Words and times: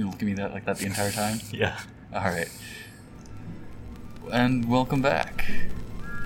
You 0.00 0.06
look 0.06 0.14
at 0.14 0.22
me 0.22 0.32
that 0.32 0.54
like 0.54 0.64
that 0.64 0.78
the 0.78 0.86
entire 0.86 1.10
time. 1.10 1.40
Yeah. 1.52 1.78
All 2.14 2.22
right. 2.22 2.48
And 4.32 4.66
welcome 4.66 5.02
back. 5.02 5.44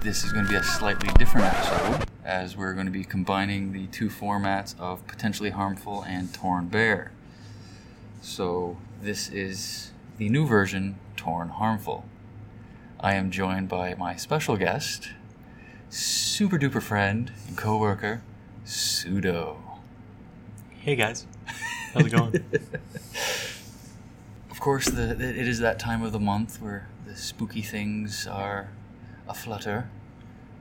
This 0.00 0.22
is 0.22 0.30
going 0.30 0.44
to 0.44 0.48
be 0.52 0.56
a 0.56 0.62
slightly 0.62 1.12
different 1.14 1.48
episode, 1.48 2.08
as 2.24 2.56
we're 2.56 2.74
going 2.74 2.86
to 2.86 2.92
be 2.92 3.02
combining 3.02 3.72
the 3.72 3.88
two 3.88 4.10
formats 4.10 4.78
of 4.78 5.04
potentially 5.08 5.50
harmful 5.50 6.04
and 6.06 6.32
torn 6.32 6.68
bear. 6.68 7.10
So 8.22 8.76
this 9.02 9.28
is 9.28 9.90
the 10.18 10.28
new 10.28 10.46
version, 10.46 11.00
torn 11.16 11.48
harmful. 11.48 12.04
I 13.00 13.14
am 13.14 13.32
joined 13.32 13.68
by 13.68 13.94
my 13.94 14.14
special 14.14 14.56
guest, 14.56 15.08
super 15.90 16.60
duper 16.60 16.80
friend 16.80 17.32
and 17.48 17.56
coworker, 17.56 18.22
Pseudo. 18.64 19.80
Hey 20.78 20.94
guys. 20.94 21.26
How's 21.92 22.06
it 22.06 22.10
going? 22.10 22.44
Of 24.54 24.60
course, 24.60 24.88
the, 24.88 25.10
it 25.10 25.48
is 25.48 25.58
that 25.58 25.80
time 25.80 26.04
of 26.04 26.12
the 26.12 26.20
month 26.20 26.62
where 26.62 26.86
the 27.04 27.16
spooky 27.16 27.60
things 27.60 28.24
are 28.28 28.68
aflutter. 29.26 29.90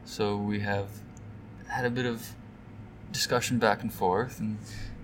So 0.04 0.36
we 0.36 0.62
have 0.62 0.90
had 1.68 1.86
a 1.86 1.92
bit 1.92 2.08
of 2.08 2.30
discussion 3.12 3.60
back 3.60 3.84
and 3.84 3.94
forth, 3.94 4.40
and 4.40 4.58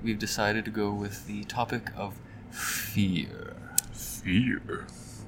we've 0.03 0.17
decided 0.17 0.65
to 0.65 0.71
go 0.71 0.91
with 0.91 1.27
the 1.27 1.43
topic 1.43 1.91
of 1.95 2.19
fear. 2.49 3.57
Fear. 3.93 4.87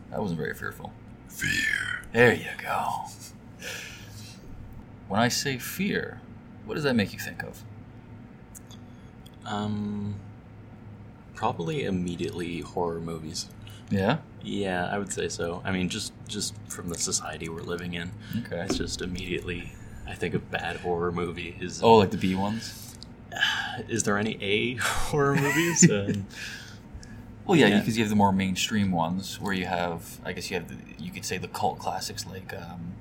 That 0.10 0.20
wasn't 0.20 0.40
very 0.40 0.56
fearful. 0.56 0.92
Fear. 1.28 2.02
There 2.14 2.34
you 2.34 2.50
go. 2.58 3.06
When 5.08 5.22
I 5.22 5.28
say 5.28 5.60
fear, 5.60 6.20
what 6.66 6.74
does 6.74 6.84
that 6.84 6.96
make 6.96 7.14
you 7.14 7.20
think 7.20 7.44
of? 7.44 7.64
Um 9.46 10.16
probably 11.42 11.86
immediately 11.86 12.60
horror 12.62 13.00
movies. 13.02 13.48
Yeah? 13.90 14.20
Yeah, 14.44 14.88
I 14.94 15.00
would 15.00 15.12
say 15.12 15.28
so. 15.28 15.62
I 15.66 15.72
mean 15.72 15.90
just 15.90 16.14
just 16.28 16.54
from 16.68 16.90
the 16.90 16.98
society 17.00 17.50
we're 17.50 17.64
living 17.64 17.96
in. 17.96 18.12
Okay. 18.46 18.62
It's 18.62 18.78
just 18.78 19.02
immediately 19.02 19.72
I 20.08 20.14
think 20.14 20.36
a 20.36 20.40
bad 20.40 20.76
horror 20.78 21.12
movie 21.12 21.56
is 21.60 21.82
Oh, 21.82 21.96
like 21.98 22.12
the 22.12 22.18
B 22.18 22.36
ones? 22.36 22.96
is 23.90 24.04
there 24.04 24.20
any 24.20 24.38
A 24.40 24.76
horror 25.10 25.36
movies? 25.36 25.90
Um, 25.92 26.28
Well, 27.46 27.58
yeah, 27.58 27.68
Yeah. 27.68 27.80
because 27.80 27.98
you 27.98 28.04
have 28.04 28.12
the 28.12 28.16
more 28.16 28.32
mainstream 28.32 28.92
ones 28.92 29.42
where 29.42 29.52
you 29.54 29.66
have, 29.66 30.20
I 30.24 30.32
guess 30.34 30.52
you 30.52 30.58
have, 30.60 30.68
the, 30.70 30.76
you 31.04 31.12
could 31.12 31.26
say 31.26 31.40
the 31.40 31.48
cult 31.48 31.80
classics 31.80 32.24
like 32.28 32.54
um, 32.54 32.94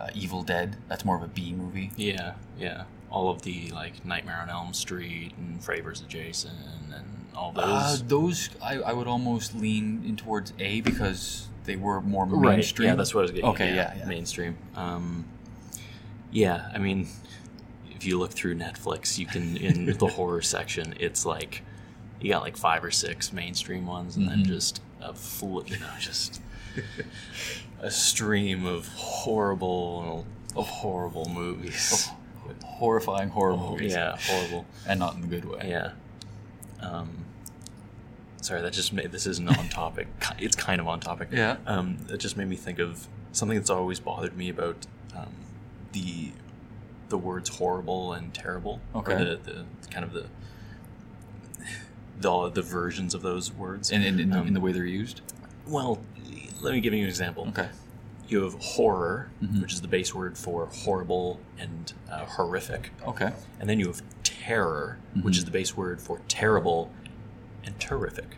uh, 0.00 0.08
Evil 0.14 0.42
Dead. 0.42 0.76
That's 0.88 1.04
more 1.04 1.16
of 1.16 1.22
a 1.22 1.28
B 1.28 1.52
movie. 1.52 1.92
yeah, 1.96 2.34
yeah. 2.58 2.84
All 3.12 3.28
of 3.30 3.42
the 3.42 3.70
like 3.70 4.04
Nightmare 4.04 4.40
on 4.42 4.48
Elm 4.50 4.72
Street 4.72 5.32
and 5.36 5.62
Freddy 5.62 5.82
vs. 5.82 6.06
Jason 6.08 6.50
and 6.94 7.04
all 7.36 7.52
those. 7.52 7.64
Uh, 7.64 7.98
those 8.08 8.50
I, 8.62 8.76
I 8.78 8.92
would 8.92 9.06
almost 9.06 9.54
lean 9.54 10.02
in 10.06 10.16
towards 10.16 10.52
A 10.58 10.80
because 10.80 11.46
they 11.64 11.76
were 11.76 12.00
more 12.00 12.24
right. 12.26 12.56
mainstream. 12.56 12.88
Yeah, 12.88 12.94
that's 12.96 13.14
what 13.14 13.20
I 13.20 13.22
was 13.22 13.30
getting. 13.32 13.50
Okay, 13.50 13.74
yeah, 13.74 13.94
yeah. 13.98 14.04
mainstream. 14.06 14.56
Um, 14.74 15.26
yeah, 16.30 16.70
I 16.74 16.78
mean, 16.78 17.06
if 17.94 18.04
you 18.06 18.18
look 18.18 18.32
through 18.32 18.54
Netflix, 18.56 19.18
you 19.18 19.26
can 19.26 19.56
in 19.58 19.86
the 19.98 20.06
horror 20.06 20.42
section, 20.42 20.94
it's 20.98 21.24
like 21.26 21.62
you 22.20 22.30
got 22.30 22.42
like 22.42 22.56
five 22.56 22.82
or 22.82 22.90
six 22.90 23.32
mainstream 23.32 23.86
ones, 23.86 24.16
and 24.16 24.26
Mhm. 24.26 24.30
then 24.30 24.44
just 24.44 24.80
a 25.02 25.12
fl- 25.12 25.60
you 25.66 25.78
know, 25.78 25.90
just 26.00 26.40
a 27.80 27.90
stream 27.90 28.64
of 28.64 28.88
horrible, 28.88 30.24
of 30.56 30.66
horrible 30.66 31.28
movies. 31.28 32.08
Horrifying 32.86 33.28
horror 33.28 33.56
movies. 33.56 33.92
Yeah, 33.92 34.16
horrible. 34.28 34.66
and 34.88 34.98
not 34.98 35.14
in 35.14 35.20
the 35.20 35.28
good 35.28 35.44
way. 35.44 35.66
Yeah. 35.68 35.92
Um, 36.80 37.10
sorry, 38.40 38.60
that 38.60 38.72
just 38.72 38.92
made 38.92 39.12
this 39.12 39.24
isn't 39.26 39.48
on 39.56 39.68
topic. 39.68 40.08
It's 40.40 40.56
kind 40.56 40.80
of 40.80 40.88
on 40.88 40.98
topic. 40.98 41.28
Yeah. 41.30 41.58
Um, 41.64 41.98
it 42.10 42.16
just 42.18 42.36
made 42.36 42.48
me 42.48 42.56
think 42.56 42.80
of 42.80 43.06
something 43.30 43.56
that's 43.56 43.70
always 43.70 44.00
bothered 44.00 44.36
me 44.36 44.48
about 44.48 44.78
um, 45.16 45.32
the 45.92 46.32
the 47.08 47.16
words 47.18 47.48
horrible 47.50 48.14
and 48.14 48.34
terrible. 48.34 48.80
Okay. 48.96 49.12
Or 49.14 49.18
the, 49.18 49.36
the 49.36 49.64
kind 49.92 50.04
of 50.04 50.12
the 50.12 50.26
the, 52.20 52.48
the 52.50 52.62
versions 52.62 53.14
of 53.14 53.22
those 53.22 53.52
words. 53.52 53.92
And 53.92 54.04
in, 54.04 54.18
in, 54.18 54.30
the- 54.30 54.38
Um, 54.40 54.46
in 54.48 54.54
the 54.54 54.60
way 54.60 54.72
they're 54.72 54.84
used. 54.84 55.20
well, 55.66 56.00
let 56.60 56.72
me 56.74 56.80
give 56.80 56.94
you 56.94 57.02
an 57.04 57.08
example. 57.08 57.46
Okay. 57.48 57.68
You 58.32 58.44
have 58.44 58.54
horror, 58.54 59.28
Mhm. 59.42 59.60
which 59.60 59.74
is 59.74 59.82
the 59.82 59.88
base 59.88 60.14
word 60.14 60.38
for 60.38 60.66
horrible 60.66 61.38
and 61.58 61.92
uh, 62.10 62.24
horrific. 62.24 62.90
Okay. 63.06 63.30
And 63.60 63.68
then 63.68 63.78
you 63.78 63.88
have 63.88 64.02
terror, 64.24 64.96
which 65.20 65.34
Mhm. 65.34 65.38
is 65.38 65.44
the 65.44 65.50
base 65.50 65.76
word 65.76 66.00
for 66.00 66.20
terrible 66.28 66.90
and 67.62 67.78
terrific. 67.78 68.36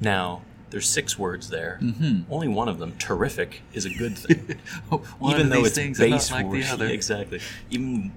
Now, 0.00 0.42
there's 0.70 0.88
six 0.88 1.18
words 1.18 1.48
there. 1.50 1.78
Mm-hmm. 1.82 2.32
Only 2.32 2.46
one 2.46 2.68
of 2.68 2.78
them, 2.78 2.94
terrific, 2.98 3.62
is 3.72 3.84
a 3.84 3.90
good 3.90 4.16
thing. 4.16 4.58
Even 5.28 5.48
though 5.48 5.62
these 5.64 5.76
its 5.76 5.98
base 5.98 6.30
like 6.30 6.46
word, 6.46 6.62
the 6.62 6.68
other. 6.72 6.86
exactly. 7.00 7.40
Even 7.70 8.12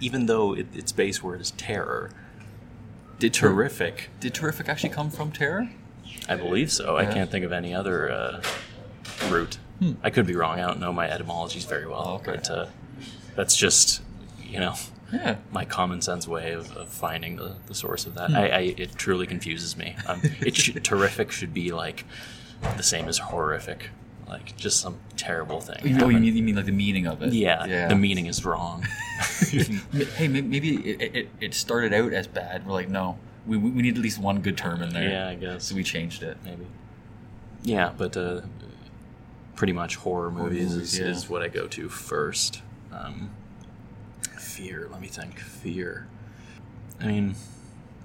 even 0.00 0.26
though 0.26 0.52
it, 0.54 0.66
its 0.74 0.92
base 0.92 1.20
word 1.22 1.40
is 1.40 1.50
terror, 1.52 2.10
Did 3.18 3.32
ter- 3.34 3.48
terrific. 3.48 4.10
Did 4.20 4.34
terrific 4.34 4.68
actually 4.68 4.90
come 4.90 5.10
from 5.10 5.32
terror? 5.32 5.70
I 6.28 6.36
believe 6.36 6.70
so. 6.70 6.96
I 6.96 7.06
can't 7.06 7.30
think 7.30 7.44
of 7.44 7.50
any 7.52 7.74
other 7.74 8.10
uh, 8.10 8.42
root. 9.30 9.58
Hmm. 9.78 9.92
I 10.02 10.10
could 10.10 10.26
be 10.26 10.34
wrong. 10.34 10.58
I 10.58 10.66
don't 10.66 10.80
know 10.80 10.92
my 10.92 11.08
etymologies 11.10 11.64
very 11.64 11.86
well, 11.86 12.04
Oh, 12.06 12.14
okay. 12.16 12.32
but 12.36 12.50
uh, 12.50 12.66
that's 13.34 13.56
just 13.56 14.02
you 14.42 14.58
know 14.60 14.74
Yeah. 15.12 15.36
my 15.52 15.64
common 15.64 16.00
sense 16.00 16.26
way 16.26 16.52
of, 16.52 16.74
of 16.76 16.88
finding 16.88 17.36
the, 17.36 17.56
the 17.66 17.74
source 17.74 18.06
of 18.06 18.14
that. 18.14 18.30
Hmm. 18.30 18.36
I, 18.36 18.48
I 18.50 18.60
it 18.78 18.96
truly 18.96 19.26
confuses 19.26 19.76
me. 19.76 19.96
Um, 20.06 20.20
it 20.40 20.56
should, 20.56 20.82
terrific 20.92 21.30
should 21.32 21.52
be 21.52 21.72
like 21.72 22.04
the 22.76 22.82
same 22.82 23.06
as 23.06 23.18
horrific, 23.18 23.90
like 24.26 24.56
just 24.56 24.80
some 24.80 24.96
terrible 25.16 25.60
thing. 25.60 26.00
Oh, 26.02 26.08
you 26.08 26.18
mean, 26.20 26.36
you 26.36 26.42
mean 26.42 26.56
like 26.56 26.64
the 26.64 26.72
meaning 26.72 27.06
of 27.06 27.22
it? 27.22 27.32
yeah, 27.34 27.66
Yeah. 27.66 27.88
the 27.88 27.96
meaning 27.96 28.26
is 28.26 28.44
wrong. 28.44 28.84
Hey, 30.16 30.28
maybe 30.28 30.76
it, 30.76 31.16
it, 31.16 31.28
it 31.40 31.54
started 31.54 31.92
out 31.94 32.12
as 32.12 32.26
bad. 32.26 32.66
We're 32.66 32.72
like, 32.74 32.88
no, 32.88 33.18
we, 33.46 33.56
we 33.56 33.82
need 33.82 33.96
at 33.96 34.02
least 34.02 34.18
one 34.18 34.40
good 34.40 34.56
term 34.58 34.82
in 34.82 34.90
there. 34.90 35.08
yeah, 35.10 35.28
I 35.28 35.34
guess 35.34 35.64
So 35.64 35.74
we 35.74 35.82
changed 35.84 36.22
it. 36.22 36.36
maybe. 36.44 36.66
Yeah, 37.62 37.92
but 37.96 38.16
uh, 38.16 38.42
pretty 39.56 39.72
much 39.72 39.96
horror 39.96 40.30
movies, 40.30 40.74
movies, 40.74 40.94
is, 40.94 40.98
yeah. 40.98 41.06
is 41.06 41.28
what 41.28 41.42
I 41.42 41.48
go 41.48 41.66
to 41.66 41.88
first. 41.88 42.62
Um, 42.92 43.30
fear. 44.38 44.88
Let 44.90 45.00
me 45.00 45.08
think. 45.08 45.38
Fear. 45.40 46.06
I 47.00 47.06
mean, 47.06 47.34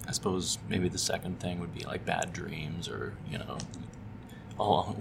I 0.07 0.11
suppose 0.11 0.57
maybe 0.67 0.89
the 0.89 0.97
second 0.97 1.39
thing 1.39 1.59
would 1.59 1.73
be 1.73 1.83
like 1.85 2.05
bad 2.05 2.33
dreams, 2.33 2.89
or 2.89 3.13
you 3.29 3.37
know, 3.37 3.57
all 4.57 4.97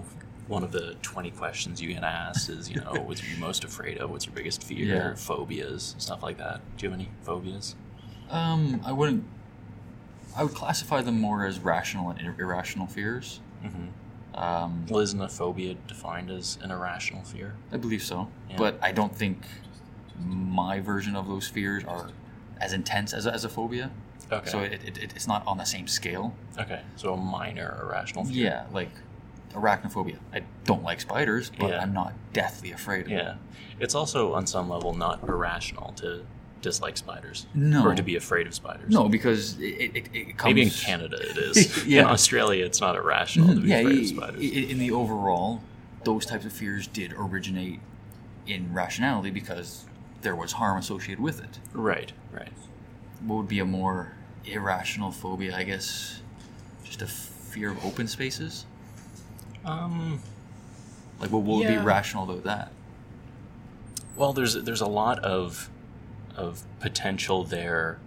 one 0.49 0.63
of 0.63 0.73
the 0.73 0.97
twenty 1.03 1.31
questions 1.31 1.81
you 1.81 1.93
get 1.93 2.03
asked 2.05 2.51
is, 2.51 2.69
you 2.69 2.77
know, 2.81 2.93
what 3.05 3.23
are 3.23 3.27
you 3.27 3.37
most 3.39 3.65
afraid 3.65 3.99
of? 3.99 4.11
What's 4.11 4.27
your 4.27 4.35
biggest 4.35 4.63
fear? 4.63 4.87
Yeah. 4.87 5.15
Phobias, 5.15 5.95
stuff 5.99 6.23
like 6.23 6.39
that. 6.39 6.61
Do 6.77 6.87
you 6.87 6.91
have 6.91 7.01
any 7.01 7.09
phobias? 7.23 7.75
Um, 8.29 8.81
I 8.85 8.93
wouldn't. 8.93 9.25
I 10.37 10.45
would 10.45 10.55
classify 10.55 11.01
them 11.03 11.21
more 11.21 11.45
as 11.45 11.59
rational 11.59 12.11
and 12.11 12.21
ir- 12.21 12.37
irrational 12.39 12.87
fears. 12.87 13.41
Mm-hmm. 13.65 13.87
Um, 14.41 14.87
Well, 14.89 15.01
isn't 15.01 15.21
a 15.21 15.29
phobia 15.29 15.75
defined 15.87 16.31
as 16.31 16.59
an 16.63 16.71
irrational 16.71 17.23
fear? 17.25 17.55
I 17.73 17.77
believe 17.77 18.03
so, 18.03 18.29
Yeah. 18.49 18.57
but 18.57 18.79
I 18.83 18.91
don't 18.93 19.15
think 19.15 19.47
my 20.19 20.81
version 20.81 21.15
of 21.15 21.29
those 21.29 21.47
fears 21.49 21.85
are 21.85 22.11
as 22.61 22.73
intense 22.73 23.13
as 23.13 23.27
a, 23.27 23.33
as 23.35 23.45
a 23.45 23.49
phobia. 23.49 23.91
Okay. 24.33 24.49
So 24.51 24.61
it, 24.61 24.73
it, 24.85 24.99
it, 24.99 25.13
it's 25.17 25.27
not 25.27 25.47
on 25.47 25.59
the 25.59 25.65
same 25.65 25.87
scale. 25.87 26.35
Okay, 26.59 26.81
so 26.97 27.13
a 27.15 27.17
minor 27.17 27.79
irrational 27.83 28.25
fear. 28.25 28.45
Yeah, 28.45 28.65
like 28.73 28.91
arachnophobia. 29.55 30.19
I 30.33 30.43
don't 30.65 30.83
like 30.85 31.01
spiders, 31.01 31.51
but 31.59 31.71
Yeah. 31.71 31.83
I'm 31.83 31.93
not 31.93 32.13
deathly 32.33 32.71
afraid 32.73 33.03
of 33.03 33.09
them. 33.09 33.19
Yeah. 33.19 33.35
It's 33.81 33.95
also 33.95 34.33
on 34.35 34.47
some 34.47 34.69
level 34.71 34.95
not 34.95 35.23
irrational 35.25 35.93
to 35.95 36.25
dislike 36.63 36.97
spiders. 36.97 37.47
No. 37.55 37.87
Or 37.87 37.95
to 37.95 38.03
be 38.03 38.17
afraid 38.17 38.47
of 38.47 38.55
spiders. 38.55 38.91
No, 38.93 39.09
because 39.09 39.59
it, 39.59 39.97
it, 39.97 40.09
it 40.13 40.37
comes. 40.39 40.51
Maybe 40.55 40.63
in 40.63 40.71
Canada 40.71 41.17
it 41.21 41.37
is. 41.37 41.85
Yeah. 41.87 42.03
In 42.03 42.07
Australia 42.09 42.65
it's 42.65 42.81
not 42.81 42.97
irrational 42.97 43.55
to 43.55 43.61
be 43.61 43.69
yeah, 43.69 43.79
afraid 43.79 43.99
of 44.01 44.07
spiders. 44.07 44.41
in 44.43 44.79
the 44.79 44.91
overall, 44.91 45.63
those 46.05 46.27
types 46.27 46.45
of 46.45 46.53
fears 46.53 46.87
did 46.87 47.13
originate 47.17 47.81
in 48.47 48.73
rationality 48.75 49.31
because 49.31 49.85
there 50.23 50.37
was 50.37 50.53
harm 50.53 50.79
associated 50.79 51.23
with 51.23 51.43
it. 51.43 51.59
right, 51.73 52.13
right. 52.33 52.53
What 53.25 53.37
would 53.37 53.49
be 53.49 53.59
a 53.59 53.65
more 53.65 54.13
irrational 54.45 55.11
phobia? 55.13 55.55
I 55.57 55.63
guess 55.65 56.21
just 56.85 57.03
a 57.03 57.07
fear 57.07 57.71
of 57.71 57.85
open 57.85 58.07
spaces. 58.09 58.67
Um 59.65 60.21
Like, 61.21 61.31
what, 61.31 61.43
what 61.43 61.59
would 61.59 61.69
be 61.69 61.77
rational 61.77 62.25
about 62.25 62.45
that? 62.45 62.73
well 64.17 64.33
there's 64.33 64.55
there's 64.65 64.81
a 64.81 64.87
lot 64.87 65.19
of 65.21 65.71
of 66.41 66.63
potential 66.81 67.45
there 67.45 67.99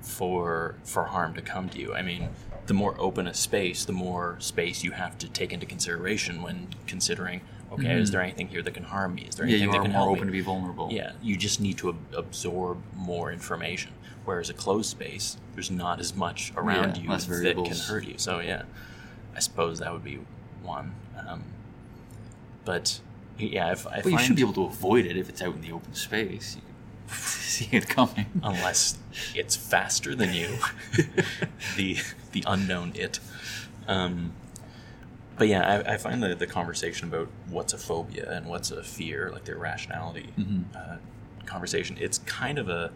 for 0.00 0.74
for 0.84 1.04
harm 1.06 1.34
to 1.34 1.42
come 1.42 1.68
to 1.70 1.78
you. 1.78 1.94
I 1.94 2.02
mean, 2.02 2.28
the 2.66 2.74
more 2.74 2.94
open 2.98 3.26
a 3.26 3.34
space, 3.34 3.84
the 3.84 3.92
more 3.92 4.36
space 4.38 4.82
you 4.84 4.92
have 4.92 5.18
to 5.18 5.28
take 5.28 5.52
into 5.52 5.66
consideration 5.66 6.42
when 6.42 6.68
considering, 6.86 7.40
okay, 7.72 7.98
is 8.00 8.08
Mhm. 8.08 8.12
there 8.12 8.22
anything 8.22 8.48
here 8.48 8.62
that 8.62 8.72
can 8.74 8.84
harm 8.84 9.14
me? 9.16 9.22
Is 9.22 9.34
there 9.36 9.46
Yeah, 9.46 9.56
anything 9.56 9.68
you 9.68 9.72
that 9.72 9.82
can 9.82 9.92
more 9.92 10.00
help 10.02 10.16
open 10.16 10.28
me? 10.28 10.32
to 10.32 10.32
be 10.32 10.40
vulnerable. 10.40 10.88
Yeah, 10.90 11.12
you 11.22 11.36
just 11.36 11.60
need 11.60 11.76
to 11.78 11.90
ab- 11.90 12.14
absorb 12.16 12.78
more 12.96 13.32
information. 13.32 13.92
Whereas 14.24 14.48
a 14.50 14.54
closed 14.54 14.90
space, 14.90 15.36
there's 15.54 15.70
not 15.70 15.98
as 15.98 16.14
much 16.14 16.52
around 16.56 16.96
Yeah, 16.96 17.02
you 17.02 17.08
that 17.08 17.54
can 17.64 17.76
hurt 17.76 18.04
you. 18.04 18.14
So 18.18 18.40
yeah, 18.40 18.62
I 19.34 19.40
suppose 19.40 19.78
that 19.80 19.92
would 19.92 20.04
be 20.04 20.20
one. 20.62 20.94
Um, 21.26 21.42
but 22.64 23.00
yeah, 23.38 23.66
I, 23.66 23.70
f- 23.72 23.86
I 23.86 24.00
find 24.02 24.12
you 24.12 24.18
should 24.18 24.36
be 24.36 24.42
able 24.42 24.52
to 24.54 24.64
avoid 24.64 25.06
it 25.06 25.16
if 25.16 25.28
it's 25.28 25.42
out 25.42 25.54
in 25.54 25.62
the 25.62 25.72
open 25.72 25.94
space. 25.94 26.56
You 26.56 26.62
see 27.18 27.68
it 27.72 27.88
coming. 27.88 28.26
unless 28.42 28.98
it's 29.34 29.56
faster 29.56 30.14
than 30.14 30.32
you, 30.34 30.58
the 31.76 31.98
the 32.32 32.44
unknown 32.46 32.92
it. 32.94 33.20
Um, 33.88 34.32
but 35.36 35.48
yeah, 35.48 35.82
I, 35.86 35.94
I 35.94 35.96
find 35.96 36.22
the 36.22 36.34
the 36.34 36.46
conversation 36.46 37.08
about 37.08 37.28
what's 37.48 37.72
a 37.72 37.78
phobia 37.78 38.30
and 38.30 38.46
what's 38.46 38.70
a 38.70 38.82
fear, 38.82 39.30
like 39.32 39.44
the 39.44 39.52
irrationality 39.52 40.32
Mhm. 40.38 40.64
uh, 40.74 40.96
conversation, 41.46 41.96
it's 42.00 42.18
kind 42.18 42.58
of 42.58 42.68
a 42.68 42.92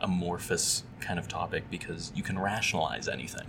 amorphous 0.00 0.82
kind 1.00 1.18
of 1.18 1.26
topic 1.28 1.64
because 1.70 2.12
you 2.14 2.22
can 2.22 2.38
rationalize 2.38 3.08
anything. 3.08 3.46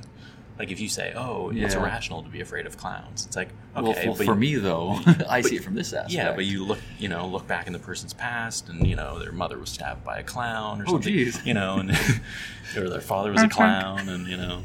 Like 0.59 0.71
if 0.71 0.80
you 0.80 0.89
say, 0.89 1.13
"Oh, 1.15 1.51
it's 1.54 1.75
irrational 1.75 2.24
to 2.24 2.30
be 2.30 2.42
afraid 2.42 2.65
of 2.65 2.77
clowns," 2.77 3.25
it's 3.27 3.36
like, 3.36 3.50
well, 3.75 3.89
okay, 3.89 4.06
for, 4.07 4.18
but 4.18 4.25
for 4.25 4.36
me 4.36 4.56
though, 4.56 5.00
I 5.30 5.42
see 5.42 5.57
it 5.57 5.63
from 5.63 5.75
this 5.75 5.94
aspect. 5.94 6.12
yeah, 6.13 6.33
but 6.33 6.45
you 6.45 6.63
look, 6.65 6.80
you 6.98 7.07
know, 7.09 7.27
look 7.27 7.45
back 7.48 7.68
in 7.68 7.74
the 7.74 7.80
person's 7.80 8.13
past, 8.13 8.68
and 8.69 8.88
you 8.88 8.95
know 8.95 9.19
their 9.19 9.31
mother 9.31 9.59
was 9.59 9.69
stabbed 9.69 10.04
by 10.04 10.18
a 10.18 10.24
clown 10.24 10.81
or 10.81 10.86
Oh, 10.88 10.92
something. 10.94 11.13
geez. 11.13 11.45
You 11.45 11.54
know, 11.54 11.77
and 11.77 11.92
or 12.77 12.89
their 12.89 13.01
father 13.01 13.31
was 13.31 13.44
a 13.44 13.48
clown, 13.50 14.09
and 14.09 14.25
you 14.27 14.38
know, 14.38 14.63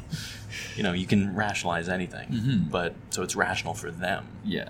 you 0.75 0.81
know, 0.81 0.93
you 0.93 1.05
can 1.05 1.35
rationalize 1.35 1.87
anything, 1.89 2.29
Mhm. 2.29 2.71
but 2.71 2.95
so 3.11 3.21
it's 3.21 3.35
rational 3.35 3.75
for 3.75 3.91
them. 3.91 4.25
yeah, 4.43 4.69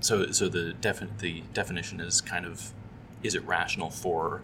So, 0.00 0.30
so 0.32 0.48
the 0.50 0.74
defi- 0.74 1.08
the 1.18 1.42
definition 1.54 2.00
is 2.00 2.20
kind 2.20 2.44
of, 2.44 2.72
is 3.22 3.34
it 3.34 3.42
rational 3.46 3.88
for 3.90 4.42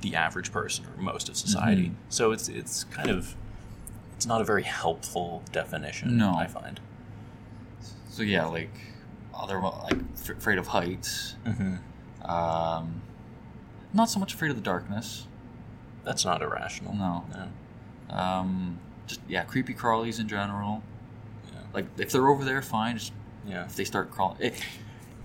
the 0.00 0.14
average 0.16 0.50
person 0.52 0.84
or 0.86 1.00
most 1.00 1.28
of 1.28 1.36
society? 1.36 1.88
Mhm. 1.90 1.94
So 2.08 2.32
it's 2.32 2.48
it's 2.48 2.82
kind 2.84 3.10
of, 3.10 3.34
it's 4.18 4.26
not 4.26 4.40
a 4.40 4.44
very 4.44 4.64
helpful 4.64 5.44
definition. 5.52 6.16
No. 6.16 6.34
I 6.34 6.48
find. 6.48 6.80
so 8.10 8.24
yeah, 8.24 8.46
like 8.46 8.72
other 9.32 9.60
like 9.60 9.92
f- 10.14 10.30
afraid 10.30 10.58
of 10.58 10.66
heights. 10.66 11.36
Mm-hmm. 11.46 12.28
Um, 12.28 13.00
not 13.92 14.10
so 14.10 14.18
much 14.18 14.34
afraid 14.34 14.50
of 14.50 14.56
the 14.56 14.62
darkness. 14.62 15.28
That's 16.04 16.24
not 16.24 16.42
irrational. 16.42 16.94
No. 16.96 17.24
No. 18.10 18.14
Um, 18.16 18.80
just 19.06 19.20
yeah, 19.28 19.44
creepy 19.44 19.72
crawlies 19.72 20.18
in 20.18 20.26
general. 20.26 20.82
Yeah. 21.52 21.60
Like 21.72 21.86
if 21.96 22.10
they're 22.10 22.26
over 22.26 22.44
there, 22.44 22.60
fine. 22.60 22.98
Just 22.98 23.12
Yeah. 23.46 23.66
if 23.66 23.76
they 23.76 23.84
start 23.84 24.10
crawling, 24.10 24.38
it, 24.40 24.60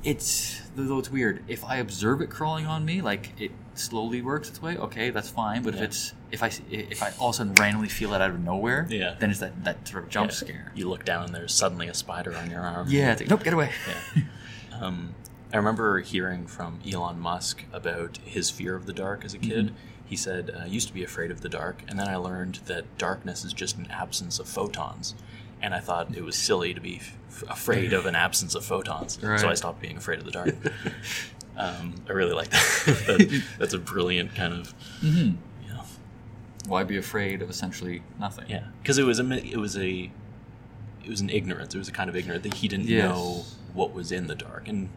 it's 0.04 0.62
though 0.76 1.00
it's 1.00 1.10
weird. 1.10 1.44
If 1.48 1.66
I 1.66 1.78
observe 1.78 2.22
it 2.22 2.30
crawling 2.30 2.68
on 2.68 2.86
me, 2.86 3.02
like 3.02 3.32
it 3.42 3.50
slowly 3.74 4.22
works 4.22 4.50
its 4.50 4.62
way, 4.62 4.78
okay, 4.78 5.10
that's 5.10 5.32
fine. 5.32 5.64
But 5.64 5.74
Yeah. 5.74 5.80
if 5.80 5.86
it's 5.86 6.14
if 6.34 6.44
I 6.44 6.52
if 6.70 7.02
I 7.04 7.12
all 7.20 7.30
of 7.30 7.36
a 7.36 7.38
sudden 7.38 7.54
randomly 7.54 7.88
feel 7.88 8.14
it 8.14 8.22
out 8.22 8.32
of 8.32 8.40
nowhere, 8.40 8.88
Yeah. 8.90 9.16
then 9.20 9.30
it's 9.30 9.40
that 9.40 9.64
that 9.64 9.88
sort 9.88 10.04
of 10.04 10.10
jump 10.10 10.32
Yeah. 10.32 10.36
scare. 10.36 10.72
You 10.76 10.90
look 10.90 11.06
down 11.06 11.26
and 11.26 11.34
there's 11.36 11.54
suddenly 11.54 11.88
a 11.88 11.94
spider 11.94 12.36
on 12.36 12.50
your 12.50 12.62
arm. 12.62 12.88
Yeah, 12.90 13.12
it's 13.14 13.22
like, 13.22 13.30
nope, 13.30 13.44
get 13.44 13.54
away. 13.54 13.72
Yeah. 13.88 14.24
Um, 14.82 15.14
I 15.54 15.58
remember 15.58 16.00
hearing 16.00 16.48
from 16.48 16.80
Elon 16.86 17.20
Musk 17.20 17.64
about 17.72 18.18
his 18.26 18.50
fear 18.50 18.76
of 18.76 18.88
the 18.88 18.92
dark 18.92 19.24
as 19.24 19.36
a 19.36 19.38
kid. 19.38 19.68
Mm-hmm. 19.68 19.76
He 20.04 20.16
said, 20.16 20.50
uh, 20.50 20.64
I 20.64 20.66
used 20.66 20.88
to 20.88 20.94
be 20.96 21.04
afraid 21.04 21.30
of 21.30 21.42
the 21.42 21.48
dark, 21.48 21.84
and 21.88 21.98
then 22.00 22.08
I 22.08 22.16
learned 22.16 22.56
that 22.66 22.98
darkness 22.98 23.46
is 23.46 23.54
just 23.54 23.78
an 23.78 23.88
absence 23.92 24.40
of 24.40 24.48
photons. 24.50 25.14
And 25.62 25.76
I 25.76 25.80
thought 25.80 26.18
it 26.18 26.24
was 26.24 26.36
silly 26.36 26.74
to 26.74 26.82
be 26.82 26.98
f- 27.30 27.44
afraid 27.48 27.94
of 27.94 28.08
an 28.08 28.16
absence 28.16 28.56
of 28.56 28.66
photons. 28.66 29.20
So 29.22 29.48
I 29.48 29.54
stopped 29.54 29.80
being 29.80 29.96
afraid 29.96 30.20
of 30.20 30.26
the 30.26 30.32
dark. 30.32 30.56
um, 31.56 31.94
I 32.10 32.14
really 32.14 32.34
like 32.34 32.50
that. 32.50 32.84
that. 33.08 33.44
That's 33.60 33.74
a 33.76 33.80
brilliant 33.80 34.34
kind 34.36 34.54
of, 34.54 34.74
hmm 35.02 35.30
know, 35.30 35.34
Why 36.68 36.84
be 36.84 36.98
afraid 36.98 37.42
of 37.42 37.50
essentially 37.50 38.04
nothing? 38.20 38.46
yeah. 38.50 38.66
Because 38.82 38.98
it 38.98 39.04
was 39.04 39.20
a, 39.20 39.32
it 39.46 39.58
was 39.58 39.78
a, 39.78 40.10
it 41.04 41.10
was 41.10 41.20
an 41.22 41.30
ignorance. 41.30 41.76
It 41.76 41.78
was 41.78 41.90
a 41.90 41.92
kind 41.92 42.10
of 42.10 42.16
ignorance 42.16 42.44
that 42.44 42.54
he 42.56 42.68
didn't 42.68 42.88
Yes. 42.88 43.04
know 43.10 43.44
what 43.74 43.94
was 43.94 44.12
in 44.12 44.28
the 44.28 44.36
dark. 44.36 44.68
And 44.68 44.90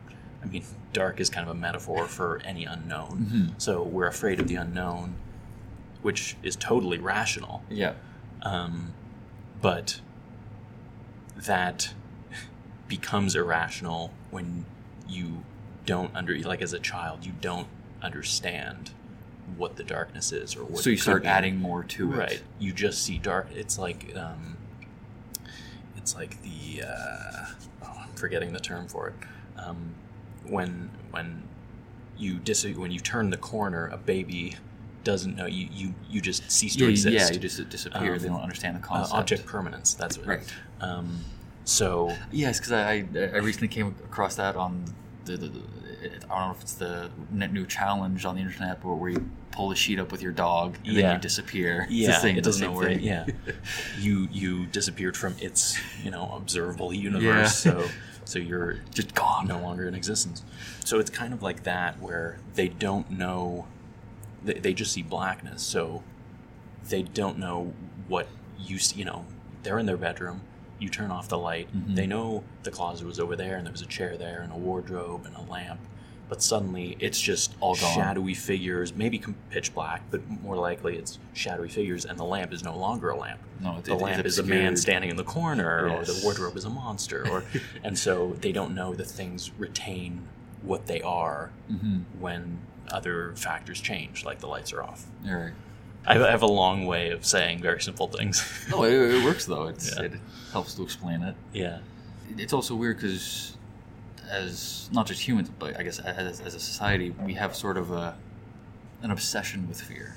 I 0.42 0.46
mean, 0.46 0.62
dark 0.92 1.18
is 1.18 1.28
kind 1.28 1.48
of 1.48 1.54
a 1.56 1.58
metaphor 1.58 2.06
for 2.06 2.40
any 2.44 2.64
unknown. 2.64 3.26
Mhm. 3.32 3.60
So 3.60 3.82
we're 3.82 4.06
afraid 4.06 4.38
of 4.38 4.46
the 4.46 4.54
unknown, 4.56 5.16
which 6.02 6.36
is 6.42 6.54
totally 6.54 6.98
rational. 6.98 7.64
Yeah. 7.68 7.94
Um, 8.42 8.92
but 9.60 10.00
that 11.36 11.92
becomes 12.88 13.34
irrational 13.34 14.12
when 14.30 14.64
you 15.08 15.42
don't 15.84 16.14
under 16.14 16.36
like 16.40 16.62
as 16.62 16.72
a 16.72 16.78
child 16.78 17.24
you 17.26 17.32
don't 17.40 17.66
understand 18.02 18.90
what 19.56 19.76
the 19.76 19.84
darkness 19.84 20.32
is 20.32 20.56
or 20.56 20.64
what 20.64 20.82
So 20.82 20.90
you 20.90 20.96
start 20.96 21.22
be. 21.22 21.28
adding 21.28 21.56
more 21.58 21.84
to 21.84 22.12
it. 22.12 22.16
right 22.16 22.42
you 22.58 22.72
just 22.72 23.02
see 23.04 23.18
dark 23.18 23.48
it's 23.54 23.78
like 23.78 24.14
um, 24.16 24.56
it's 25.96 26.14
like 26.14 26.40
the 26.42 26.82
uh, 26.82 27.46
oh, 27.84 27.96
I'm 28.02 28.14
forgetting 28.14 28.52
the 28.52 28.60
term 28.60 28.88
for 28.88 29.08
it 29.08 29.14
um, 29.58 29.94
when 30.44 30.90
when 31.10 31.42
you 32.18 32.34
dis- 32.38 32.64
when 32.64 32.90
you 32.90 33.00
turn 33.00 33.30
the 33.30 33.36
corner 33.36 33.86
a 33.88 33.96
baby 33.96 34.56
doesn't 35.04 35.36
know 35.36 35.46
you 35.46 35.68
you, 35.72 35.94
you 36.10 36.20
just 36.20 36.50
cease 36.50 36.74
to 36.76 36.84
Yeah, 36.84 36.90
exist 36.90 37.14
yeah, 37.14 37.32
you 37.34 37.38
just 37.40 37.68
disappear. 37.68 38.14
Um, 38.14 38.18
they 38.18 38.28
don't 38.28 38.40
understand 38.40 38.76
the 38.76 38.80
uh, 38.80 38.88
concept. 38.88 39.14
object 39.18 39.46
permanence 39.46 39.94
that's 39.94 40.18
what 40.18 40.26
Right. 40.26 40.54
um, 40.80 41.20
so 41.64 42.12
Yes, 42.32 42.58
because 42.58 42.72
I, 42.72 42.90
I 42.92 42.98
I 43.34 43.38
recently 43.38 43.68
came 43.68 43.88
across 44.04 44.34
that 44.36 44.56
on 44.56 44.84
the, 45.24 45.36
the, 45.36 45.48
the 45.48 45.62
I 46.02 46.08
don't 46.08 46.28
know 46.48 46.50
if 46.52 46.62
it's 46.62 46.74
the 46.74 47.10
net 47.30 47.52
new 47.52 47.66
challenge 47.66 48.24
on 48.24 48.34
the 48.36 48.40
internet 48.42 48.84
where, 48.84 48.94
where 48.94 49.10
you 49.10 49.28
pull 49.52 49.68
the 49.70 49.76
sheet 49.76 49.98
up 49.98 50.12
with 50.12 50.22
your 50.22 50.32
dog 50.32 50.76
and 50.84 50.96
then 50.96 51.14
you 51.14 51.20
disappear. 51.20 51.82
It's 51.82 51.90
the 51.90 51.96
yeah 51.96 52.18
same- 52.18 52.36
it 52.38 52.44
doesn't 52.44 52.74
thing. 52.78 53.00
yeah 53.00 53.26
you 53.98 54.28
you 54.30 54.66
disappeared 54.66 55.16
from 55.16 55.34
its 55.40 55.78
you 56.04 56.10
know 56.10 56.30
observable 56.36 56.92
universe 56.92 57.64
Yeah. 57.64 57.72
so 57.72 57.88
so 58.24 58.38
you're 58.38 58.80
just 58.92 59.14
gone. 59.14 59.46
no 59.46 59.58
longer 59.60 59.86
in 59.88 59.94
existence. 59.94 60.42
So 60.84 60.98
it's 60.98 61.10
kind 61.10 61.32
of 61.32 61.42
like 61.42 61.62
that 61.62 62.00
where 62.00 62.38
they 62.54 62.68
don't 62.68 63.08
know, 63.10 63.66
they, 64.44 64.54
they 64.54 64.74
just 64.74 64.92
see 64.92 65.02
blackness. 65.02 65.62
So 65.62 66.02
they 66.88 67.02
don't 67.02 67.38
know 67.38 67.72
what 68.08 68.26
you 68.58 68.78
see, 68.78 68.98
you 68.98 69.04
know, 69.04 69.24
they're 69.62 69.78
in 69.78 69.86
their 69.86 69.96
bedroom. 69.96 70.40
You 70.78 70.88
turn 70.88 71.10
off 71.10 71.28
the 71.28 71.38
light. 71.38 71.68
Mhm. 71.74 71.94
They 71.96 72.06
know 72.06 72.44
the 72.62 72.70
closet 72.70 73.06
was 73.06 73.18
over 73.18 73.34
there 73.36 73.56
and 73.56 73.64
there 73.66 73.72
was 73.72 73.82
a 73.82 73.86
chair 73.86 74.16
there 74.16 74.40
and 74.42 74.52
a 74.52 74.56
wardrobe 74.56 75.24
and 75.26 75.34
a 75.36 75.42
lamp. 75.50 75.80
But 76.28 76.42
suddenly 76.42 76.96
it's 76.98 77.20
just 77.20 77.54
All 77.60 77.76
gone. 77.76 77.94
shadowy 77.94 78.34
figures, 78.34 78.92
maybe 78.94 79.18
com- 79.20 79.36
pitch 79.50 79.72
black, 79.72 80.02
but 80.10 80.28
more 80.42 80.56
likely 80.56 80.96
it's 80.98 81.18
shadowy 81.34 81.68
figures 81.68 82.04
and 82.04 82.18
the 82.18 82.24
lamp 82.24 82.52
is 82.52 82.64
no 82.64 82.76
longer 82.76 83.10
a 83.10 83.16
lamp 83.16 83.38
No, 83.60 83.76
it, 83.78 83.84
the 83.84 83.92
it- 83.92 84.00
lamp 84.00 84.26
is 84.26 84.38
a 84.38 84.42
man 84.42 84.76
standing 84.76 85.08
in 85.08 85.16
the 85.16 85.22
corner 85.24 85.88
or 85.88 86.04
the 86.04 86.20
wardrobe 86.24 86.56
is 86.56 86.64
a 86.64 86.70
monster 86.70 87.26
or 87.30 87.44
and 87.84 87.96
so 87.96 88.36
they 88.40 88.50
don't 88.50 88.74
know 88.74 88.92
that 88.94 89.06
things 89.06 89.52
retain 89.56 90.26
what 90.62 90.86
they 90.88 91.00
are 91.00 91.50
Mhm. 91.70 92.02
when 92.18 92.58
other 92.90 93.32
factors 93.36 93.80
change 93.80 94.24
like 94.24 94.40
the 94.40 94.46
lights 94.48 94.72
are 94.72 94.82
off 94.82 95.06
i 95.24 96.12
have- 96.14 96.22
I 96.22 96.30
have 96.30 96.42
a 96.42 96.46
long 96.46 96.86
way 96.86 97.10
of 97.10 97.24
saying 97.24 97.60
very 97.62 97.80
simple 97.80 98.08
things 98.08 98.42
No, 98.70 98.82
it, 98.84 98.92
it 98.92 99.24
works 99.24 99.44
though. 99.46 99.66
It's, 99.68 99.92
Yeah. 99.96 100.02
It 100.06 100.12
helps 100.56 100.74
to 100.74 100.82
explain 100.82 101.22
it. 101.22 101.34
yeah 101.52 101.78
It's 102.38 102.52
also 102.54 102.74
weird 102.74 102.96
because, 102.96 103.56
as 104.30 104.88
not 104.90 105.06
just 105.06 105.20
humans, 105.28 105.50
but 105.58 105.78
I 105.78 105.82
guess 105.82 105.98
as, 105.98 106.40
as 106.40 106.54
a 106.54 106.60
society, 106.60 107.10
we 107.28 107.34
have 107.34 107.54
sort 107.54 107.76
of 107.76 107.90
a 107.90 108.16
an 109.02 109.10
obsession 109.10 109.68
with 109.68 109.80
fear. 109.82 110.14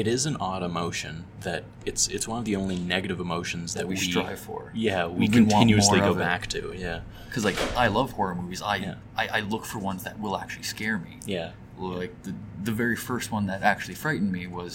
it 0.00 0.06
is 0.06 0.26
an 0.26 0.36
odd 0.48 0.62
emotion 0.62 1.24
that 1.40 1.64
it's 1.86 2.06
it's 2.08 2.26
one 2.28 2.38
of 2.38 2.44
the 2.44 2.54
only 2.62 2.76
negative 2.94 3.18
emotions 3.18 3.72
that, 3.74 3.80
That 3.80 3.88
we 3.88 3.96
strive 3.96 4.38
for. 4.38 4.70
yeah 4.74 5.06
we, 5.06 5.20
We 5.20 5.28
continuously 5.28 6.00
go 6.00 6.14
back 6.14 6.46
to 6.54 6.60
yeah 6.86 7.00
Because 7.26 7.44
like 7.48 7.58
I 7.84 7.86
love 7.98 8.08
horror 8.18 8.34
movies. 8.42 8.60
I, 8.74 8.76
Yeah. 8.76 8.94
I 9.16 9.24
I 9.38 9.40
look 9.52 9.64
for 9.64 9.78
ones 9.90 10.00
that 10.06 10.14
will 10.22 10.36
actually 10.42 10.64
scare 10.74 10.98
me. 11.06 11.14
yeah 11.36 11.50
Like 11.78 12.12
the 12.26 12.32
the 12.68 12.74
very 12.82 12.96
first 13.08 13.32
one 13.36 13.44
that 13.50 13.60
actually 13.72 13.96
frightened 14.04 14.30
me 14.38 14.44
was 14.60 14.72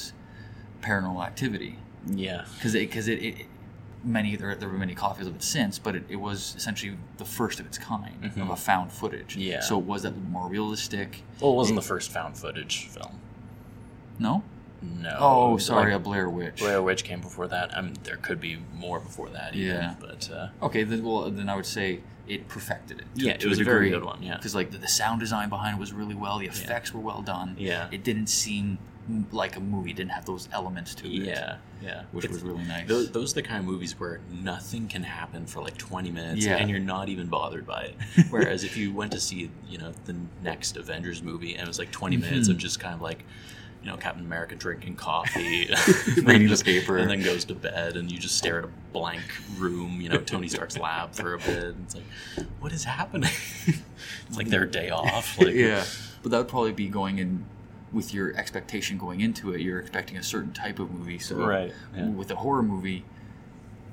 Paranormal 0.86 1.24
Activity. 1.32 1.74
yeah 2.26 2.42
Because 2.56 2.74
it 2.80 2.84
because 2.90 3.08
it, 3.14 3.20
it 3.30 3.36
many 4.08 4.36
there 4.36 4.56
there 4.56 4.70
were 4.70 4.78
many 4.78 4.96
copies 4.96 5.28
of 5.28 5.36
it 5.36 5.44
since, 5.44 5.78
but 5.78 5.96
it, 5.96 6.04
it 6.10 6.16
was 6.16 6.56
essentially 6.56 6.96
the 7.18 7.26
first 7.26 7.60
of 7.60 7.66
its 7.66 7.78
kind 7.78 8.16
Mhm. 8.24 8.42
of 8.42 8.50
a 8.50 8.56
found 8.56 8.92
footage. 8.92 9.36
Yeah. 9.36 9.60
So 9.62 9.78
it 9.78 9.86
was 9.86 10.04
that 10.04 10.18
more 10.30 10.48
realistic. 10.48 11.24
well 11.42 11.52
it 11.52 11.56
wasn't 11.56 11.76
the 11.76 11.86
first 11.86 12.10
found 12.12 12.38
footage 12.38 12.88
film 12.88 13.20
No. 14.20 14.44
no 14.82 15.18
Oh, 15.20 15.52
Like, 15.52 15.62
sorry, 15.62 15.94
a 15.94 16.00
Blair 16.00 16.30
Witch. 16.30 16.60
Blair 16.60 16.82
Witch 16.82 17.04
came 17.04 17.20
before 17.22 17.48
that. 17.50 17.78
I 17.78 17.82
mean, 17.82 17.96
there 18.04 18.18
could 18.18 18.40
be 18.40 18.58
more 18.74 19.00
before 19.00 19.30
that. 19.30 19.56
Even, 19.56 19.76
Yeah. 19.76 19.96
but 20.00 20.30
uh, 20.32 20.48
Okay, 20.66 20.84
then 20.84 21.04
well 21.04 21.30
then 21.30 21.50
I 21.50 21.56
would 21.56 21.66
say 21.66 22.00
it 22.28 22.48
perfected 22.48 23.00
it. 23.00 23.06
to- 23.16 23.26
Yeah, 23.26 23.38
to 23.38 23.46
it 23.46 23.50
was 23.50 23.60
a 23.60 23.64
very 23.64 23.90
good 23.90 24.04
one, 24.04 24.22
yeah. 24.24 24.36
because 24.38 24.56
like 24.56 24.72
the, 24.72 24.78
the 24.78 24.88
sound 24.88 25.20
design 25.20 25.50
behind 25.50 25.78
it 25.78 25.80
was 25.80 25.92
really 25.94 26.16
well. 26.16 26.40
The 26.40 26.48
effects 26.48 26.94
were 26.94 27.00
well 27.02 27.22
done. 27.22 27.56
Yeah. 27.58 27.88
It 27.92 28.04
didn't 28.04 28.28
seem 28.28 28.78
like 29.32 29.56
a 29.56 29.60
movie. 29.60 29.92
It 29.92 29.96
didn't 29.98 30.12
have 30.12 30.26
those 30.26 30.50
elements 30.52 30.94
to 30.96 31.06
it. 31.08 31.12
yeah, 31.24 31.58
yeah, 31.82 32.04
which 32.12 32.26
It's- 32.26 32.42
was 32.42 32.44
really 32.44 32.64
nice. 32.66 32.88
Those, 32.88 33.12
those 33.12 33.32
are 33.32 33.36
the 33.36 33.42
kind 33.44 33.60
of 33.60 33.66
movies 33.66 34.00
where 34.00 34.20
nothing 34.44 34.88
can 34.88 35.04
happen 35.04 35.46
for 35.46 35.62
like 35.62 35.78
20 35.78 36.12
minutes 36.12 36.46
Yeah. 36.46 36.58
and 36.58 36.70
you're 36.70 36.80
not 36.80 37.10
even 37.10 37.28
bothered 37.28 37.66
by 37.66 37.94
it. 38.16 38.26
Whereas 38.30 38.64
if 38.64 38.76
you 38.78 38.94
went 38.94 39.12
to 39.14 39.20
see, 39.20 39.50
you 39.70 39.78
know, 39.78 39.94
the 40.06 40.16
next 40.44 40.76
Avengers 40.78 41.22
movie 41.24 41.54
and 41.54 41.64
it 41.64 41.68
was 41.68 41.80
like 41.80 41.92
20 41.92 42.18
minutes 42.18 42.48
of 42.50 42.58
Mhm. 42.58 42.60
just 42.60 42.80
kind 42.80 42.94
of 42.96 43.02
like 43.02 43.24
you 43.84 43.92
know 43.92 43.98
Captain 43.98 44.26
America 44.26 44.56
drinking 44.56 44.96
coffee, 44.96 45.70
Reading 46.24 46.48
the 46.50 46.62
paper. 46.66 46.98
and 46.98 47.10
then 47.10 47.22
goes 47.22 47.46
to 47.46 47.54
bed, 47.54 47.96
and 47.96 48.12
you 48.12 48.18
just 48.18 48.36
stare 48.36 48.58
at 48.60 48.66
a 48.66 48.70
blank 48.92 49.22
room. 49.58 50.02
You 50.02 50.10
know 50.10 50.18
Tony 50.18 50.48
Stark's 50.50 50.78
lab 50.80 51.14
for 51.14 51.36
a 51.36 51.38
bit. 51.38 51.64
And 51.64 51.84
it's 51.86 51.94
like, 51.96 52.48
what 52.60 52.74
is 52.74 52.84
happening? 52.84 53.30
it's 53.68 54.36
like 54.36 54.48
their 54.50 54.66
day 54.66 54.90
off. 54.90 55.38
Like, 55.40 55.54
yeah, 55.54 55.86
but 56.24 56.32
that 56.32 56.38
would 56.40 56.48
probably 56.48 56.74
be 56.74 56.88
going 56.90 57.20
in 57.20 57.46
with 57.92 58.14
your 58.14 58.36
expectation 58.36 58.98
going 58.98 59.22
into 59.22 59.54
it. 59.54 59.62
You're 59.62 59.80
expecting 59.80 60.18
a 60.18 60.24
certain 60.24 60.54
type 60.54 60.80
of 60.80 60.92
movie, 60.92 61.20
so 61.20 61.36
Right, 61.38 61.74
yeah. 61.96 62.08
with 62.10 62.30
a 62.32 62.36
horror 62.36 62.64
movie, 62.64 63.06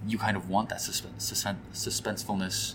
you 0.06 0.18
kind 0.18 0.36
of 0.36 0.48
want 0.48 0.68
that 0.70 0.80
suspense, 0.80 1.24
suspense, 1.24 1.58
suspensefulness 1.72 2.74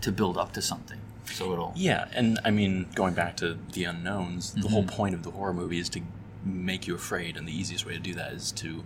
to 0.00 0.12
build 0.12 0.36
up 0.36 0.52
to 0.52 0.62
something. 0.62 0.98
So 1.26 1.52
it'll 1.52 1.72
Yeah, 1.74 2.08
and 2.14 2.38
I 2.44 2.50
mean, 2.50 2.86
going 2.94 3.14
back 3.14 3.36
to 3.38 3.58
the 3.72 3.84
unknowns, 3.84 4.52
the 4.52 4.68
whole 4.68 4.84
Mhm. 4.84 4.88
point 4.88 5.14
of 5.14 5.22
the 5.22 5.30
horror 5.30 5.54
movie 5.54 5.78
is 5.78 5.88
to 5.90 6.02
make 6.44 6.86
you 6.86 6.94
afraid, 6.94 7.36
and 7.36 7.46
the 7.48 7.56
easiest 7.56 7.86
way 7.86 7.94
to 7.94 8.00
do 8.00 8.14
that 8.14 8.32
is 8.32 8.52
to 8.52 8.84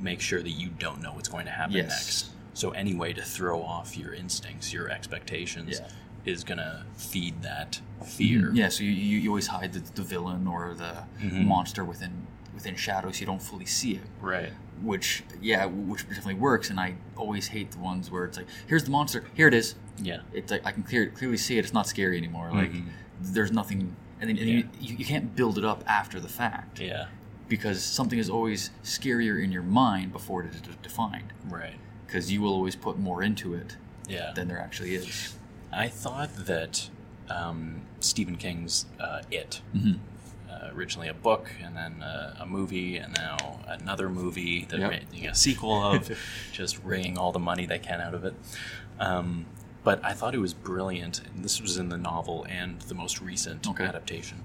make 0.00 0.20
sure 0.20 0.42
that 0.42 0.50
you 0.50 0.70
don't 0.70 1.00
know 1.00 1.12
what's 1.12 1.28
going 1.28 1.44
to 1.44 1.50
happen 1.52 1.76
Yes. 1.76 1.88
next. 1.88 2.30
So 2.54 2.70
any 2.70 2.94
way 2.94 3.12
to 3.12 3.22
throw 3.22 3.62
off 3.62 3.96
your 3.96 4.12
instincts, 4.12 4.72
your 4.72 4.88
expectations, 4.90 5.78
Yeah. 5.80 5.88
Is 6.24 6.44
gonna 6.44 6.86
feed 6.96 7.42
that 7.42 7.80
fear. 8.04 8.50
Yeah, 8.54 8.68
so 8.68 8.82
you, 8.84 8.90
you, 8.90 9.18
you 9.18 9.28
always 9.30 9.46
hide 9.48 9.72
the, 9.72 9.80
the 9.94 10.02
villain 10.02 10.46
or 10.46 10.74
the 10.74 11.04
Mhm. 11.20 11.44
monster 11.46 11.84
within 11.84 12.26
within 12.54 12.76
shadows. 12.76 13.18
You 13.20 13.26
don't 13.26 13.42
fully 13.42 13.66
see 13.66 13.94
it. 13.96 14.02
Right. 14.20 14.52
Which 14.82 15.24
yeah, 15.42 15.66
which 15.66 16.06
definitely 16.08 16.34
works. 16.34 16.70
And 16.70 16.78
I 16.78 16.94
always 17.16 17.48
hate 17.48 17.72
the 17.72 17.78
ones 17.78 18.10
where 18.10 18.24
it's 18.24 18.36
like, 18.38 18.46
here's 18.66 18.84
the 18.84 18.90
monster, 18.90 19.24
here 19.34 19.48
it 19.48 19.54
is. 19.54 19.74
Yeah. 19.98 20.20
It's 20.32 20.50
like 20.52 20.64
I 20.66 20.70
can 20.72 20.82
clear, 20.82 21.08
clearly 21.10 21.36
see 21.36 21.56
it. 21.58 21.64
It's 21.64 21.74
not 21.74 21.86
scary 21.88 22.16
anymore. 22.16 22.50
Like 22.52 22.72
Mhm. 22.72 22.86
there's 23.20 23.50
nothing, 23.52 23.96
and, 24.20 24.30
then, 24.30 24.38
and 24.38 24.48
Yeah. 24.48 24.54
you, 24.56 24.68
you, 24.80 24.96
you 24.98 25.04
can't 25.04 25.34
build 25.34 25.58
it 25.58 25.64
up 25.64 25.82
after 25.86 26.20
the 26.20 26.28
fact 26.28 26.78
Yeah. 26.80 27.06
because 27.48 27.82
something 27.82 28.18
is 28.18 28.30
always 28.30 28.70
scarier 28.82 29.42
in 29.42 29.50
your 29.52 29.62
mind 29.62 30.12
before 30.12 30.44
it 30.44 30.54
is 30.54 30.60
defined. 30.82 31.32
Right. 31.48 31.74
Because 32.06 32.30
you 32.30 32.40
will 32.40 32.52
always 32.52 32.76
put 32.76 32.98
more 32.98 33.22
into 33.22 33.54
it 33.54 33.76
Yeah. 34.08 34.32
than 34.34 34.46
there 34.48 34.60
actually 34.60 34.94
is. 34.94 35.36
I 35.74 35.88
thought 35.88 36.30
that 36.46 36.88
um, 37.28 37.82
Stephen 38.00 38.36
King's 38.36 38.86
uh, 39.00 39.22
It, 39.30 39.60
Mm-hmm. 39.74 39.94
uh, 40.50 40.70
originally 40.74 41.08
a 41.08 41.14
book 41.14 41.50
and 41.62 41.76
then 41.76 42.02
uh, 42.02 42.36
a 42.40 42.46
movie 42.46 42.96
and 42.96 43.12
now 43.16 43.60
another 43.66 44.08
movie 44.08 44.66
that 44.70 44.78
Yep. 44.78 44.90
made 44.90 45.06
you 45.12 45.24
know, 45.24 45.30
a 45.30 45.34
sequel 45.34 45.82
of 45.82 46.10
just 46.52 46.82
wringing 46.84 47.18
all 47.18 47.32
the 47.32 47.38
money 47.38 47.66
they 47.66 47.78
can 47.78 48.00
out 48.00 48.14
of 48.14 48.24
it 48.24 48.34
um, 49.00 49.46
but 49.82 50.00
i 50.04 50.12
thought 50.12 50.34
it 50.34 50.38
was 50.38 50.54
brilliant 50.54 51.20
and 51.34 51.44
this 51.44 51.60
was 51.60 51.76
in 51.76 51.88
the 51.88 51.96
novel 51.96 52.46
and 52.48 52.80
the 52.82 52.94
most 52.94 53.20
recent 53.20 53.66
Okay. 53.68 53.84
adaptation 53.84 54.42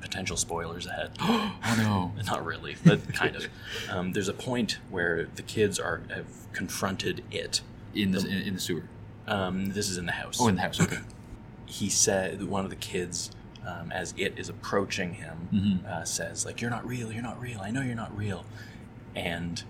potential 0.00 0.36
spoilers 0.36 0.86
ahead 0.86 1.10
oh 1.20 1.74
no. 1.76 2.12
not 2.26 2.44
really 2.44 2.76
but 2.84 3.12
kind 3.12 3.36
of 3.36 3.46
um, 3.90 4.12
there's 4.12 4.28
a 4.28 4.34
point 4.34 4.78
where 4.90 5.28
the 5.36 5.42
kids 5.42 5.78
are 5.78 6.02
have 6.14 6.26
confronted 6.52 7.22
it 7.30 7.60
In 7.94 8.12
the 8.12 8.20
in, 8.20 8.42
in 8.48 8.54
the 8.54 8.60
sewer. 8.60 8.84
Um, 9.28 9.66
this 9.70 9.88
is 9.88 9.98
in 9.98 10.06
the 10.06 10.12
house 10.12 10.38
Oh, 10.40 10.48
in 10.48 10.56
the 10.56 10.62
house. 10.62 10.80
Okay. 10.80 10.98
he 11.66 11.88
said 11.88 12.42
one 12.44 12.64
of 12.64 12.70
the 12.70 12.76
kids 12.76 13.30
um, 13.66 13.90
as 13.92 14.12
it 14.16 14.34
is 14.36 14.48
approaching 14.48 15.14
him 15.14 15.48
Mhm. 15.52 15.86
uh, 15.86 16.04
says 16.04 16.44
like 16.44 16.60
you're 16.60 16.70
not 16.70 16.86
real 16.86 17.10
you're 17.12 17.22
not 17.22 17.40
real 17.40 17.60
i 17.60 17.70
know 17.70 17.80
you're 17.80 17.94
not 17.94 18.14
real 18.16 18.44
and 19.14 19.62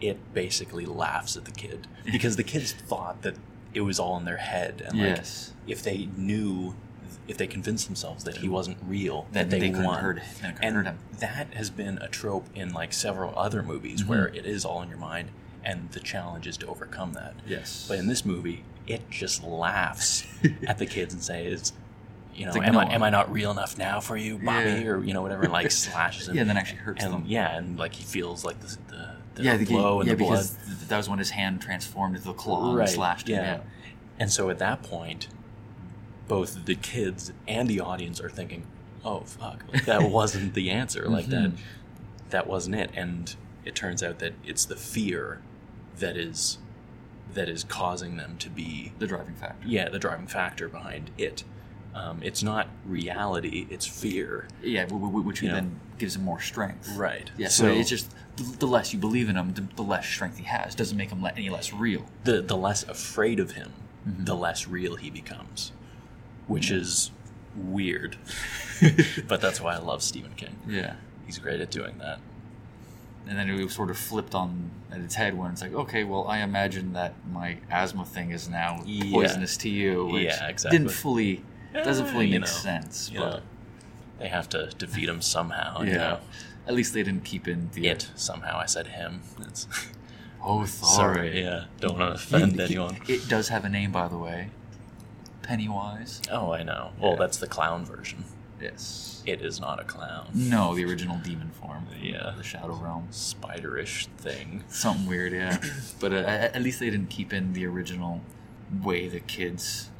it 0.00 0.32
basically 0.32 0.86
laughs 0.86 1.36
at 1.36 1.44
the 1.44 1.50
kid 1.50 1.86
because 2.12 2.36
the 2.36 2.44
kids 2.44 2.72
thought 2.72 3.22
that 3.22 3.34
it 3.74 3.80
was 3.82 3.98
all 3.98 4.16
in 4.16 4.24
their 4.24 4.36
head 4.38 4.82
and 4.86 4.98
like 4.98 5.16
yes. 5.16 5.52
if 5.66 5.82
they 5.82 6.08
knew 6.16 6.74
if 7.28 7.36
they 7.36 7.46
convinced 7.46 7.86
themselves 7.86 8.24
that 8.24 8.38
he 8.38 8.48
wasn't 8.48 8.76
real 8.86 9.26
Then 9.32 9.48
that 9.48 9.60
they, 9.60 9.70
they 9.70 9.84
won 9.84 10.00
hurt- 10.00 10.22
then 10.40 10.56
and 10.62 10.74
hurt 10.76 10.86
him. 10.86 10.98
that 11.18 11.52
has 11.54 11.68
been 11.70 11.98
a 11.98 12.08
trope 12.08 12.46
in 12.54 12.72
like 12.72 12.92
several 12.92 13.36
other 13.38 13.62
movies 13.62 14.02
Mhm. 14.02 14.06
where 14.06 14.28
it 14.28 14.46
is 14.46 14.64
all 14.64 14.80
in 14.82 14.88
your 14.88 14.98
mind 14.98 15.28
and 15.64 15.90
the 15.92 16.00
challenge 16.00 16.46
is 16.46 16.56
to 16.58 16.66
overcome 16.66 17.12
that 17.14 17.34
Yes. 17.46 17.84
but 17.88 17.98
in 17.98 18.06
this 18.06 18.24
movie, 18.24 18.64
it 18.86 19.08
just 19.10 19.42
laughs 19.44 20.26
at 20.66 20.78
the 20.78 20.86
kids 20.86 21.14
and 21.14 21.22
says, 21.22 21.72
you 22.34 22.46
know, 22.46 22.52
like, 22.52 22.66
am 22.66 22.74
no, 22.74 22.80
I 22.80 22.84
am 22.94 23.02
I 23.02 23.10
not 23.10 23.30
real 23.32 23.50
enough 23.50 23.76
now 23.76 24.00
for 24.00 24.16
you, 24.16 24.38
Bobby, 24.38 24.70
Yeah. 24.70 24.86
or 24.88 25.04
you 25.04 25.12
know 25.12 25.22
whatever, 25.22 25.42
and 25.44 25.52
like 25.52 25.70
slashes 25.72 26.28
him. 26.28 26.34
yeah, 26.36 26.40
and 26.42 26.50
then 26.50 26.56
actually 26.56 26.78
hurts 26.78 27.04
and 27.04 27.12
them. 27.12 27.24
yeah, 27.26 27.56
and 27.56 27.78
like 27.78 27.94
he 27.94 28.04
feels 28.04 28.44
like 28.44 28.58
the 28.60 28.76
the, 28.88 29.10
the 29.34 29.42
yeah, 29.42 29.56
the, 29.56 29.64
blow 29.66 30.00
and 30.00 30.08
yeah, 30.08 30.14
the 30.14 30.24
blood. 30.24 30.44
that 30.88 30.96
was 30.96 31.08
when 31.08 31.18
his 31.18 31.30
hand 31.30 31.60
transformed 31.60 32.14
into 32.16 32.26
the 32.28 32.34
claw 32.34 32.72
Right, 32.74 32.82
and 32.82 32.90
slashed 32.90 33.28
him. 33.28 33.36
yeah. 33.44 33.60
And 34.18 34.30
so 34.32 34.48
at 34.50 34.58
that 34.58 34.82
point, 34.82 35.28
both 36.28 36.64
the 36.64 36.74
kids 36.76 37.32
and 37.48 37.68
the 37.68 37.80
audience 37.80 38.20
are 38.20 38.30
thinking, 38.30 38.66
"Oh 39.04 39.20
fuck, 39.20 39.64
like, 39.72 39.84
that 39.86 40.02
wasn't 40.10 40.54
the 40.54 40.70
answer. 40.70 41.08
Like 41.08 41.26
that, 41.26 41.50
Mhm. 41.52 41.56
that 42.30 42.46
wasn't 42.46 42.76
it." 42.76 42.90
And 42.94 43.34
it 43.64 43.74
turns 43.74 44.02
out 44.02 44.18
that 44.20 44.34
it's 44.46 44.64
the 44.64 44.76
fear 44.76 45.40
that 45.98 46.16
is 46.16 46.58
that 47.34 47.48
is 47.48 47.64
causing 47.64 48.16
them 48.16 48.36
to 48.38 48.48
be 48.50 48.92
The 48.98 49.06
driving 49.06 49.34
factor. 49.34 49.66
yeah 49.66 49.88
the 49.88 49.98
driving 49.98 50.26
factor 50.26 50.68
behind 50.68 51.10
it. 51.18 51.44
Um, 51.92 52.20
it's 52.22 52.40
not 52.42 52.68
reality; 52.86 53.66
it's 53.68 53.84
fear. 53.84 54.46
Yeah, 54.62 54.86
which 54.86 55.42
know. 55.42 55.54
then 55.54 55.80
gives 55.98 56.14
him 56.14 56.22
more 56.22 56.40
strength. 56.40 56.88
Right. 56.96 57.28
Yeah, 57.36 57.48
so, 57.48 57.66
it's 57.66 57.90
just 57.90 58.14
the, 58.36 58.44
the 58.60 58.66
less 58.66 58.92
you 58.92 58.98
believe 59.00 59.28
in 59.28 59.34
him, 59.36 59.54
the, 59.54 59.62
the 59.74 59.82
less 59.82 60.06
strength 60.06 60.38
he 60.38 60.44
has. 60.44 60.76
Doesn't 60.76 60.96
make 60.96 61.10
him 61.10 61.24
any 61.36 61.50
less 61.50 61.72
real. 61.72 62.06
the 62.22 62.42
the 62.42 62.56
less 62.56 62.84
afraid 62.84 63.40
of 63.40 63.52
him, 63.52 63.72
Mhm. 64.08 64.24
the 64.24 64.36
less 64.36 64.68
real 64.68 64.94
he 64.96 65.10
becomes, 65.10 65.72
which 66.46 66.70
is 66.70 67.10
weird. 67.56 68.16
but 69.28 69.40
that's 69.40 69.60
why 69.60 69.74
I 69.74 69.78
love 69.78 70.02
Stephen 70.02 70.34
King. 70.36 70.56
Yeah. 70.68 70.94
He's 71.26 71.38
great 71.38 71.60
at 71.60 71.70
doing 71.72 71.98
that. 71.98 72.20
And 73.28 73.38
then 73.38 73.48
it 73.48 73.62
was 73.62 73.72
sort 73.74 73.90
of 73.90 73.98
flipped 73.98 74.34
on 74.34 74.70
at 74.90 75.00
its 75.00 75.14
head 75.14 75.36
when 75.38 75.52
it's 75.52 75.62
like, 75.62 75.72
okay, 75.74 76.02
well, 76.04 76.26
I 76.26 76.38
imagine 76.38 76.94
that 76.94 77.14
my 77.30 77.58
asthma 77.70 78.04
thing 78.04 78.30
is 78.32 78.48
now 78.48 78.82
Yeah. 78.84 79.12
poisonous 79.12 79.56
to 79.58 79.68
you, 79.68 80.06
which 80.06 80.24
Yeah, 80.24 80.48
exactly. 80.48 80.78
didn't 80.78 80.92
fully 80.92 81.44
doesn't 81.72 82.06
Eh, 82.06 82.12
fully 82.12 82.26
you 82.26 82.32
make 82.32 82.40
know, 82.40 82.46
sense. 82.46 83.10
But 83.10 83.20
know, 83.20 83.40
they 84.18 84.28
have 84.28 84.48
to 84.48 84.66
defeat 84.78 85.08
him 85.08 85.22
somehow. 85.22 85.82
yeah, 85.82 85.86
You 85.86 85.94
know? 85.98 86.18
at 86.66 86.74
least 86.74 86.92
they 86.94 87.02
didn't 87.04 87.24
keep 87.24 87.46
in 87.46 87.70
the 87.72 87.86
It 87.86 88.10
somehow. 88.16 88.58
I 88.58 88.66
said 88.66 88.88
him. 88.88 89.20
It's, 89.40 89.68
Oh, 90.42 90.64
sorry. 90.64 91.28
sorry. 91.28 91.42
Yeah. 91.42 91.64
Don't 91.80 91.98
want 91.98 92.10
to 92.10 92.14
offend 92.14 92.52
He- 92.52 92.56
he- 92.58 92.62
anyone. 92.64 92.96
It 93.06 93.28
does 93.28 93.48
have 93.50 93.64
a 93.64 93.68
name, 93.68 93.92
by 93.92 94.08
the 94.08 94.16
way. 94.16 94.48
Pennywise. 95.42 96.20
Oh, 96.30 96.52
I 96.52 96.62
know. 96.62 96.92
Well, 96.98 97.16
that's 97.16 97.36
the 97.36 97.46
clown 97.46 97.84
version. 97.84 98.24
Yes. 98.60 99.22
It 99.26 99.42
is 99.42 99.60
not 99.60 99.80
a 99.80 99.84
clown. 99.84 100.28
No, 100.34 100.74
the 100.74 100.84
original 100.84 101.18
demon 101.18 101.50
form. 101.50 101.86
Yeah. 102.02 102.32
The 102.36 102.42
Shadow 102.42 102.74
Realm. 102.74 103.08
Spiderish 103.10 104.06
thing. 104.18 104.64
Something 104.68 105.06
weird, 105.06 105.32
yeah. 105.32 105.58
but 106.00 106.12
uh, 106.12 106.16
at 106.16 106.62
least 106.62 106.80
they 106.80 106.90
didn't 106.90 107.10
keep 107.10 107.32
in 107.32 107.52
the 107.52 107.66
original 107.66 108.20
way 108.82 109.08
the 109.08 109.20
kids 109.20 109.90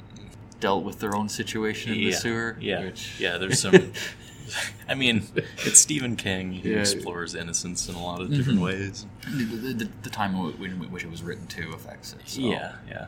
dealt 0.59 0.83
with 0.83 0.99
their 0.99 1.15
own 1.15 1.29
situation 1.29 1.93
in 1.93 1.99
the 2.05 2.11
sewer. 2.13 2.57
Yeah. 2.59 2.83
Which, 2.85 3.19
Yeah. 3.19 3.37
There's 3.37 3.59
some. 3.59 3.73
I 4.89 4.95
mean, 4.95 5.23
it's 5.59 5.79
Stephen 5.79 6.15
King. 6.17 6.51
He 6.51 6.71
Yeah. 6.71 6.79
explores 6.79 7.35
innocence 7.35 7.87
in 7.87 7.95
a 7.95 8.03
lot 8.03 8.21
of 8.21 8.31
different 8.31 8.59
Mhm. 8.59 8.63
ways. 8.63 9.05
the, 9.29 9.43
the, 9.45 9.89
the, 10.03 10.09
time 10.09 10.35
in 10.35 10.91
which 10.91 11.03
it 11.05 11.09
was 11.11 11.23
written 11.23 11.47
too 11.47 11.71
affects 11.73 12.13
it. 12.13 12.19
So. 12.25 12.41
Yeah, 12.41 12.73
yeah. 12.87 13.05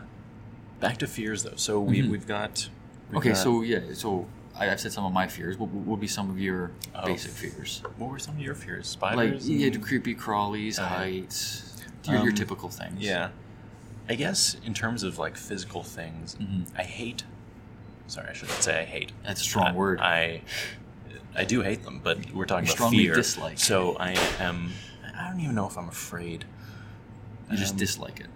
Back 0.80 0.98
to 1.00 1.08
fears, 1.08 1.44
though. 1.44 1.56
So 1.58 1.82
we 1.82 2.02
Mhm. 2.02 2.10
we've 2.12 2.28
got. 2.28 2.70
we've 3.10 3.18
Okay, 3.18 3.30
got- 3.30 3.38
so 3.38 3.62
yeah, 3.62 3.80
so 3.94 4.26
I've 4.56 4.80
said 4.80 4.92
some 4.92 5.06
of 5.06 5.14
my 5.14 5.28
fears. 5.28 5.58
What 5.58 5.70
would 5.72 6.00
be 6.00 6.08
some 6.08 6.30
of 6.30 6.40
your 6.40 6.72
Oh. 6.96 7.06
basic 7.06 7.32
fears? 7.32 7.82
what 7.98 8.10
were 8.12 8.20
some 8.20 8.36
of 8.36 8.42
your 8.42 8.56
fears? 8.56 8.88
Spiders? 8.88 9.48
Like 9.50 9.60
yeah, 9.60 9.68
and- 9.68 9.84
creepy 9.84 10.16
crawlies, 10.16 10.80
Uh, 10.80 10.86
heights, 10.88 11.82
your, 12.06 12.16
your 12.18 12.30
um, 12.30 12.36
typical 12.36 12.70
things. 12.70 13.00
Yeah. 13.00 13.30
I 14.10 14.16
guess 14.16 14.56
in 14.66 14.74
terms 14.74 15.04
of 15.04 15.18
like 15.18 15.36
physical 15.38 15.82
things, 15.84 16.36
Mhm. 16.36 16.66
I 16.78 16.84
hate. 16.84 17.24
Sorry, 18.08 18.28
I 18.30 18.34
shouldn't 18.34 18.62
say 18.62 18.82
I 18.82 18.86
hate. 18.86 19.12
That's 19.26 19.42
a 19.42 19.44
strong 19.44 19.68
I- 19.68 19.74
word. 19.74 20.00
I 20.02 20.42
I 21.36 21.46
do 21.46 21.62
hate 21.62 21.84
them, 21.84 22.00
but 22.04 22.32
we're 22.32 22.46
talking 22.46 22.68
You 22.68 22.74
about 22.76 22.92
fear. 22.92 23.16
dislike. 23.16 23.58
So 23.58 23.96
I 23.98 24.12
am. 24.40 24.72
I 25.18 25.30
don't 25.30 25.40
even 25.40 25.56
know 25.56 25.66
if 25.68 25.78
I'm 25.78 25.88
afraid. 25.90 26.46
you 27.50 27.58
just 27.58 27.74
um, 27.74 27.78
dislike 27.80 28.20
it. 28.20 28.28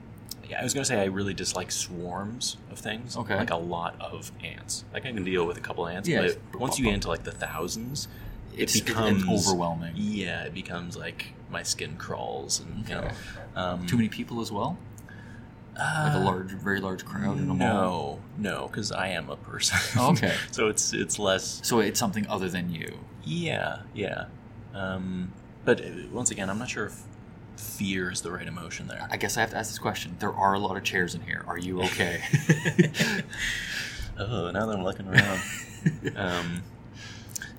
Yeah, 0.50 0.60
I 0.60 0.64
was 0.64 0.74
gonna 0.74 0.86
say 0.86 1.02
I 1.02 1.06
really 1.06 1.34
dislike 1.34 1.72
swarms 1.72 2.58
of 2.72 2.80
things. 2.80 3.18
Okay. 3.18 3.36
Like 3.36 3.52
a 3.52 3.58
lot 3.58 3.96
of 4.00 4.32
ants. 4.44 4.86
Like 4.94 5.06
I 5.06 5.12
can 5.12 5.24
deal 5.24 5.46
with 5.46 5.58
a 5.58 5.62
couple 5.62 5.88
ants, 5.88 6.08
Yeah, 6.08 6.28
but 6.52 6.60
once 6.60 6.80
you 6.80 6.86
get 6.86 6.94
into 6.94 7.10
like 7.10 7.24
the 7.24 7.32
thousands, 7.32 8.08
It's, 8.56 8.76
it 8.76 8.86
becomes 8.86 9.28
overwhelming. 9.28 9.94
Yeah, 9.96 10.44
it 10.44 10.54
becomes 10.54 10.98
like 10.98 11.28
my 11.50 11.64
skin 11.64 11.98
crawls 11.98 12.60
and 12.60 12.88
you 12.88 12.96
know. 12.96 13.10
Um, 13.56 13.86
Too 13.88 13.98
many 13.98 14.10
people 14.10 14.42
as 14.42 14.52
well. 14.52 14.78
Like 15.78 16.14
a 16.14 16.18
uh, 16.18 16.24
large, 16.24 16.52
very 16.52 16.80
large 16.80 17.06
crowd 17.06 17.38
in 17.38 17.50
a 17.50 17.54
mall. 17.54 18.20
No, 18.38 18.52
no, 18.52 18.68
because 18.68 18.92
I 18.92 19.10
am 19.10 19.30
a 19.30 19.36
person. 19.36 19.78
Oh, 20.00 20.12
okay. 20.12 20.34
so 20.52 20.70
it's 20.70 20.92
it's 20.94 21.20
less. 21.20 21.60
So 21.64 21.80
it's 21.80 22.00
something 22.00 22.26
other 22.28 22.50
than 22.50 22.72
you. 22.72 22.98
Yeah, 23.24 23.82
yeah. 23.94 24.26
Um, 24.74 25.34
but 25.66 25.82
uh, 25.82 25.90
once 26.12 26.32
again, 26.32 26.50
I'm 26.50 26.58
not 26.58 26.70
sure 26.70 26.86
if 26.88 27.04
fear 27.60 28.12
is 28.12 28.22
the 28.22 28.32
right 28.32 28.48
emotion 28.48 28.88
there. 28.88 29.08
I 29.12 29.18
guess 29.18 29.38
I 29.38 29.42
have 29.42 29.52
to 29.52 29.58
ask 29.58 29.70
this 29.70 29.80
question. 29.80 30.16
There 30.20 30.34
are 30.34 30.54
a 30.54 30.60
lot 30.60 30.78
of 30.78 30.84
chairs 30.84 31.16
in 31.16 31.22
here. 31.22 31.44
Are 31.48 31.58
you 31.58 31.82
okay? 31.84 32.22
oh, 34.18 34.52
now 34.52 34.66
that 34.66 34.76
I'm 34.78 34.84
looking 34.84 35.08
around. 35.08 35.42
um, 36.16 36.64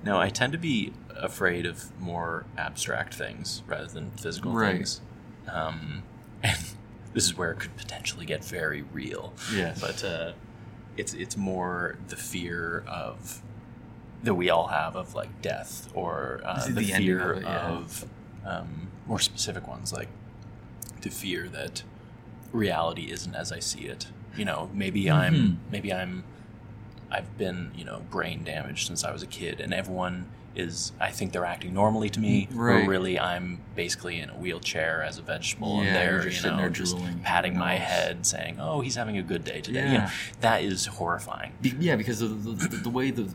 no, 0.03 0.19
I 0.19 0.29
tend 0.29 0.53
to 0.53 0.59
be 0.59 0.93
afraid 1.15 1.65
of 1.65 1.97
more 1.99 2.45
abstract 2.57 3.13
things 3.13 3.63
rather 3.67 3.87
than 3.87 4.11
physical 4.11 4.51
Right. 4.53 4.75
things. 4.77 5.01
Um, 5.51 6.03
and 6.43 6.57
this 7.13 7.25
is 7.25 7.37
where 7.37 7.51
it 7.51 7.59
could 7.59 7.75
potentially 7.75 8.25
get 8.25 8.43
very 8.43 8.81
real. 8.81 9.33
Yes. 9.53 9.79
But 9.81 10.03
uh, 10.03 10.31
it's 10.97 11.13
it's 11.13 11.35
more 11.37 11.97
the 12.07 12.15
fear 12.15 12.83
of 12.87 13.41
that 14.23 14.35
we 14.35 14.49
all 14.49 14.67
have 14.67 14.95
of 14.95 15.15
like 15.15 15.41
death 15.41 15.89
or 15.93 16.41
uh, 16.45 16.65
The 16.67 16.73
the, 16.73 16.83
fear 16.85 17.31
of 17.31 17.37
it, 17.39 17.43
yeah. 17.43 17.69
of 17.69 18.05
um, 18.49 18.87
more 19.07 19.19
specific 19.19 19.67
ones 19.67 19.91
like 19.93 20.07
the 21.01 21.09
fear 21.09 21.47
that 21.49 21.83
reality 22.51 23.11
isn't 23.11 23.35
as 23.35 23.51
I 23.51 23.59
see 23.59 23.81
it. 23.81 24.07
You 24.35 24.45
know, 24.45 24.69
maybe 24.73 25.03
Mhm. 25.05 25.13
I'm 25.13 25.59
maybe 25.71 25.93
I'm 25.93 26.23
I've 27.11 27.37
been 27.37 27.71
you 27.75 27.85
know 27.85 28.01
brain 28.11 28.43
damaged 28.43 28.87
since 28.87 29.03
I 29.03 29.11
was 29.11 29.23
a 29.23 29.27
kid, 29.27 29.59
and 29.59 29.73
everyone 29.73 30.25
is 30.55 30.91
I 30.99 31.11
think 31.11 31.31
they're 31.31 31.45
acting 31.45 31.73
normally 31.73 32.09
to 32.09 32.19
me, 32.19 32.47
Right. 32.51 32.81
but 32.81 32.87
really 32.87 33.19
I'm 33.19 33.61
basically 33.75 34.19
in 34.19 34.29
a 34.29 34.33
wheelchair 34.33 35.03
as 35.03 35.17
a 35.17 35.21
vegetable, 35.21 35.81
and 35.81 35.95
they're 35.95 36.21
sitting 36.31 36.51
know 36.51 36.57
there 36.57 36.69
just 36.69 36.97
patting 37.23 37.57
my 37.57 37.75
head, 37.75 38.25
saying, 38.25 38.57
"Oh, 38.59 38.81
he's 38.81 38.95
having 38.95 39.17
a 39.17 39.23
good 39.23 39.43
day 39.43 39.61
today." 39.61 39.91
You 39.93 39.97
know, 39.99 40.07
that 40.41 40.63
is 40.63 40.85
horrifying. 40.87 41.53
Be- 41.61 41.75
yeah, 41.79 41.95
because 41.95 42.19
the, 42.19 42.27
the, 42.27 42.67
the, 42.67 42.77
the 42.77 42.89
way 42.89 43.11
the 43.11 43.29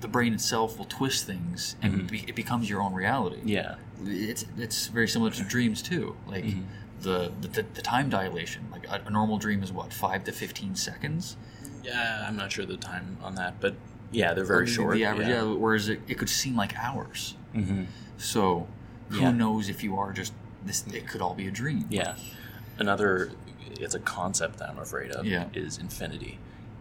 the 0.00 0.08
brain 0.08 0.34
itself 0.34 0.78
will 0.78 0.84
twist 0.86 1.26
things, 1.26 1.76
and 1.82 2.02
Mhm. 2.02 2.10
be, 2.10 2.24
it 2.28 2.34
becomes 2.34 2.68
your 2.70 2.80
own 2.82 2.92
reality. 2.94 3.40
Yeah, 3.44 3.76
it's 4.04 4.44
it's 4.58 4.86
very 4.88 5.08
similar 5.08 5.30
to 5.30 5.42
dreams 5.44 5.82
too. 5.82 6.16
Like 6.26 6.44
Mhm. 6.44 6.64
the, 7.02 7.32
the 7.40 7.48
the 7.48 7.82
time 7.82 8.08
dilation. 8.10 8.66
Like 8.72 8.86
a, 8.88 9.02
a 9.06 9.10
normal 9.10 9.38
dream 9.38 9.62
is 9.62 9.72
what 9.72 9.92
five 9.92 10.24
to 10.24 10.32
fifteen 10.32 10.74
seconds. 10.76 11.36
yeah. 11.82 12.24
I'm 12.26 12.36
not 12.36 12.50
sure 12.52 12.64
the 12.66 12.76
time 12.76 13.18
on 13.22 13.34
that, 13.36 13.60
but 13.60 13.74
yeah, 14.10 14.32
they're 14.34 14.44
very 14.44 14.66
The- 14.66 14.72
short. 14.72 14.94
The 14.96 15.04
average, 15.04 15.28
yeah. 15.28 15.42
Whereas 15.42 15.88
it, 15.88 16.00
it 16.08 16.14
could 16.18 16.30
seem 16.30 16.56
like 16.56 16.76
hours. 16.78 17.34
hmm 17.52 17.84
So 18.16 18.66
who 19.10 19.20
Yeah. 19.20 19.30
knows 19.32 19.68
if 19.68 19.82
you 19.84 19.96
are 19.98 20.12
just 20.12 20.32
this? 20.64 20.84
It 20.92 21.06
could 21.08 21.20
all 21.20 21.34
be 21.34 21.46
a 21.46 21.50
dream. 21.50 21.86
Yeah. 21.90 22.16
Another, 22.78 23.30
it's 23.80 23.94
a 23.94 23.98
concept 24.00 24.58
that 24.58 24.70
I'm 24.70 24.78
afraid 24.78 25.10
of, 25.12 25.26
Yeah. 25.26 25.46
is 25.54 25.78
infinity. 25.78 26.38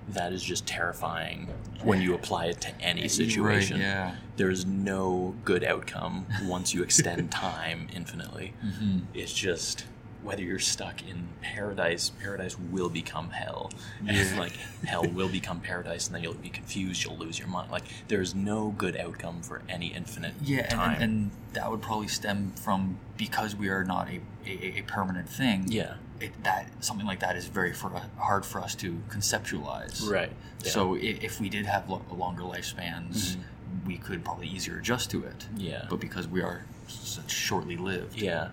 That 0.10 0.34
is 0.34 0.44
just 0.44 0.66
terrifying 0.68 1.48
when 1.84 2.02
you 2.02 2.14
apply 2.14 2.46
it 2.48 2.62
to 2.62 2.82
any 2.82 3.08
situation. 3.08 3.78
Right, 3.78 3.86
yeah. 3.86 4.16
There's 4.36 4.66
no 4.66 5.36
good 5.46 5.64
outcome 5.64 6.26
once 6.44 6.74
you 6.74 6.84
extend 6.84 7.32
time 7.50 7.88
infinitely. 7.94 8.54
hmm 8.62 9.00
It's 9.14 9.34
just 9.34 9.86
whether 10.24 10.42
you're 10.42 10.60
stuck 10.60 11.01
in 11.08 11.27
paradise, 11.42 12.10
paradise 12.10 12.58
will 12.58 12.89
become 12.89 13.30
hell. 13.32 13.72
And 14.08 14.15
Yeah. 14.15 14.39
like 14.39 14.53
hell 14.86 15.03
will 15.06 15.30
become 15.30 15.60
paradise, 15.60 16.08
and 16.08 16.15
then 16.15 16.24
you'll 16.24 16.34
be 16.34 16.50
confused, 16.50 17.03
you'll 17.03 17.18
lose 17.18 17.38
your 17.39 17.48
mind. 17.48 17.72
Like 17.72 17.84
there's 18.08 18.34
no 18.34 18.70
good 18.77 18.96
outcome 18.98 19.42
for 19.42 19.62
any 19.70 19.88
infinite 19.88 20.34
Yeah, 20.42 20.62
and, 20.62 20.70
time. 20.72 20.94
and, 20.96 21.03
and 21.03 21.32
that 21.53 21.70
would 21.70 21.82
probably 21.82 22.08
stem 22.08 22.51
from 22.56 22.98
because 23.18 23.56
we 23.56 23.70
are 23.70 23.84
not 23.84 24.08
a, 24.10 24.20
a, 24.50 24.80
a 24.80 24.82
permanent 24.84 25.30
thing. 25.30 25.65
yeah. 25.68 25.96
It, 26.20 26.32
that 26.44 26.70
something 26.80 27.06
like 27.06 27.20
that 27.20 27.36
is 27.36 27.48
very 27.48 27.74
for, 27.74 27.89
hard 28.18 28.46
for 28.46 28.62
us 28.62 28.75
to 28.75 29.01
conceptualize. 29.10 30.08
Right. 30.10 30.32
Yeah. 30.63 30.70
So 30.72 30.96
i- 30.96 31.00
if 31.00 31.42
we 31.42 31.50
did 31.50 31.65
have 31.65 31.89
lo- 31.89 32.06
longer 32.12 32.44
lifespans, 32.44 33.36
Mhm. 33.36 33.86
we 33.86 33.98
could 33.98 34.24
probably 34.24 34.48
easier 34.48 34.77
adjust 34.77 35.10
to 35.12 35.24
it. 35.25 35.48
Yeah. 35.58 35.86
But 35.89 36.00
because 36.00 36.27
we 36.27 36.42
are 36.42 36.63
such 36.88 37.30
shortly 37.32 37.75
lived. 37.75 38.22
Yeah, 38.22 38.50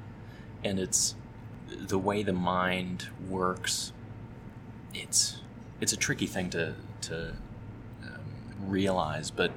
and 0.64 0.80
it's 0.80 1.14
the 1.78 1.98
way 1.98 2.22
the 2.22 2.32
mind 2.32 3.08
works. 3.28 3.92
It's 4.94 5.38
it's 5.80 5.92
a 5.92 5.96
tricky 5.96 6.26
thing 6.26 6.50
to 6.50 6.74
to 7.02 7.30
um, 8.02 8.20
realize, 8.60 9.30
but 9.30 9.52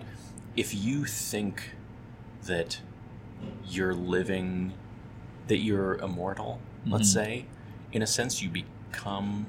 if 0.55 0.74
you 0.74 1.05
think 1.05 1.72
that 2.46 2.79
you're 3.65 3.93
living, 3.93 4.74
that 5.48 5.58
you're 5.58 5.96
immortal, 5.96 6.60
let's 6.86 7.10
Mhm. 7.10 7.13
say, 7.13 7.46
in 7.91 8.01
a 8.01 8.08
sense, 8.08 8.41
you 8.41 8.50
become 8.50 9.48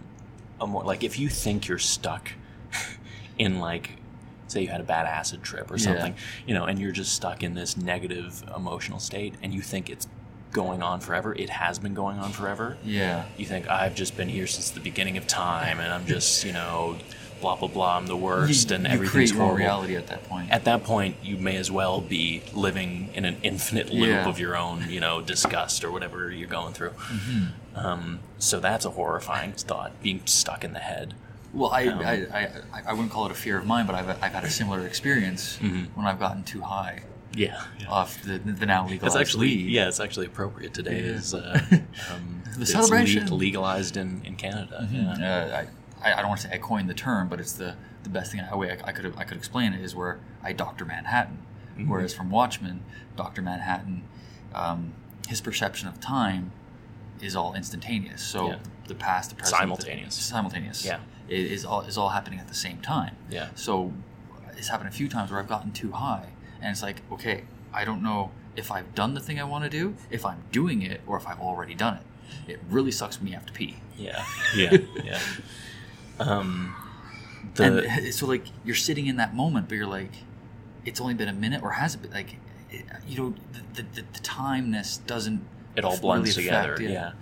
immortal. 0.60 0.86
Like 0.88 1.04
if 1.04 1.18
you 1.18 1.28
think 1.28 1.68
you're 1.68 1.78
stuck 1.78 2.32
in 3.38 3.58
like. 3.60 3.98
Say 4.46 4.60
you 4.60 4.68
had 4.68 4.80
a 4.80 4.84
bad 4.84 5.06
acid 5.06 5.42
trip 5.42 5.70
or 5.70 5.76
Yeah. 5.78 5.84
something, 5.86 6.14
you 6.46 6.52
know, 6.52 6.64
and 6.66 6.78
you're 6.78 6.92
just 6.92 7.12
stuck 7.14 7.42
in 7.42 7.54
this 7.54 7.78
negative 7.78 8.44
emotional 8.54 9.00
state, 9.00 9.34
and 9.42 9.54
you 9.54 9.62
think 9.62 9.88
it's 9.88 10.06
going 10.54 10.82
on 10.82 11.00
forever. 11.00 11.34
It 11.34 11.50
has 11.50 11.78
been 11.78 11.92
going 11.92 12.18
on 12.18 12.30
forever. 12.30 12.78
Yeah. 12.82 13.24
You 13.36 13.44
think 13.44 13.68
I've 13.68 13.94
just 13.94 14.16
been 14.16 14.30
here 14.30 14.46
since 14.46 14.70
the 14.70 14.80
beginning 14.80 15.18
of 15.18 15.26
time, 15.26 15.80
and 15.80 15.92
I'm 15.92 16.06
just, 16.06 16.44
you 16.44 16.52
know, 16.54 16.96
blah 17.42 17.56
blah 17.56 17.68
blah. 17.68 17.98
I'm 17.98 18.06
the 18.06 18.16
worst, 18.16 18.70
you, 18.70 18.76
and 18.76 18.84
you 18.86 18.90
everything's 18.90 19.32
create 19.32 19.42
horrible. 19.42 19.56
reality 19.58 19.96
at 19.96 20.06
that 20.06 20.26
point. 20.28 20.50
At 20.50 20.64
that 20.64 20.84
point, 20.84 21.16
you 21.22 21.36
may 21.36 21.56
as 21.56 21.70
well 21.70 22.00
be 22.00 22.42
living 22.54 23.10
in 23.12 23.26
an 23.26 23.36
infinite 23.42 23.90
loop 23.92 24.08
Yeah. 24.08 24.28
of 24.28 24.38
your 24.38 24.56
own, 24.56 24.86
you 24.88 25.00
know, 25.00 25.20
disgust 25.20 25.84
or 25.84 25.90
whatever 25.90 26.30
you're 26.30 26.48
going 26.48 26.72
through. 26.72 26.90
Mm-hmm. 26.90 27.76
Um, 27.76 28.20
so 28.38 28.60
that's 28.60 28.84
a 28.86 28.90
horrifying 28.90 29.52
thought, 29.52 30.00
being 30.02 30.22
stuck 30.24 30.62
in 30.64 30.72
the 30.72 30.78
head. 30.78 31.12
well, 31.52 31.70
I, 31.70 31.86
Um, 31.88 31.98
I, 32.00 32.12
I, 32.72 32.82
I, 32.88 32.92
wouldn't 32.92 33.10
call 33.12 33.26
it 33.26 33.32
a 33.32 33.34
fear 33.34 33.58
of 33.58 33.66
mine, 33.66 33.86
but 33.86 33.94
I've, 33.96 34.08
I've 34.08 34.32
had 34.32 34.44
a 34.44 34.50
similar 34.50 34.86
experience 34.86 35.58
Mhm. 35.60 35.88
when 35.94 36.06
I've 36.06 36.18
gotten 36.20 36.42
too 36.44 36.62
high 36.62 37.02
Yeah, 37.36 37.60
off 37.88 38.22
the, 38.22 38.38
the 38.38 38.66
now 38.66 38.82
legalized 38.86 39.02
That's 39.16 39.16
actually 39.28 39.46
weed. 39.48 39.70
yeah, 39.70 39.88
it's 39.88 40.00
actually 40.00 40.26
appropriate 40.26 40.72
today. 40.74 41.00
Yeah. 41.00 41.12
Is 41.12 41.34
uh, 41.34 41.60
um, 42.12 42.42
The 42.56 42.62
it's 42.62 42.72
celebration. 42.72 43.28
le- 43.28 43.34
legalized 43.34 43.96
in, 43.96 44.22
in 44.24 44.36
Canada? 44.36 44.88
Mhm. 44.90 45.18
Yeah. 45.18 45.34
Uh, 45.34 45.64
I, 46.04 46.12
I 46.12 46.16
don't 46.16 46.28
want 46.28 46.40
to 46.42 46.48
say 46.48 46.54
I 46.54 46.58
coined 46.58 46.88
the 46.88 46.94
term, 46.94 47.28
but 47.28 47.40
it's 47.40 47.52
the, 47.54 47.74
the 48.02 48.08
best 48.10 48.30
thing 48.30 48.40
I, 48.40 48.54
way 48.54 48.70
I, 48.70 48.88
I 48.88 48.92
could 48.92 49.14
I 49.16 49.24
could 49.24 49.36
explain 49.36 49.72
it 49.72 49.80
is 49.80 49.94
where 49.96 50.20
I 50.42 50.52
Doctor 50.52 50.84
Manhattan, 50.84 51.38
Mhm. 51.78 51.88
whereas 51.88 52.14
from 52.14 52.30
Watchmen, 52.30 52.84
Doctor 53.16 53.42
Manhattan, 53.42 54.04
um, 54.54 54.92
his 55.28 55.40
perception 55.40 55.88
of 55.88 55.98
time 56.00 56.52
is 57.20 57.34
all 57.34 57.54
instantaneous. 57.54 58.22
So 58.22 58.48
Yeah. 58.50 58.56
the 58.86 58.94
past, 58.94 59.30
the 59.30 59.36
present, 59.36 59.56
the- 59.56 59.60
Simultaneous. 59.60 60.14
simultaneous. 60.14 60.84
Yeah. 60.84 60.98
i- 61.28 61.32
is 61.32 61.64
all 61.64 61.80
is 61.80 61.96
all 61.96 62.10
happening 62.10 62.38
at 62.38 62.48
the 62.48 62.54
same 62.54 62.78
time. 62.82 63.16
Yeah. 63.30 63.48
So 63.54 63.92
it's 64.58 64.68
happened 64.68 64.90
a 64.90 64.92
few 64.92 65.08
times 65.08 65.30
where 65.30 65.40
I've 65.40 65.48
gotten 65.48 65.72
too 65.72 65.92
high, 65.92 66.26
and 66.60 66.70
it's 66.70 66.82
like, 66.82 67.02
okay, 67.12 67.44
I 67.72 67.84
don't 67.84 68.02
know 68.02 68.30
if 68.56 68.70
I've 68.70 68.94
done 68.94 69.14
the 69.14 69.20
thing 69.20 69.40
I 69.40 69.44
want 69.44 69.64
to 69.64 69.70
do, 69.70 69.94
if 70.10 70.24
I'm 70.24 70.42
doing 70.52 70.82
it, 70.82 71.00
or 71.06 71.16
if 71.16 71.26
I've 71.26 71.40
already 71.40 71.74
done 71.74 71.94
it. 71.96 72.02
It 72.52 72.60
really 72.70 72.90
sucks 72.90 73.18
when 73.18 73.28
you 73.28 73.34
have 73.34 73.46
to 73.46 73.52
pee. 73.52 73.76
Yeah, 73.98 74.24
yeah, 74.56 74.76
yeah. 75.02 75.18
Um, 76.18 76.74
the 77.54 77.86
and 77.88 78.14
so 78.14 78.26
like 78.26 78.44
you're 78.64 78.74
sitting 78.74 79.06
in 79.06 79.16
that 79.16 79.34
moment, 79.34 79.68
but 79.68 79.76
you're 79.76 79.86
like, 79.86 80.12
it's 80.84 81.00
only 81.00 81.14
been 81.14 81.28
a 81.28 81.32
minute, 81.32 81.62
or 81.62 81.72
has 81.72 81.94
it 81.94 82.02
been 82.02 82.12
like, 82.12 82.36
it, 82.70 82.84
you 83.06 83.16
know, 83.18 83.34
the, 83.74 83.82
the, 83.82 84.02
the 84.12 84.18
timeness 84.20 85.04
doesn't. 85.06 85.44
it 85.76 85.84
all 85.84 85.92
really 85.92 86.00
blends 86.00 86.36
affect- 86.38 86.76
together. 86.76 86.92
Yeah. 86.92 87.12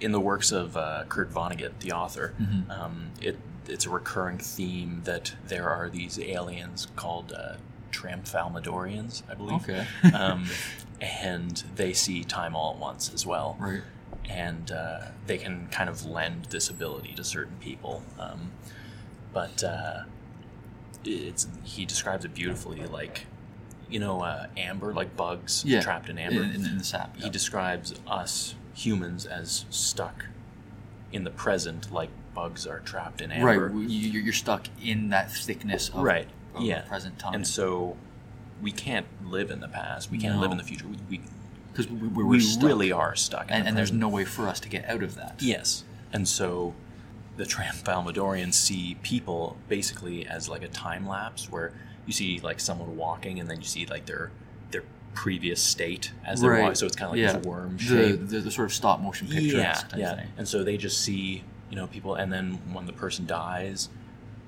In 0.00 0.10
the 0.12 0.20
works 0.20 0.50
of 0.50 0.76
uh, 0.76 1.04
Kurt 1.08 1.32
Vonnegut, 1.32 1.78
the 1.78 1.92
author, 1.92 2.34
Mhm. 2.40 2.70
um, 2.70 3.10
it 3.20 3.38
it's 3.68 3.86
a 3.86 3.90
recurring 3.90 4.38
theme 4.38 5.02
that 5.04 5.34
there 5.46 5.70
are 5.70 5.88
these 5.88 6.18
aliens 6.18 6.88
called 6.96 7.32
uh, 7.32 7.54
Tramfalmadorians, 7.92 9.22
I 9.30 9.34
believe. 9.34 9.62
Okay. 9.68 9.86
um, 10.14 10.46
and 11.00 11.62
they 11.76 11.92
see 11.92 12.24
time 12.24 12.54
all 12.56 12.74
at 12.74 12.78
once 12.80 13.12
as 13.12 13.26
well. 13.26 13.56
right. 13.60 13.82
and 14.30 14.70
uh, 14.70 15.00
they 15.26 15.36
can 15.38 15.66
kind 15.70 15.90
of 15.90 16.04
lend 16.06 16.46
this 16.46 16.68
ability 16.68 17.12
to 17.14 17.24
certain 17.24 17.56
people. 17.60 18.02
Um, 18.18 18.52
but 19.32 19.62
uh, 19.64 20.02
it's 21.04 21.48
he 21.64 21.84
describes 21.84 22.24
it 22.24 22.34
beautifully, 22.34 22.84
like 22.86 23.26
you 23.90 23.98
know, 23.98 24.22
uh, 24.22 24.46
amber, 24.56 24.94
like 24.94 25.16
bugs 25.16 25.64
Yeah. 25.66 25.80
trapped 25.82 26.08
in 26.08 26.18
amber. 26.18 26.42
In, 26.42 26.50
in, 26.52 26.64
in 26.64 26.78
the 26.78 26.84
sap. 26.84 27.16
He 27.20 27.28
describes 27.28 27.94
us 28.06 28.54
humans 28.74 29.26
as 29.26 29.66
stuck 29.68 30.26
in 31.12 31.24
the 31.24 31.30
present, 31.30 31.92
like 31.92 32.08
bugs 32.32 32.66
are 32.66 32.80
trapped 32.80 33.20
in 33.20 33.30
amber. 33.30 33.68
Right. 33.68 33.88
You, 33.90 34.20
you're 34.22 34.32
stuck 34.32 34.68
in 34.82 35.10
that 35.10 35.30
thickness 35.30 35.90
of, 35.90 35.96
Right. 36.02 36.26
Of 36.54 36.62
Yeah. 36.62 36.82
the 36.82 36.88
present 36.88 37.18
time. 37.18 37.34
And 37.34 37.46
so 37.46 37.96
we 38.60 38.72
can't 38.72 39.06
live 39.24 39.50
in 39.50 39.60
the 39.60 39.68
past. 39.68 40.10
We 40.10 40.18
can't 40.18 40.40
live 40.40 40.52
in 40.52 40.58
the 40.58 40.64
future. 40.64 40.86
We, 41.10 41.20
because 41.72 41.88
we, 41.88 42.08
we, 42.08 42.24
we 42.24 42.56
really 42.60 42.92
are 42.92 43.16
stuck. 43.16 43.48
In 43.48 43.54
and, 43.54 43.64
the 43.64 43.68
and 43.68 43.78
there's 43.78 43.92
no 43.92 44.08
way 44.08 44.24
for 44.24 44.46
us 44.46 44.60
to 44.60 44.68
get 44.68 44.84
out 44.88 45.02
of 45.02 45.14
that. 45.16 45.36
Yes. 45.40 45.84
And 46.12 46.28
so 46.28 46.74
the 47.36 47.44
Tramfalmadorians 47.44 48.54
see 48.54 48.96
people 49.02 49.56
basically 49.68 50.26
as 50.26 50.48
like 50.48 50.62
a 50.62 50.68
time 50.68 51.08
lapse 51.08 51.50
where 51.50 51.72
you 52.06 52.12
see 52.12 52.40
like 52.40 52.60
someone 52.60 52.96
walking 52.96 53.40
and 53.40 53.48
then 53.48 53.58
you 53.58 53.66
see 53.66 53.86
like 53.86 54.06
their 54.06 54.30
their 54.70 54.84
previous 55.14 55.60
state 55.60 56.12
as 56.24 56.40
they're 56.40 56.60
walking. 56.60 56.74
So 56.74 56.86
it's 56.86 56.96
kind 56.96 57.06
of 57.06 57.12
like 57.12 57.20
yeah. 57.20 57.38
this 57.38 57.46
worm 57.46 57.76
the, 57.76 57.82
shape. 57.82 58.28
the, 58.28 58.40
the 58.40 58.50
sort 58.50 58.66
of 58.66 58.74
stop 58.74 59.00
motion 59.00 59.28
picture. 59.28 59.56
yeah, 59.56 59.82
yeah. 59.96 60.16
thing. 60.16 60.28
And 60.36 60.46
so 60.46 60.62
they 60.62 60.76
just 60.76 61.00
see, 61.00 61.42
you 61.70 61.76
know, 61.76 61.86
people 61.86 62.14
and 62.14 62.32
then 62.32 62.58
when 62.72 62.86
the 62.86 62.92
person 62.92 63.26
dies, 63.26 63.88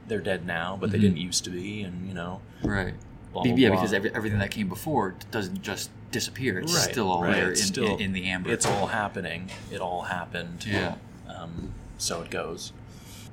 they're 0.08 0.20
dead 0.20 0.46
now, 0.46 0.76
but 0.80 0.90
they 0.90 0.98
Mhm. 0.98 1.02
didn't 1.02 1.16
used 1.18 1.44
to 1.44 1.50
be 1.50 1.82
and, 1.82 2.06
you 2.08 2.14
know, 2.14 2.40
Right. 2.62 2.94
blah, 3.32 3.42
blah, 3.42 3.54
yeah, 3.54 3.68
blah. 3.68 3.76
because 3.78 3.92
every, 3.92 4.14
everything 4.14 4.38
that 4.38 4.50
came 4.50 4.68
before 4.68 5.14
doesn't 5.30 5.62
just 5.62 5.90
disappear. 6.10 6.58
It's 6.60 6.74
Right, 6.74 6.90
still 6.90 7.10
all 7.10 7.22
right. 7.22 7.34
there 7.34 7.50
in, 7.50 7.56
still- 7.56 7.96
in, 7.96 8.00
in 8.00 8.12
the 8.12 8.26
amber. 8.26 8.50
it's 8.52 8.66
all 8.66 8.88
happening. 8.88 9.50
It 9.72 9.80
all 9.80 10.02
happened. 10.02 10.64
Yeah. 10.66 10.94
Um, 11.28 11.72
so 11.98 12.22
it 12.22 12.30
goes. 12.30 12.72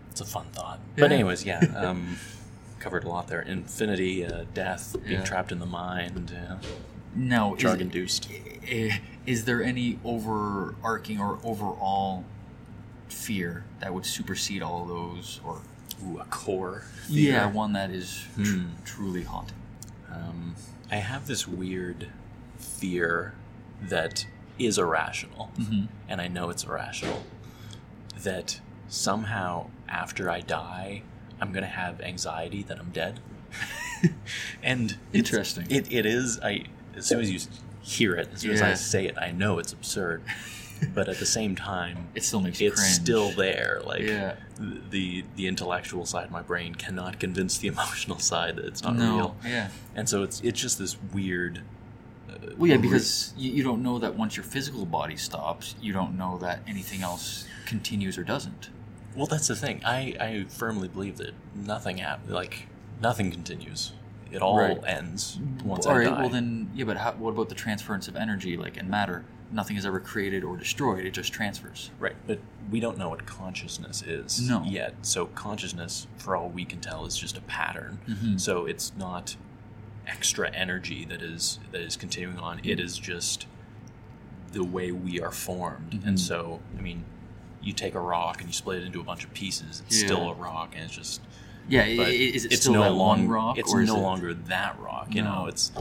It's 0.10 0.22
a 0.22 0.26
fun 0.26 0.46
thought. 0.54 0.80
But 0.98 1.12
anyways, 1.12 1.46
yeah. 1.46 1.60
Um, 1.76 2.18
covered 2.80 3.04
a 3.04 3.10
lot 3.10 3.28
there. 3.28 3.42
Infinity, 3.42 4.26
uh, 4.26 4.46
death, 4.54 4.96
being 5.04 5.20
Yeah. 5.20 5.24
trapped 5.24 5.52
in 5.52 5.60
the 5.60 5.66
mind, 5.68 6.34
uh, 6.36 6.56
Now, 7.16 7.54
is, 7.54 7.62
drug 7.62 7.80
induced. 7.82 8.28
i- 8.68 9.00
is 9.28 9.46
there 9.46 9.62
any 9.62 10.00
overarching 10.04 11.20
or 11.20 11.38
overall 11.44 12.24
fear 13.10 13.66
that 13.82 13.94
would 13.94 14.06
supersede 14.06 14.64
all 14.64 14.86
those, 14.86 15.40
or 15.46 15.62
Ooh, 16.06 16.20
a 16.20 16.26
core. 16.26 16.84
yeah, 17.08 17.46
fear. 17.46 17.50
one 17.50 17.74
that 17.74 17.90
is 17.92 18.26
tr- 18.36 18.42
Hmm. 18.44 18.66
truly 18.86 19.24
haunting? 19.24 19.58
Um, 20.12 20.56
I 20.92 20.98
have 20.98 21.28
this 21.28 21.48
weird 21.48 22.10
fear 22.58 23.34
that 23.82 24.26
is 24.60 24.78
irrational, 24.78 25.52
Mhm. 25.58 25.88
and 26.08 26.22
I 26.22 26.28
know 26.28 26.50
it's 26.50 26.64
irrational. 26.64 27.24
That 28.24 28.60
somehow 28.88 29.70
after 29.88 30.30
I 30.30 30.42
die, 30.42 31.02
I'm 31.40 31.52
gonna 31.52 31.66
have 31.68 32.02
anxiety 32.02 32.62
that 32.64 32.80
I'm 32.80 32.92
dead. 32.92 33.20
and 34.64 34.98
Interesting. 35.14 35.66
It, 35.70 35.92
it 35.92 36.06
is. 36.06 36.40
I 36.42 36.66
as 36.96 37.06
soon 37.06 37.22
as 37.22 37.32
you 37.32 37.40
hear 37.82 38.16
it, 38.16 38.30
as 38.34 38.42
soon 38.42 38.52
as 38.52 38.62
I 38.62 38.74
say 38.76 39.06
it, 39.08 39.18
I 39.18 39.32
know 39.32 39.60
it's 39.60 39.74
absurd. 39.74 40.22
But 40.94 41.08
at 41.10 41.18
the 41.20 41.26
same 41.26 41.56
time, 41.56 42.08
It 42.16 42.24
still 42.24 42.42
makes 42.42 42.60
it's 42.62 42.76
cringe. 42.80 42.94
still 42.94 43.32
there. 43.32 43.82
Like 43.86 44.02
Yeah. 44.02 44.36
the 44.90 45.24
the 45.36 45.48
intellectual 45.48 46.06
side 46.06 46.26
of 46.26 46.32
my 46.32 46.42
brain 46.42 46.76
cannot 46.76 47.20
convince 47.20 47.58
the 47.58 47.68
emotional 47.76 48.20
side 48.20 48.56
that 48.58 48.66
it's 48.66 48.84
not 48.84 48.96
no, 48.96 49.16
real. 49.16 49.36
yeah. 49.46 49.70
And 49.96 50.08
so 50.10 50.24
it's 50.24 50.42
it's 50.42 50.60
just 50.60 50.78
this 50.80 50.98
weird. 51.14 51.62
Uh, 52.30 52.34
Well, 52.58 52.70
yeah, 52.70 52.76
re- 52.76 52.82
because 52.82 53.34
you, 53.38 53.52
you 53.52 53.64
don't 53.64 53.84
know 53.84 54.00
that 54.00 54.16
once 54.16 54.36
your 54.38 54.44
physical 54.46 54.86
body 54.86 55.18
stops, 55.18 55.76
you 55.82 55.94
don't 55.94 56.18
know 56.18 56.38
that 56.40 56.60
anything 56.68 57.02
else 57.02 57.46
continues 57.66 58.18
or 58.18 58.24
doesn't. 58.24 58.70
well, 59.16 59.28
that's 59.28 59.48
the 59.48 59.56
thing. 59.56 59.82
I 59.86 60.16
I 60.20 60.46
firmly 60.50 60.88
believe 60.88 61.18
that 61.18 61.34
nothing 61.56 61.98
hap- 61.98 62.30
like 62.30 62.68
nothing 63.02 63.32
continues. 63.32 63.94
It 64.32 64.42
all 64.42 64.58
Right. 64.60 64.80
ends 64.86 65.40
once 65.66 65.86
All 65.86 65.94
I 65.94 65.98
right, 66.00 66.10
die. 66.10 66.22
well 66.22 66.30
then, 66.30 66.70
yeah, 66.74 66.86
but 66.86 66.96
how, 66.98 67.12
what 67.14 67.32
about 67.32 67.50
the 67.50 67.56
transference 67.56 68.08
of 68.08 68.16
energy, 68.16 68.56
like 68.56 68.78
in 68.78 68.90
matter? 68.90 69.26
Nothing 69.52 69.76
is 69.76 69.86
ever 69.86 70.00
created 70.00 70.44
or 70.44 70.56
destroyed; 70.58 71.06
it 71.06 71.12
just 71.12 71.34
transfers. 71.34 71.92
Right, 72.00 72.16
but 72.26 72.40
we 72.70 72.80
don't 72.80 72.98
know 72.98 73.10
what 73.10 73.26
consciousness 73.26 74.02
is 74.02 74.48
No. 74.48 74.64
yet. 74.64 74.96
So 75.02 75.26
consciousness, 75.28 76.08
for 76.18 76.36
all 76.36 76.50
we 76.50 76.64
can 76.64 76.80
tell, 76.80 77.06
is 77.06 77.18
just 77.18 77.38
a 77.38 77.42
pattern. 77.42 78.00
Mhm. 78.08 78.40
So 78.40 78.66
it's 78.66 78.94
not 78.98 79.36
extra 80.08 80.50
energy 80.52 81.06
that 81.06 81.22
is 81.22 81.60
that 81.72 81.82
is 81.82 81.96
continuing 81.98 82.40
on. 82.40 82.60
It 82.64 82.80
is 82.80 82.98
just 82.98 83.46
the 84.54 84.64
way 84.64 84.92
we 84.92 85.20
are 85.22 85.32
formed. 85.32 85.92
Mhm. 85.92 86.08
And 86.08 86.20
so, 86.20 86.60
I 86.78 86.82
mean, 86.82 87.04
you 87.62 87.74
take 87.74 87.94
a 87.96 88.00
rock 88.02 88.40
and 88.42 88.50
you 88.50 88.54
split 88.54 88.82
it 88.82 88.86
into 88.86 89.00
a 89.00 89.04
bunch 89.04 89.24
of 89.24 89.34
pieces. 89.34 89.82
It's 89.88 90.02
Yeah. 90.02 90.08
still 90.08 90.30
a 90.30 90.34
rock, 90.34 90.74
and 90.76 90.86
it's 90.86 90.96
just 90.96 91.22
Yeah, 91.70 91.84
i- 91.84 91.96
but 91.98 92.08
i- 92.08 92.12
is 92.12 92.46
it 92.46 92.54
it's 92.54 92.62
still 92.64 92.74
no 92.74 92.84
that 92.84 92.92
long- 92.92 93.20
one 93.24 93.28
rock? 93.28 93.58
It's 93.58 93.74
no 93.74 93.80
it- 93.82 93.90
longer 94.00 94.34
that 94.34 94.80
rock. 94.80 95.14
You 95.14 95.22
No. 95.24 95.36
know, 95.44 95.46
it's 95.48 95.72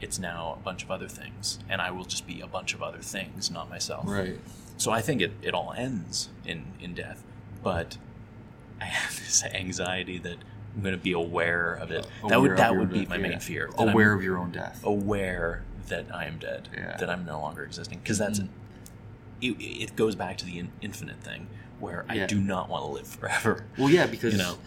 it's 0.00 0.18
now 0.18 0.56
a 0.60 0.62
bunch 0.62 0.82
of 0.84 0.90
other 0.90 1.08
things, 1.08 1.58
and 1.68 1.80
I 1.80 1.90
will 1.90 2.04
just 2.04 2.26
be 2.26 2.40
a 2.40 2.46
bunch 2.46 2.74
of 2.74 2.82
other 2.82 2.98
things, 2.98 3.50
not 3.50 3.68
myself. 3.68 4.04
right. 4.06 4.38
So 4.76 4.92
I 4.92 5.00
think 5.00 5.20
it, 5.20 5.32
it 5.42 5.54
all 5.54 5.74
ends 5.76 6.28
in, 6.46 6.64
in 6.80 6.94
death, 6.94 7.24
but 7.64 7.98
I 8.80 8.84
have 8.84 9.10
this 9.18 9.42
anxiety 9.44 10.18
that 10.18 10.36
I'm 10.76 10.82
going 10.82 10.94
to 10.94 11.00
be 11.02 11.12
aware 11.12 11.74
of 11.74 11.90
it. 11.90 12.06
that 12.28 12.40
would 12.40 12.56
that 12.56 12.76
would 12.76 12.90
be 12.92 13.00
death, 13.00 13.08
my 13.08 13.16
yeah. 13.16 13.22
main 13.28 13.40
fear. 13.40 13.70
Aware 13.76 14.12
I'm 14.12 14.18
of 14.18 14.22
your 14.24 14.38
own 14.38 14.52
death. 14.52 14.80
aware 14.84 15.64
that 15.88 16.06
I 16.14 16.26
am 16.26 16.38
dead, 16.38 16.68
Yeah. 16.76 16.96
that 16.98 17.10
I'm 17.10 17.24
no 17.24 17.40
longer 17.40 17.64
existing, 17.64 17.98
because 17.98 18.18
that's 18.18 18.38
Mhm. 18.38 18.48
it, 19.40 19.56
it 19.60 19.96
goes 19.96 20.14
back 20.14 20.38
to 20.38 20.44
the 20.44 20.58
in, 20.60 20.70
infinite 20.80 21.20
thing 21.22 21.48
where 21.80 22.04
I 22.08 22.26
do 22.26 22.40
not 22.40 22.68
want 22.68 22.84
to 22.84 22.90
live 22.90 23.06
forever. 23.06 23.64
Well, 23.78 23.88
yeah, 23.90 24.06
because 24.06 24.32
You 24.36 24.38
know, 24.38 24.58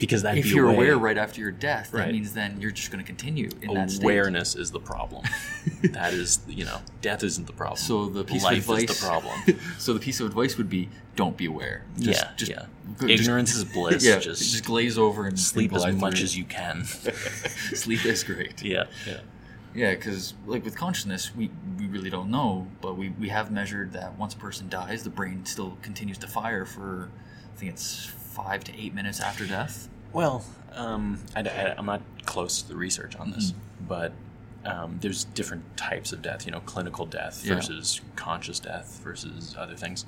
because 0.00 0.22
that'd 0.22 0.38
if 0.38 0.44
be 0.44 0.50
you're 0.50 0.68
way- 0.68 0.74
aware 0.74 0.98
right 0.98 1.18
after 1.18 1.40
your 1.40 1.50
death, 1.52 1.90
that 1.92 1.98
Right. 1.98 2.12
means 2.12 2.32
then 2.32 2.60
you're 2.60 2.70
just 2.70 2.90
going 2.90 3.02
to 3.02 3.06
continue 3.06 3.48
in 3.60 3.74
that 3.74 3.90
state. 3.90 4.04
Awareness 4.04 4.54
is 4.56 4.70
the 4.70 4.80
problem. 4.80 5.24
that 5.84 6.12
is, 6.14 6.40
you 6.48 6.64
know, 6.64 6.80
death 7.00 7.22
isn't 7.22 7.46
the 7.46 7.52
problem. 7.52 7.78
So 7.78 8.08
the 8.08 8.24
piece 8.24 8.42
life 8.44 8.58
of 8.68 8.70
advice, 8.76 8.90
is 8.90 9.00
the 9.00 9.06
problem. 9.06 9.40
so 9.78 9.92
the 9.94 10.00
piece 10.00 10.20
of 10.20 10.26
advice 10.26 10.56
would 10.56 10.68
be: 10.70 10.88
don't 11.16 11.36
be 11.36 11.46
aware. 11.46 11.84
Just, 11.98 12.20
yeah, 12.22 12.30
just, 12.36 12.50
yeah. 12.50 12.66
just- 13.00 13.10
Ignorance 13.10 13.54
is 13.54 13.64
bliss. 13.72 14.04
yeah, 14.04 14.18
just, 14.18 14.40
just, 14.52 14.64
glaze 14.64 14.96
over 14.98 15.26
and 15.26 15.38
sleep 15.38 15.72
and 15.72 15.84
as 15.84 15.94
much 15.96 16.16
through. 16.16 16.24
as 16.24 16.36
you 16.36 16.44
can. 16.44 16.84
sleep 16.84 18.04
is 18.04 18.24
great. 18.24 18.62
yeah, 18.62 18.84
yeah. 19.06 19.20
Yeah, 19.74 19.94
because 19.94 20.34
like 20.46 20.64
with 20.66 20.76
consciousness, 20.76 21.34
we, 21.34 21.50
we 21.78 21.86
really 21.86 22.10
don't 22.10 22.30
know, 22.30 22.66
but 22.82 22.98
we, 22.98 23.08
we 23.18 23.30
have 23.30 23.50
measured 23.50 23.92
that 23.94 24.18
once 24.18 24.34
a 24.34 24.36
person 24.36 24.68
dies, 24.68 25.02
the 25.02 25.08
brain 25.08 25.46
still 25.46 25.78
continues 25.80 26.18
to 26.18 26.26
fire 26.26 26.66
for, 26.66 27.08
I 27.54 27.58
think 27.58 27.72
it's 27.72 28.12
five 28.34 28.64
to 28.64 28.76
eight 28.78 28.94
minutes 28.94 29.20
after 29.20 29.46
death. 29.46 29.88
Well, 30.12 30.44
um, 30.74 31.20
I, 31.36 31.40
am 31.76 31.86
not 31.86 32.02
close 32.24 32.62
to 32.62 32.68
the 32.68 32.76
research 32.76 33.16
on 33.16 33.30
this, 33.30 33.52
Mm-hmm. 33.52 33.86
but 33.88 34.12
um, 34.64 34.98
there's 35.00 35.24
different 35.24 35.76
types 35.76 36.12
of 36.12 36.22
death. 36.22 36.46
You 36.46 36.52
know, 36.52 36.60
clinical 36.60 37.06
death 37.06 37.44
Yeah. 37.44 37.56
versus 37.56 38.00
conscious 38.16 38.60
death 38.60 39.00
versus 39.02 39.54
other 39.58 39.76
things. 39.76 40.04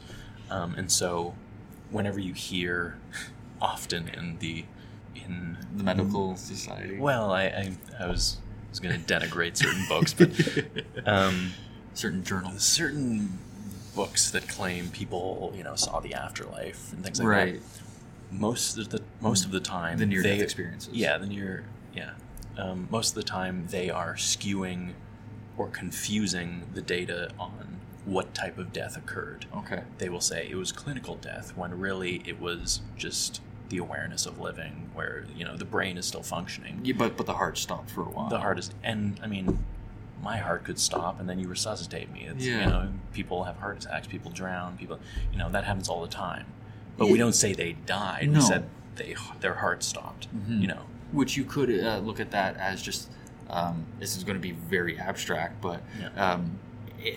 Um, 0.51 0.75
and 0.77 0.91
so, 0.91 1.35
whenever 1.91 2.19
you 2.21 2.35
hear, 2.35 2.99
often 3.61 4.09
in 4.09 4.39
the 4.39 4.65
in 5.15 5.57
The 5.77 5.85
medical 5.85 6.37
society. 6.37 6.99
well, 6.99 7.31
I 7.33 7.45
I, 7.45 7.73
I 8.01 8.07
was 8.07 8.39
was 8.71 8.81
going 8.81 9.01
to 9.03 9.15
denigrate 9.15 9.57
certain 9.57 9.85
books, 9.89 10.13
but 10.15 10.31
um, 11.07 11.53
Certain 11.95 12.25
journals. 12.25 12.63
certain 12.65 13.39
books 13.95 14.33
that 14.33 14.49
claim 14.49 14.89
people 14.89 15.53
you 15.57 15.63
know 15.63 15.77
saw 15.77 16.01
the 16.01 16.13
afterlife 16.15 16.93
and 16.93 17.05
things 17.05 17.21
like 17.21 17.29
Right. 17.29 17.55
that. 17.63 17.84
Most 18.39 18.79
of 18.79 18.91
the 18.91 19.01
most 19.21 19.45
of 19.45 19.51
the 19.53 19.61
time, 19.61 19.99
The 19.99 20.07
near-death 20.07 20.41
experiences. 20.41 20.93
Yeah, 20.93 21.19
the 21.19 21.27
near 21.27 21.65
yeah. 21.95 22.13
Um, 22.57 22.89
most 22.91 23.11
of 23.11 23.15
the 23.17 23.23
time, 23.23 23.67
they 23.71 23.91
are 23.91 24.15
skewing 24.15 24.93
or 25.57 25.69
confusing 25.69 26.63
the 26.75 26.83
data 26.83 27.31
on 27.39 27.79
what 28.05 28.35
type 28.35 28.59
of 28.59 28.73
death 28.73 28.97
occurred. 28.97 29.47
Okay. 29.57 29.83
They 29.99 30.09
will 30.09 30.21
say 30.21 30.49
it 30.51 30.57
was 30.57 30.73
clinical 30.73 31.17
death 31.17 31.57
when 31.57 31.79
really 31.79 32.23
it 32.27 32.41
was 32.41 32.81
just 32.97 33.41
the 33.71 33.79
awareness 33.79 34.27
of 34.27 34.39
living, 34.39 34.91
where 34.95 35.25
you 35.35 35.45
know 35.45 35.57
the 35.57 35.65
brain 35.65 35.97
is 35.97 36.07
still 36.07 36.23
functioning. 36.23 36.81
Yeah, 36.85 36.95
but 36.97 37.17
but 37.17 37.27
the 37.27 37.35
heart 37.35 37.57
stopped 37.59 37.91
for 37.91 38.03
a 38.03 38.11
while. 38.11 38.29
The 38.29 38.41
heart 38.41 38.59
is, 38.59 38.71
and 38.83 39.19
I 39.23 39.27
mean, 39.27 39.65
my 40.23 40.37
heart 40.39 40.65
could 40.65 40.79
stop, 40.79 41.19
and 41.21 41.29
then 41.29 41.39
you 41.39 41.49
resuscitate 41.49 42.13
me. 42.13 42.27
It's, 42.29 42.45
Yeah. 42.45 42.61
You 42.61 42.67
know, 42.67 42.89
people 43.13 43.45
have 43.45 43.57
heart 43.57 43.85
attacks, 43.85 44.07
people 44.07 44.31
drown, 44.31 44.77
people, 44.77 44.99
you 45.33 45.39
know, 45.39 45.49
that 45.51 45.65
happens 45.65 45.89
all 45.89 46.03
the 46.03 46.09
time. 46.09 46.47
But 46.97 47.09
we 47.09 47.19
don't 47.19 47.35
say 47.35 47.53
they 47.53 47.73
died. 47.87 48.29
No. 48.31 48.39
We 48.39 48.45
said 48.45 48.69
they 48.97 49.15
their 49.41 49.55
heart 49.55 49.83
stopped. 49.83 50.29
Mhm. 50.37 50.61
You 50.61 50.69
know. 50.69 50.81
Which 51.13 51.37
you 51.37 51.45
could 51.45 51.71
uh, 51.71 51.99
look 51.99 52.21
at 52.21 52.31
that 52.33 52.57
as 52.57 52.83
just. 52.83 53.11
Um, 53.51 53.85
this 54.01 54.17
is 54.17 54.25
going 54.25 54.37
to 54.37 54.41
be 54.43 54.53
very 54.53 54.99
abstract, 54.99 55.61
but 55.61 55.83
Yeah. 56.01 56.33
um, 56.33 56.59
eh, 57.05 57.13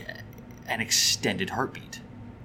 an 0.68 0.82
extended 0.82 1.52
heartbeat. 1.52 2.02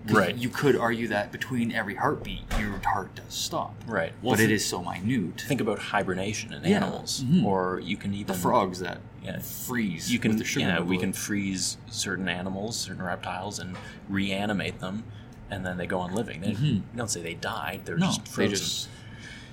Right. 0.08 0.34
You 0.36 0.48
could 0.48 0.76
argue 0.76 1.08
that 1.08 1.30
between 1.32 1.72
every 1.72 1.96
heartbeat, 1.96 2.42
your 2.60 2.80
heart 2.84 3.14
does 3.16 3.24
stop. 3.34 3.74
Right. 3.86 4.12
but 4.22 4.38
it 4.40 4.50
is 4.52 4.64
so 4.64 4.82
minute. 4.82 5.40
Think 5.40 5.60
about 5.60 5.78
hibernation 5.78 6.52
in 6.52 6.62
Yeah. 6.64 6.76
animals, 6.78 7.24
Mhm. 7.24 7.44
or 7.44 7.80
you 7.80 7.96
can 7.96 8.14
even 8.14 8.26
the 8.28 8.34
frogs 8.40 8.78
that 8.80 8.98
Yeah. 9.22 9.38
freeze. 9.40 10.12
You 10.12 10.18
can, 10.20 10.30
with 10.32 10.38
the 10.38 10.44
sugar 10.44 10.66
yeah, 10.66 10.80
we 10.80 10.96
can 10.98 11.12
freeze 11.12 11.76
certain 11.88 12.28
animals, 12.28 12.76
certain 12.78 13.02
reptiles, 13.02 13.58
and 13.58 13.76
reanimate 14.08 14.80
them, 14.80 15.04
and 15.52 15.64
then 15.66 15.76
they 15.76 15.86
go 15.86 15.98
on 16.00 16.14
living. 16.14 16.40
They, 16.40 16.52
Mhm. 16.52 16.82
don't 16.96 17.10
say 17.10 17.22
they 17.22 17.34
died; 17.34 17.82
they're 17.84 17.96
No, 17.98 18.06
just 18.06 18.24
they 18.24 18.30
frozen. 18.48 18.50
just 18.56 18.88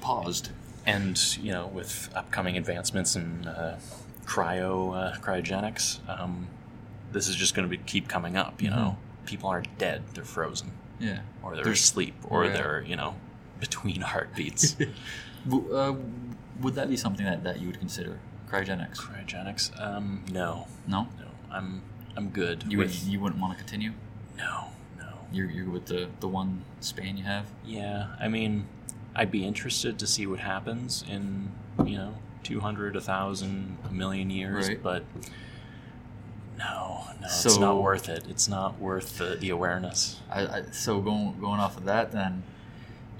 paused. 0.01 0.49
And 0.85 1.15
you 1.45 1.51
know, 1.51 1.67
with 1.67 2.09
upcoming 2.15 2.57
advancements 2.57 3.15
in 3.15 3.45
uh, 3.47 3.79
cryo 4.25 4.95
uh, 4.95 5.17
cryogenics, 5.19 5.99
um, 6.09 6.47
this 7.11 7.27
is 7.27 7.35
just 7.35 7.53
going 7.55 7.69
to 7.69 7.77
keep 7.77 8.07
coming 8.07 8.35
up. 8.37 8.61
You 8.61 8.69
know, 8.71 8.97
people 9.25 9.49
aren't 9.49 9.77
dead; 9.77 10.03
they're 10.13 10.23
frozen, 10.23 10.71
Yeah. 10.99 11.19
or 11.43 11.53
they're 11.55 11.63
They're- 11.65 11.73
asleep, 11.73 12.15
or 12.23 12.45
yeah. 12.45 12.53
they're 12.53 12.81
you 12.81 12.95
know 12.95 13.15
between 13.59 14.01
heartbeats. 14.13 14.75
Uh, 15.49 15.95
would 16.59 16.75
that 16.75 16.89
be 16.89 16.97
something 16.97 17.25
that, 17.25 17.45
that 17.45 17.61
you 17.61 17.67
would 17.67 17.79
consider 17.79 18.19
cryogenics? 18.51 18.97
cryogenics? 18.97 19.71
Um, 19.81 20.25
no, 20.29 20.67
No, 20.85 21.07
no, 21.17 21.27
I'm 21.49 21.81
I'm 22.17 22.27
good. 22.29 22.65
you 22.67 22.77
would, 22.77 22.93
you 22.93 23.21
wouldn't 23.21 23.39
want 23.41 23.53
to 23.57 23.63
continue. 23.63 23.93
no. 24.37 24.65
You're, 25.31 25.49
you're 25.49 25.69
with 25.69 25.85
the 25.85 26.09
the 26.19 26.27
one 26.27 26.63
span 26.79 27.17
you 27.17 27.23
have. 27.23 27.45
Yeah, 27.65 28.07
I 28.19 28.27
mean, 28.27 28.65
I'd 29.15 29.31
be 29.31 29.45
interested 29.45 29.99
to 29.99 30.07
see 30.07 30.25
what 30.25 30.39
happens 30.39 31.03
in, 31.07 31.51
you 31.85 31.97
know, 31.97 32.15
200, 32.43 32.93
1,000, 32.95 33.77
a 33.89 33.93
million 33.93 34.29
years, 34.29 34.67
Right. 34.69 34.81
but 34.81 35.03
no, 36.57 37.03
no, 37.21 37.27
it's 37.27 37.57
not 37.57 37.81
worth 37.81 38.09
it. 38.09 38.25
It's 38.29 38.47
not 38.47 38.79
worth 38.79 39.17
the, 39.17 39.35
the 39.39 39.49
awareness. 39.49 40.19
I, 40.29 40.41
I, 40.47 40.63
so 40.71 40.99
going 40.99 41.39
going 41.39 41.59
off 41.59 41.77
of 41.77 41.85
that, 41.85 42.11
then 42.11 42.43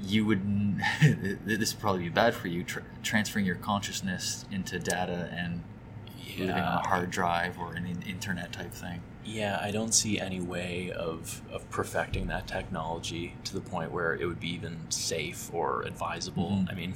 you 0.01 0.25
would. 0.25 0.79
this 1.45 1.73
would 1.73 1.81
probably 1.81 2.03
be 2.03 2.09
bad 2.09 2.33
for 2.33 2.47
you. 2.47 2.63
Tr- 2.63 2.79
transferring 3.03 3.45
your 3.45 3.55
consciousness 3.55 4.45
into 4.51 4.77
data 4.79 5.29
and 5.31 5.61
living 6.37 6.51
on 6.51 6.77
a 6.83 6.87
hard 6.87 7.11
drive 7.11 7.57
or 7.59 7.73
an 7.73 7.85
in- 7.85 8.01
internet 8.03 8.51
type 8.51 8.73
thing. 8.73 9.01
Yeah, 9.31 9.59
I 9.61 9.69
don't 9.71 9.93
see 9.93 10.19
any 10.19 10.39
way 10.39 10.91
of, 10.91 11.41
of 11.51 11.69
perfecting 11.69 12.27
that 12.27 12.47
technology 12.47 13.35
to 13.43 13.53
the 13.53 13.61
point 13.61 13.91
where 13.91 14.15
it 14.15 14.25
would 14.25 14.39
be 14.39 14.49
even 14.53 14.89
safe 14.89 15.53
or 15.53 15.83
advisable. 15.83 16.49
Mhm. 16.49 16.71
I 16.71 16.73
mean, 16.75 16.93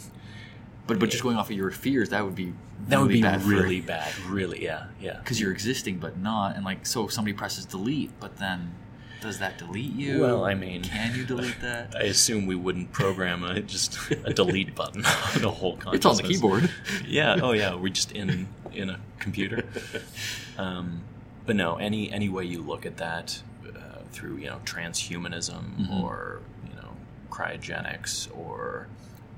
But 0.87 0.99
but 0.99 1.09
just 1.11 1.23
going 1.23 1.37
off 1.37 1.49
of 1.49 1.55
your 1.55 1.71
fears, 1.71 2.09
that 2.09 2.25
would 2.25 2.35
be 2.35 2.53
that 2.89 2.99
would 2.99 3.09
be 3.09 3.21
bad 3.21 3.41
for- 3.41 3.47
really 3.49 3.79
bad. 3.81 4.11
Really, 4.27 4.63
yeah, 4.63 4.87
yeah. 4.99 5.17
because 5.19 5.39
you're 5.39 5.51
existing 5.51 5.99
but 5.99 6.17
not 6.17 6.55
and 6.55 6.65
like 6.65 6.85
so 6.85 7.05
if 7.05 7.13
somebody 7.13 7.33
presses 7.37 7.63
delete 7.65 8.11
but 8.19 8.37
then 8.37 8.73
does 9.21 9.39
that 9.39 9.57
delete 9.57 9.93
you 9.93 10.19
Well, 10.19 10.43
I 10.43 10.53
mean- 10.55 10.81
can 10.83 11.15
you 11.15 11.23
delete 11.23 11.61
that 11.69 11.95
I 11.95 12.03
assume 12.15 12.45
we 12.47 12.55
wouldn't 12.55 12.91
program 12.91 13.43
a 13.45 13.61
just 13.61 13.97
a 14.25 14.33
delete 14.33 14.75
button 14.75 15.05
on 15.35 15.41
the 15.41 15.51
whole 15.51 15.79
it's 15.93 16.05
on 16.05 16.17
the 16.17 16.23
keyboard 16.23 16.69
yeah. 17.07 17.37
Oh, 17.41 17.53
yeah. 17.53 17.75
We're 17.75 17.87
just 18.01 18.11
in 18.11 18.47
in 18.73 18.89
a 18.89 18.99
computer. 19.19 19.63
Um, 20.57 21.01
but 21.45 21.55
no, 21.55 21.75
any 21.75 22.11
any 22.11 22.29
way 22.29 22.45
you 22.45 22.61
look 22.61 22.85
at 22.85 22.97
that 22.97 23.41
uh, 23.67 23.99
through 24.11 24.37
you 24.37 24.47
know 24.47 24.59
transhumanism 24.65 25.87
Mhm. 25.87 26.03
or 26.03 26.41
you 26.69 26.75
know 26.75 26.89
cryogenics 27.29 28.29
or 28.37 28.87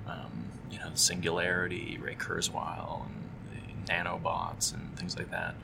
um, 0.08 0.46
you 0.72 0.80
know 0.80 0.90
singularity, 0.94 1.98
Ray 2.02 2.16
Kurzweil, 2.16 3.06
and 3.52 3.88
nanobots 3.88 4.74
and 4.74 4.96
things 4.98 5.18
like 5.18 5.32
that. 5.32 5.56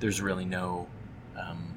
There's 0.00 0.20
really 0.20 0.44
no 0.44 0.88
um, 1.38 1.74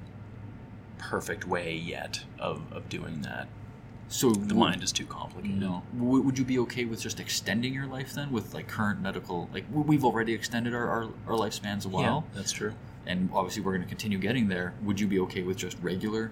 perfect 0.97 1.45
way 1.47 1.75
yet 1.75 2.23
of, 2.39 2.61
of 2.71 2.89
doing 2.89 3.21
that. 3.21 3.47
so 4.07 4.31
The 4.31 4.55
mind 4.55 4.83
is 4.83 4.91
too 4.91 5.05
complicated. 5.05 5.59
no 5.59 5.83
would 5.93 6.37
you 6.37 6.45
be 6.45 6.57
okay 6.59 6.85
with 6.85 7.01
just 7.01 7.19
extending 7.19 7.73
your 7.73 7.85
life 7.87 8.13
then 8.13 8.31
with 8.31 8.53
like 8.53 8.67
current 8.67 9.01
medical 9.01 9.49
like 9.53 9.65
we've 9.71 10.05
already 10.05 10.33
extended 10.33 10.73
our, 10.73 10.87
our, 10.87 11.03
our 11.27 11.35
lifespans 11.37 11.85
a 11.85 11.89
while 11.89 12.23
Yeah, 12.27 12.37
that's 12.37 12.51
true. 12.51 12.73
And 13.07 13.29
obviously 13.33 13.61
we're 13.61 13.71
going 13.73 13.83
to 13.83 13.87
continue 13.89 14.17
getting 14.17 14.47
there 14.47 14.73
would 14.83 14.99
you 14.99 15.07
be 15.07 15.19
okay 15.19 15.43
with 15.43 15.57
just 15.57 15.77
regular 15.81 16.31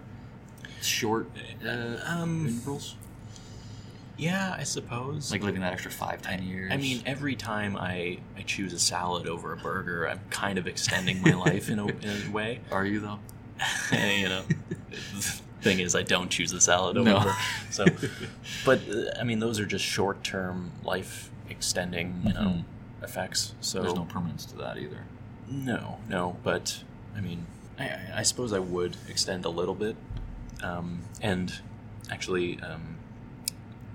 short 0.81 1.29
uh, 1.65 1.97
Um, 2.05 2.47
intervals 2.47 2.95
Yeah, 4.17 4.55
I 4.57 4.63
suppose. 4.63 5.31
like 5.31 5.41
living 5.43 5.61
that 5.61 5.73
extra 5.73 5.91
five 5.91 6.21
ten 6.21 6.43
years 6.43 6.71
I 6.71 6.77
mean, 6.77 7.01
every 7.05 7.35
time 7.35 7.75
I, 7.77 8.19
I 8.37 8.41
choose 8.45 8.73
a 8.73 8.79
salad 8.79 9.27
over 9.27 9.53
a 9.53 9.57
burger, 9.57 10.07
I'm 10.07 10.19
kind 10.29 10.57
of 10.57 10.67
extending 10.67 11.21
my 11.21 11.33
life 11.33 11.69
in 11.69 11.79
a, 11.79 11.87
in 11.87 12.23
a 12.27 12.31
way. 12.31 12.59
are 12.71 12.85
you 12.85 12.99
though 12.99 13.19
you 13.93 14.27
know, 14.29 14.43
the 14.89 15.21
thing 15.61 15.79
is, 15.79 15.95
I 15.95 16.01
don't 16.03 16.29
choose 16.29 16.51
the 16.51 16.59
salad 16.59 16.97
over. 16.97 17.09
No. 17.09 17.19
burger. 17.19 17.35
So, 17.69 17.85
but 18.65 18.81
uh, 18.89 19.19
I 19.19 19.23
mean, 19.23 19.39
those 19.39 19.59
are 19.59 19.65
just 19.65 19.85
short 19.85 20.21
term 20.23 20.71
life 20.83 21.29
extending, 21.49 22.21
you 22.25 22.33
know, 22.33 22.39
Mhm. 22.39 22.63
effects. 23.03 23.53
So 23.61 23.81
there's 23.81 23.93
no 23.93 24.05
permanence 24.05 24.45
to 24.47 24.57
that 24.57 24.77
either 24.77 24.97
no, 25.49 25.97
no, 26.09 26.37
but 26.43 26.83
I 27.15 27.21
mean, 27.21 27.45
I- 27.79 27.99
I, 28.15 28.23
suppose 28.23 28.53
I 28.53 28.59
would 28.59 28.97
extend 29.09 29.45
a 29.45 29.49
little 29.49 29.75
bit. 29.75 29.95
Um, 30.61 31.01
and 31.21 31.53
actually, 32.09 32.59
um, 32.61 32.95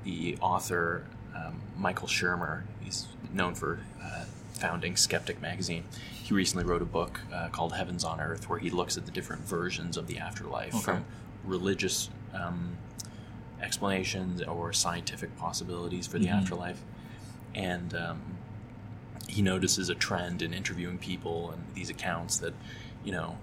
the 0.05 0.37
author, 0.41 1.05
um, 1.35 1.61
Michael 1.77 2.09
Shermer, 2.09 2.63
he's 2.81 3.07
known 3.33 3.55
for 3.55 3.81
uh, 4.03 4.25
founding 4.55 4.97
Skeptic 4.97 5.41
Magazine. 5.41 5.85
He 6.23 6.35
recently 6.35 6.65
wrote 6.65 6.83
a 6.83 6.87
book 6.87 7.21
uh, 7.33 7.49
called 7.49 7.73
Heavens 7.75 8.05
on 8.05 8.21
Earth, 8.21 8.49
where 8.49 8.59
he 8.59 8.71
looks 8.71 8.97
at 8.97 9.07
the 9.07 9.13
different 9.13 9.43
versions 9.43 9.97
of 9.97 10.07
the 10.07 10.19
afterlife 10.19 10.75
Okay. 10.75 10.83
from 10.85 11.05
religious 11.45 12.11
um, 12.35 12.77
explanations 13.63 14.43
or 14.43 14.73
scientific 14.73 15.37
possibilities 15.39 16.07
for 16.07 16.19
the 16.19 16.27
Mhm. 16.27 16.33
afterlife. 16.43 16.81
And 17.55 17.95
um, 17.95 18.21
he 19.29 19.43
notices 19.43 19.89
a 19.89 19.95
trend 19.95 20.43
in 20.43 20.53
interviewing 20.53 20.99
people 20.99 21.51
and 21.53 21.63
these 21.75 21.91
accounts 21.91 22.39
that, 22.39 22.55
you 23.05 23.13
know, 23.13 23.37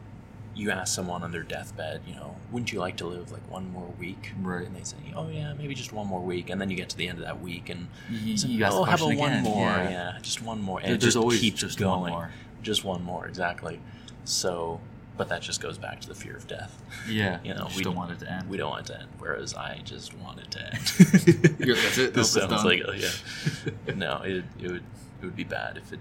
you 0.56 0.72
ask 0.72 0.94
someone 0.96 1.22
on 1.22 1.32
their 1.32 1.44
deathbed, 1.44 2.02
you 2.08 2.16
know, 2.16 2.36
wouldn't 2.52 2.72
you 2.72 2.80
like 2.80 2.96
to 2.98 3.06
live 3.06 3.32
like 3.32 3.42
one 3.52 3.70
more 3.72 3.88
week? 4.00 4.32
Right. 4.42 4.66
And 4.66 4.76
they 4.76 4.84
say, 4.84 4.96
oh 5.16 5.28
yeah, 5.30 5.54
maybe 5.54 5.76
just 5.76 5.92
one 5.94 6.08
more 6.08 6.22
week. 6.22 6.50
And 6.50 6.60
then 6.62 6.70
you 6.70 6.78
get 6.78 6.90
to 6.90 6.98
the 6.98 7.08
end 7.10 7.20
of 7.20 7.26
that 7.26 7.42
week 7.42 7.70
and 7.70 7.88
you, 8.10 8.38
say, 8.38 8.48
you 8.48 8.64
ask 8.64 8.74
oh, 8.74 8.84
how 8.84 8.96
about 8.96 8.98
question 9.00 9.18
one 9.20 9.32
again. 9.32 9.44
more? 9.44 9.68
yeah. 9.68 9.90
Yeah. 9.90 10.18
just 10.22 10.42
one 10.42 10.62
more. 10.62 10.80
And 10.80 10.88
There- 10.88 10.96
it 10.96 11.02
there's 11.02 11.14
just 11.16 11.22
always 11.22 11.40
keeps 11.42 11.60
just 11.60 11.78
going. 11.78 12.00
one 12.02 12.12
more. 12.12 12.32
Just 12.64 12.84
one 12.84 13.04
more, 13.04 13.28
exactly. 13.28 13.80
So, 14.24 14.80
but 15.18 15.30
that 15.30 15.42
just 15.42 15.62
goes 15.62 15.78
back 15.78 16.00
to 16.02 16.08
the 16.08 16.16
fear 16.16 16.36
of 16.36 16.48
death. 16.48 16.82
Yeah, 17.08 17.40
You 17.44 17.54
know, 17.54 17.66
just 17.66 17.78
we 17.78 17.84
don't 17.84 17.96
want 17.96 18.12
it 18.12 18.20
to 18.20 18.32
end. 18.32 18.50
We 18.50 18.58
don't 18.58 18.70
want 18.72 18.90
it 18.90 18.94
to 18.94 19.00
end. 19.02 19.10
Whereas 19.20 19.54
I 19.54 19.82
just 19.84 20.14
want 20.16 20.40
it 20.40 20.52
to 20.52 20.66
end. 20.66 20.74
That's 21.76 21.98
it. 21.98 22.14
this 22.14 22.32
sounds 22.32 22.50
done. 22.50 22.66
like 22.66 22.82
a, 22.88 22.98
yeah. 22.98 23.94
No, 23.96 24.22
it, 24.24 24.44
it 24.60 24.72
would 24.72 24.84
it 25.26 25.30
would 25.30 25.36
be 25.36 25.44
bad 25.44 25.78
if 25.78 25.92
it 25.92 26.00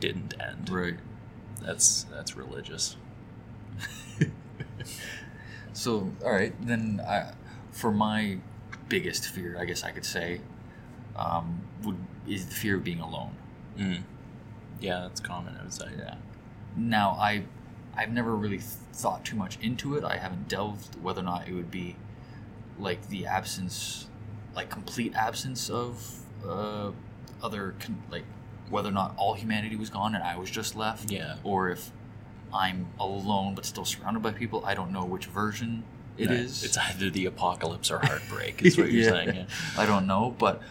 didn't 0.00 0.34
end. 0.40 0.70
right. 0.70 0.96
That's 1.60 2.04
that's 2.04 2.36
religious. 2.36 2.96
So, 5.78 6.10
all 6.24 6.32
right, 6.32 6.52
then 6.66 7.00
I, 7.06 7.30
for 7.70 7.92
my 7.92 8.38
biggest 8.88 9.28
fear, 9.28 9.56
I 9.60 9.64
guess 9.64 9.84
I 9.84 9.92
could 9.92 10.04
say, 10.04 10.40
um, 11.14 11.60
would 11.84 11.96
is 12.26 12.46
the 12.46 12.54
fear 12.54 12.78
of 12.78 12.82
being 12.82 12.98
alone. 12.98 13.36
Mm. 13.78 14.02
Yeah, 14.80 15.02
that's 15.02 15.20
common. 15.20 15.56
I 15.56 15.62
would 15.62 15.72
say. 15.72 15.86
Yeah. 15.96 16.16
Now, 16.76 17.10
I, 17.10 17.44
I've 17.96 18.10
never 18.10 18.34
really 18.34 18.58
thought 18.58 19.24
too 19.24 19.36
much 19.36 19.56
into 19.60 19.94
it. 19.96 20.02
I 20.02 20.16
haven't 20.16 20.48
delved 20.48 21.00
whether 21.00 21.20
or 21.20 21.24
not 21.24 21.46
it 21.46 21.54
would 21.54 21.70
be 21.70 21.94
like 22.76 23.08
the 23.08 23.26
absence, 23.26 24.08
like 24.56 24.70
complete 24.70 25.14
absence 25.14 25.70
of 25.70 26.24
uh, 26.44 26.90
other, 27.40 27.76
con- 27.78 28.02
like 28.10 28.24
whether 28.70 28.88
or 28.88 28.92
not 28.92 29.14
all 29.16 29.34
humanity 29.34 29.76
was 29.76 29.90
gone 29.90 30.14
and 30.14 30.22
I 30.24 30.36
was 30.36 30.50
just 30.50 30.76
left. 30.76 31.10
Yeah. 31.10 31.36
Or 31.44 31.70
if 31.70 31.90
I'm 32.52 32.86
alone 32.98 33.54
but 33.54 33.64
still 33.66 33.84
surrounded 33.84 34.22
by 34.22 34.32
people. 34.32 34.64
I 34.64 34.74
don't 34.74 34.90
know 34.92 35.04
which 35.04 35.26
version 35.26 35.84
it 36.16 36.28
Right. 36.28 36.38
is. 36.38 36.64
It's 36.64 36.76
either 36.78 37.10
the 37.10 37.26
apocalypse 37.26 37.90
or 37.90 37.98
heartbreak. 37.98 38.62
Is 38.62 38.78
what 38.78 38.90
you're 38.90 39.02
Yeah. 39.04 39.10
saying. 39.10 39.36
Yeah. 39.36 39.44
I 39.76 39.86
don't 39.86 40.06
know, 40.06 40.34
but 40.38 40.62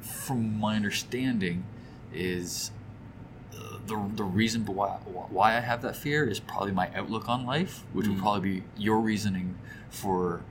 from 0.00 0.58
my 0.58 0.76
understanding, 0.76 1.64
is 2.12 2.70
uh, 3.54 3.78
the 3.86 3.96
the 4.14 4.24
reason 4.24 4.64
why 4.66 4.88
why 5.30 5.56
I 5.56 5.60
have 5.60 5.82
that 5.82 5.96
fear 5.96 6.24
is 6.28 6.38
probably 6.40 6.72
my 6.72 6.90
outlook 6.94 7.28
on 7.28 7.44
life, 7.44 7.84
which 7.92 8.06
would 8.06 8.16
Mm. 8.18 8.20
probably 8.22 8.50
be 8.60 8.62
your 8.76 9.00
reasoning 9.00 9.56
for, 9.90 10.42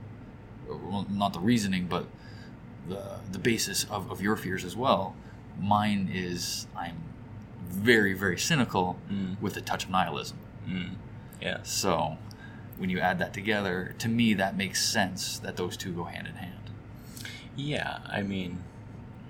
well, 0.68 1.06
not 1.10 1.32
the 1.32 1.40
reasoning, 1.40 1.86
but 1.86 2.06
the 2.88 3.02
the 3.32 3.38
basis 3.38 3.84
of, 3.84 4.10
of 4.10 4.20
your 4.20 4.36
fears 4.36 4.64
as 4.64 4.76
well. 4.76 5.14
Mine 5.60 6.10
is 6.12 6.66
I'm 6.76 6.96
very 7.68 8.14
very 8.14 8.38
cynical 8.38 8.96
Mm. 9.10 9.40
with 9.40 9.56
a 9.56 9.60
touch 9.60 9.84
of 9.84 9.90
nihilism. 9.90 10.38
Mm. 10.68 10.94
Yeah. 11.40 11.58
So 11.62 12.18
when 12.78 12.90
you 12.90 12.98
add 13.00 13.18
that 13.20 13.32
together, 13.34 13.94
to 13.98 14.08
me 14.08 14.34
that 14.34 14.56
makes 14.56 14.84
sense 14.84 15.38
that 15.40 15.56
those 15.56 15.76
two 15.76 15.92
go 15.92 16.04
hand 16.04 16.26
in 16.26 16.34
hand. 16.34 16.70
Yeah. 17.56 17.98
I 18.06 18.22
mean, 18.22 18.62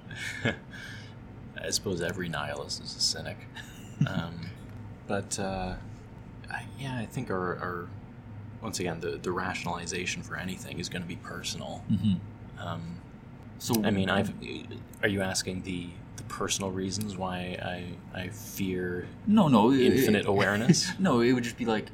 I 0.44 1.70
suppose 1.70 2.00
every 2.00 2.28
nihilist 2.28 2.82
is 2.82 2.94
a 2.96 3.00
cynic. 3.00 3.38
Um, 4.08 4.40
but 5.06 5.38
uh, 5.38 5.74
I, 6.50 6.64
yeah, 6.80 6.98
I 6.98 7.06
think 7.06 7.30
our, 7.30 7.56
our 7.58 7.88
once 8.60 8.80
again 8.80 8.98
the 8.98 9.12
the 9.22 9.30
rationalization 9.30 10.22
for 10.24 10.36
anything 10.36 10.80
is 10.80 10.88
going 10.88 11.00
to 11.02 11.06
be 11.08 11.14
personal. 11.14 11.84
Mm-hmm. 11.90 12.14
Um, 12.66 12.96
So 13.58 13.82
I 13.84 13.90
mean, 13.92 14.10
I've. 14.10 14.32
Are 15.00 15.08
you 15.08 15.22
asking 15.22 15.62
the 15.62 15.90
the 16.16 16.22
personal 16.24 16.70
reasons 16.70 17.16
why 17.16 17.58
I 17.62 18.18
I 18.18 18.28
fear 18.28 19.06
no 19.26 19.48
no 19.48 19.70
it- 19.72 19.80
infinite 19.80 20.20
it- 20.20 20.26
awareness? 20.28 20.92
no, 20.98 21.20
it 21.20 21.32
would 21.32 21.44
just 21.44 21.56
be 21.56 21.64
like, 21.64 21.86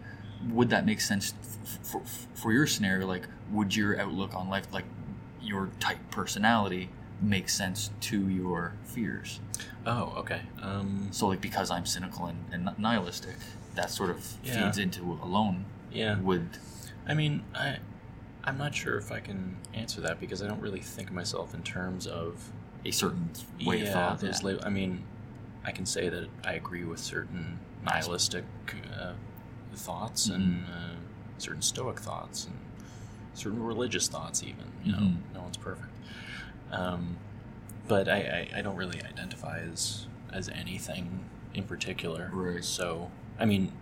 would 0.50 0.70
that 0.70 0.84
make 0.86 1.00
sense 1.00 1.34
f- 1.64 1.78
for, 1.86 2.02
for 2.34 2.52
your 2.52 2.66
scenario? 2.66 3.06
Like, 3.06 3.26
would 3.50 3.74
your 3.76 4.00
outlook 4.00 4.34
on 4.34 4.48
life, 4.48 4.66
like 4.72 4.84
your 5.42 5.70
type 5.80 5.98
personality, 6.10 6.90
make 7.20 7.48
sense 7.48 7.90
to 8.00 8.28
your 8.28 8.74
fears? 8.84 9.40
Oh, 9.86 10.14
okay. 10.18 10.42
Um, 10.62 11.08
So, 11.10 11.26
like, 11.26 11.40
because 11.40 11.70
I'm 11.70 11.86
cynical 11.86 12.26
and, 12.26 12.38
and 12.52 12.70
nihilistic, 12.78 13.36
that 13.74 13.90
sort 13.90 14.10
of 14.10 14.26
Yeah. 14.44 14.64
feeds 14.64 14.78
into 14.78 15.18
alone. 15.22 15.64
yeah. 15.92 16.18
Would 16.20 16.48
I 17.08 17.14
mean, 17.14 17.42
I 17.54 17.78
I'm 18.44 18.56
not 18.56 18.74
sure 18.74 18.96
if 18.96 19.12
I 19.12 19.20
can 19.20 19.56
answer 19.74 20.00
that 20.02 20.18
because 20.20 20.42
I 20.42 20.46
don't 20.46 20.60
really 20.60 20.80
think 20.80 21.08
of 21.08 21.14
myself 21.14 21.52
in 21.54 21.62
terms 21.62 22.06
of 22.06 22.50
a 22.84 22.90
certain 22.90 23.30
way 23.66 23.78
yeah, 23.78 23.84
of 23.86 23.92
thought. 23.92 24.20
those 24.20 24.42
yeah. 24.42 24.48
lab- 24.50 24.62
I 24.64 24.68
mean, 24.70 25.02
I 25.64 25.72
can 25.72 25.84
say 25.86 26.08
that 26.08 26.28
I 26.44 26.54
agree 26.54 26.84
with 26.84 26.98
certain 27.00 27.58
nihilistic 27.84 28.44
uh, 28.98 29.12
thoughts 29.74 30.28
and 30.28 30.62
Mm-hmm. 30.64 30.72
uh, 30.72 30.94
certain 31.38 31.62
stoic 31.62 31.98
thoughts 31.98 32.44
and 32.46 32.54
certain 33.34 33.62
religious 33.62 34.08
thoughts. 34.08 34.42
Even 34.42 34.64
you 34.84 34.92
know, 34.92 34.98
Mhm. 34.98 35.16
no 35.34 35.40
one's 35.42 35.56
perfect. 35.56 35.88
Um, 36.70 37.16
but 37.88 38.08
I, 38.08 38.48
I, 38.54 38.58
I 38.58 38.62
don't 38.62 38.76
really 38.76 39.02
identify 39.02 39.58
as 39.60 40.06
as 40.32 40.48
anything 40.50 41.24
in 41.54 41.64
particular. 41.64 42.30
Right. 42.32 42.64
So 42.64 43.10
I 43.38 43.44
mean, 43.46 43.72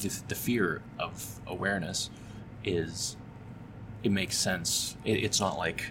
the, 0.00 0.20
the 0.28 0.34
fear 0.34 0.82
of 0.98 1.40
awareness 1.46 2.10
is 2.64 3.16
it 4.02 4.10
makes 4.12 4.36
sense. 4.36 4.96
It, 5.04 5.24
it's 5.24 5.40
not 5.40 5.58
like 5.58 5.90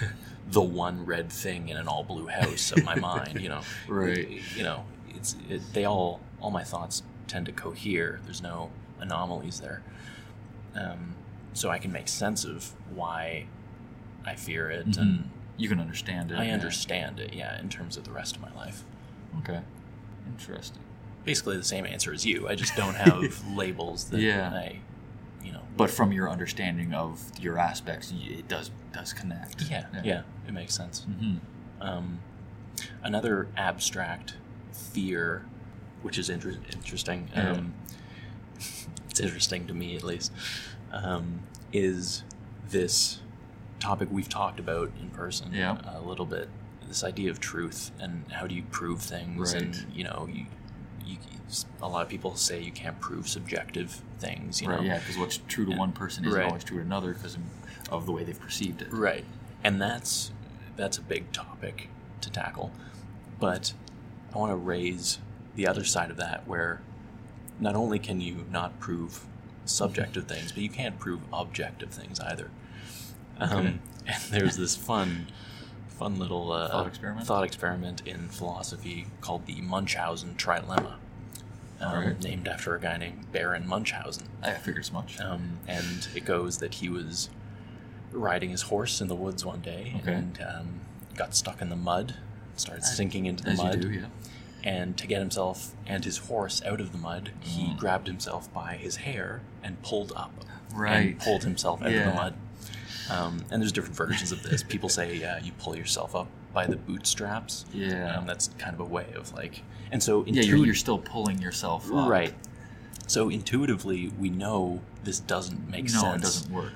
the 0.50 0.60
one 0.62 1.06
red 1.06 1.30
thing 1.30 1.68
in 1.68 1.76
an 1.76 1.88
all 1.88 2.04
blue 2.04 2.26
house 2.26 2.72
of 2.72 2.84
my 2.84 2.94
mind. 2.94 3.40
You 3.40 3.48
know, 3.48 3.60
Right. 3.88 4.40
You 4.56 4.62
know, 4.64 4.84
it's 5.10 5.36
it, 5.48 5.62
they 5.72 5.84
all 5.84 6.20
all 6.40 6.50
my 6.50 6.64
thoughts 6.64 7.02
tend 7.28 7.46
to 7.46 7.52
cohere. 7.52 8.20
There's 8.24 8.42
no 8.42 8.70
anomalies 9.00 9.60
there. 9.60 9.82
Um, 10.74 11.14
so 11.54 11.70
I 11.70 11.78
can 11.78 11.92
make 11.92 12.08
sense 12.08 12.44
of 12.44 12.72
why 12.94 13.46
I 14.24 14.34
fear 14.34 14.70
it, 14.70 14.86
Mhm. 14.88 14.98
and 14.98 15.30
You 15.58 15.68
can 15.68 15.80
understand 15.80 16.32
it. 16.32 16.38
I 16.38 16.46
yeah. 16.46 16.54
understand 16.54 17.20
it. 17.20 17.34
Yeah, 17.34 17.58
in 17.60 17.68
terms 17.68 17.96
of 17.96 18.04
the 18.04 18.10
rest 18.12 18.36
of 18.36 18.42
my 18.42 18.52
life. 18.54 18.84
Okay. 19.40 19.60
Interesting. 20.26 20.78
Basically, 21.24 21.56
the 21.56 21.62
same 21.64 21.84
answer 21.86 22.12
as 22.12 22.24
you. 22.26 22.48
I 22.48 22.54
just 22.54 22.74
don't 22.74 22.94
have 23.06 23.46
labels 23.54 24.04
that 24.10 24.20
Yeah. 24.20 24.50
I. 24.52 24.78
But 25.76 25.90
from 25.90 26.12
your 26.12 26.28
understanding 26.30 26.92
of 26.94 27.20
your 27.40 27.58
aspects, 27.58 28.12
it 28.16 28.46
does 28.48 28.70
does 28.92 29.12
connect. 29.12 29.62
Yeah, 29.70 29.86
yeah, 30.04 30.22
it 30.46 30.52
makes 30.52 30.74
sense. 30.74 31.04
hmm 31.04 31.36
Um, 31.80 32.20
another 33.02 33.48
abstract 33.56 34.34
fear, 34.72 35.44
which 36.02 36.18
is 36.18 36.28
inter- 36.30 36.58
interesting, 36.72 37.28
Yeah. 37.34 37.52
um, 37.52 37.74
it's 39.10 39.18
interesting 39.20 39.66
to 39.66 39.74
me 39.74 39.96
at 39.96 40.04
least, 40.04 40.30
um, 40.92 41.40
is 41.72 42.22
this 42.68 43.20
topic 43.80 44.08
we've 44.12 44.28
talked 44.28 44.60
about 44.60 44.90
in 45.00 45.10
person 45.10 45.52
Yeah. 45.52 45.78
a 45.84 46.00
little 46.00 46.26
bit. 46.26 46.48
This 46.86 47.02
idea 47.02 47.30
of 47.30 47.40
truth 47.40 47.90
and 47.98 48.30
how 48.30 48.46
do 48.46 48.54
you 48.54 48.62
prove 48.70 49.00
things, 49.02 49.54
Right. 49.54 49.62
and 49.62 49.86
you 49.94 50.04
know, 50.04 50.28
you, 50.32 50.46
you, 51.04 51.16
a 51.80 51.88
lot 51.88 52.02
of 52.02 52.08
people 52.08 52.36
say 52.36 52.60
you 52.62 52.72
can't 52.72 53.00
prove 53.00 53.26
subjective 53.28 54.02
things. 54.22 54.62
You 54.62 54.68
Right. 54.68 54.80
know, 54.80 54.86
Yeah. 54.86 54.98
Because 55.00 55.18
what's 55.18 55.36
true 55.48 55.64
to 55.66 55.72
And- 55.72 55.78
one 55.80 55.92
person 55.92 56.24
isn't 56.24 56.38
right. 56.38 56.46
always 56.48 56.64
true 56.64 56.78
to 56.78 56.82
another 56.84 57.12
because 57.12 57.36
of 57.90 58.06
the 58.06 58.12
way 58.12 58.24
they've 58.24 58.40
perceived 58.40 58.80
it. 58.80 58.90
Right. 58.92 59.24
And 59.62 59.80
that's 59.82 60.30
that's 60.76 60.96
a 60.96 61.02
big 61.02 61.30
topic 61.32 61.90
to 62.22 62.30
tackle. 62.30 62.70
But 63.38 63.74
I 64.34 64.38
want 64.38 64.50
to 64.52 64.56
raise 64.56 65.18
the 65.54 65.66
other 65.66 65.84
side 65.84 66.10
of 66.10 66.16
that 66.16 66.46
where 66.48 66.80
not 67.60 67.74
only 67.74 67.98
can 67.98 68.20
you 68.22 68.46
not 68.50 68.80
prove 68.80 69.26
subjective 69.66 70.24
things, 70.28 70.52
but 70.52 70.62
you 70.62 70.70
can't 70.70 70.98
prove 70.98 71.20
objective 71.32 71.90
things 71.90 72.18
either. 72.20 72.50
Okay. 73.40 73.52
Um, 73.54 73.80
and 74.06 74.22
there's 74.30 74.56
this 74.56 74.76
fun 74.76 75.26
fun 75.88 76.18
little 76.18 76.50
uh, 76.52 76.68
Thought 76.70 76.86
experiment? 76.86 77.26
thought 77.26 77.44
experiment 77.44 78.02
in 78.06 78.28
philosophy 78.28 79.06
called 79.20 79.46
the 79.46 79.60
Munchausen 79.60 80.34
trilemma. 80.36 80.94
Um, 81.82 81.92
Alright. 81.94 82.22
named 82.22 82.46
after 82.48 82.74
a 82.74 82.80
guy 82.80 82.96
named 82.96 83.32
Baron 83.32 83.66
Munchausen. 83.66 84.28
I 84.42 84.52
figured 84.52 84.84
as 84.84 84.92
much. 84.92 85.20
Um, 85.20 85.58
and 85.66 86.06
it 86.14 86.24
goes 86.24 86.58
that 86.58 86.74
he 86.74 86.88
was 86.88 87.28
riding 88.12 88.50
his 88.50 88.62
horse 88.62 89.00
in 89.00 89.08
the 89.08 89.14
woods 89.14 89.44
one 89.44 89.60
day 89.60 89.94
Okay. 90.02 90.12
and 90.14 90.38
um, 90.42 90.80
got 91.16 91.34
stuck 91.34 91.60
in 91.62 91.68
the 91.70 91.76
mud, 91.76 92.14
started 92.56 92.84
sinking 92.84 93.26
into 93.26 93.42
the 93.44 93.50
As 93.50 93.58
mud. 93.58 93.80
do, 93.80 93.90
yeah. 93.90 94.06
And 94.64 94.96
to 94.98 95.06
get 95.08 95.18
himself 95.18 95.72
and 95.86 96.04
his 96.04 96.18
horse 96.18 96.62
out 96.64 96.80
of 96.80 96.92
the 96.92 96.98
mud, 96.98 97.32
he 97.40 97.68
Mm. 97.70 97.78
grabbed 97.78 98.06
himself 98.06 98.52
by 98.52 98.74
his 98.76 98.96
hair 98.96 99.40
and 99.62 99.82
pulled 99.82 100.12
up. 100.14 100.32
Right. 100.74 100.92
And 101.08 101.18
pulled 101.18 101.42
himself 101.42 101.82
out 101.82 101.88
of 101.92 102.04
the 102.04 102.14
mud. 102.14 102.34
Um, 103.10 103.44
and 103.50 103.60
there's 103.62 103.72
different 103.72 103.96
versions 103.96 104.32
of 104.32 104.42
this. 104.42 104.62
People 104.62 104.88
say 104.88 105.22
uh, 105.28 105.38
you 105.42 105.52
pull 105.58 105.76
yourself 105.76 106.14
up 106.14 106.28
by 106.52 106.66
the 106.66 106.76
bootstraps. 106.76 107.64
Yeah. 107.72 108.16
Um, 108.16 108.26
that's 108.26 108.48
kind 108.58 108.74
of 108.74 108.80
a 108.80 108.84
way 108.84 109.06
of 109.16 109.32
like. 109.34 109.62
And 109.90 110.02
so 110.02 110.24
yeah, 110.26 110.42
you're, 110.42 110.58
you're 110.58 110.74
still 110.74 110.98
pulling 110.98 111.40
yourself 111.40 111.90
up. 111.92 112.08
Right. 112.08 112.34
So 113.06 113.28
intuitively, 113.28 114.08
we 114.18 114.30
know 114.30 114.80
this 115.04 115.20
doesn't 115.20 115.68
make 115.70 115.84
no, 115.92 116.00
sense 116.00 116.16
it 116.16 116.22
doesn't 116.22 116.52
work. 116.54 116.72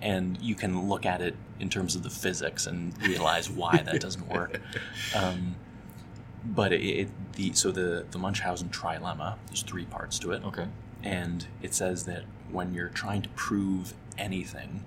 and 0.00 0.38
you 0.40 0.54
can 0.54 0.88
look 0.88 1.04
at 1.04 1.20
it 1.20 1.34
in 1.60 1.68
terms 1.68 1.96
of 1.96 2.02
the 2.02 2.10
physics 2.10 2.66
and 2.66 2.96
realize 3.02 3.50
why 3.50 3.82
that 3.84 4.00
doesn't 4.00 4.28
work. 4.32 4.60
Um, 5.14 5.56
but 6.44 6.72
it, 6.72 6.82
it 6.82 7.08
the 7.32 7.52
so 7.54 7.70
the 7.72 8.06
the 8.10 8.18
Munchausen 8.18 8.68
trilemma. 8.68 9.36
There's 9.48 9.62
three 9.62 9.84
parts 9.84 10.18
to 10.20 10.30
it, 10.32 10.44
Okay. 10.44 10.66
and 11.02 11.46
it 11.62 11.74
says 11.74 12.04
that 12.04 12.22
when 12.50 12.72
you're 12.72 12.88
trying 12.90 13.22
to 13.22 13.28
prove 13.30 13.94
anything, 14.16 14.84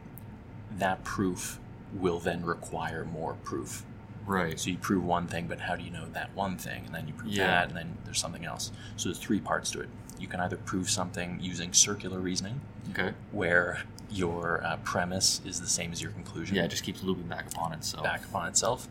that 0.80 1.04
proof 1.04 1.60
will 1.94 2.20
then 2.20 2.46
require 2.46 3.06
more 3.06 3.34
proof. 3.44 3.84
Right. 4.26 4.60
So 4.60 4.70
you 4.70 4.78
prove 4.78 5.04
one 5.04 5.28
thing, 5.28 5.48
but 5.48 5.60
how 5.62 5.76
do 5.76 5.84
you 5.84 5.90
know 5.90 6.06
that 6.14 6.36
one 6.36 6.58
thing? 6.58 6.84
And 6.86 6.94
then 6.94 7.08
you 7.08 7.14
prove 7.14 7.32
Yeah. 7.32 7.48
that, 7.48 7.68
and 7.70 7.78
then 7.78 7.98
there's 8.06 8.20
something 8.20 8.46
else. 8.46 8.72
So 8.96 9.10
there's 9.10 9.18
three 9.18 9.40
parts 9.40 9.72
to 9.72 9.82
it. 9.82 9.90
You 10.20 10.28
can 10.28 10.40
either 10.40 10.58
prove 10.58 10.90
something 10.90 11.40
using 11.42 11.74
circular 11.74 12.20
reasoning, 12.20 12.62
Okay. 12.92 13.14
where 13.32 13.82
your 14.12 14.64
uh, 14.64 14.78
premise 14.78 15.42
is 15.46 15.62
the 15.62 15.68
same 15.68 15.92
as 15.92 16.02
your 16.02 16.12
conclusion 16.12 16.56
Yeah, 16.58 16.64
it 16.66 16.68
just 16.70 16.84
keeps 16.84 17.02
looping 17.04 17.28
back 17.28 17.52
upon 17.52 17.74
itself. 17.74 18.04
back 18.04 18.24
upon 18.26 18.48
itself. 18.48 18.88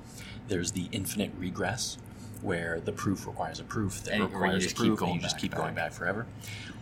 There's 0.49 0.73
the 0.73 0.89
infinite 0.93 1.33
regress, 1.39 1.99
where 2.41 2.81
the 2.81 2.93
proof 2.93 3.27
requires 3.27 3.61
a 3.61 3.65
proof 3.65 4.03
that 4.05 4.15
And- 4.15 4.23
requires 4.25 4.57
a 4.65 4.67
just 4.67 4.77
keep 4.77 4.87
proof, 4.87 4.91
and 4.91 4.99
going 4.99 5.15
you 5.17 5.21
just 5.21 5.35
back, 5.37 5.41
keep 5.43 5.55
going 5.55 5.75
back. 5.75 5.91
back 5.91 5.93
forever. 5.93 6.27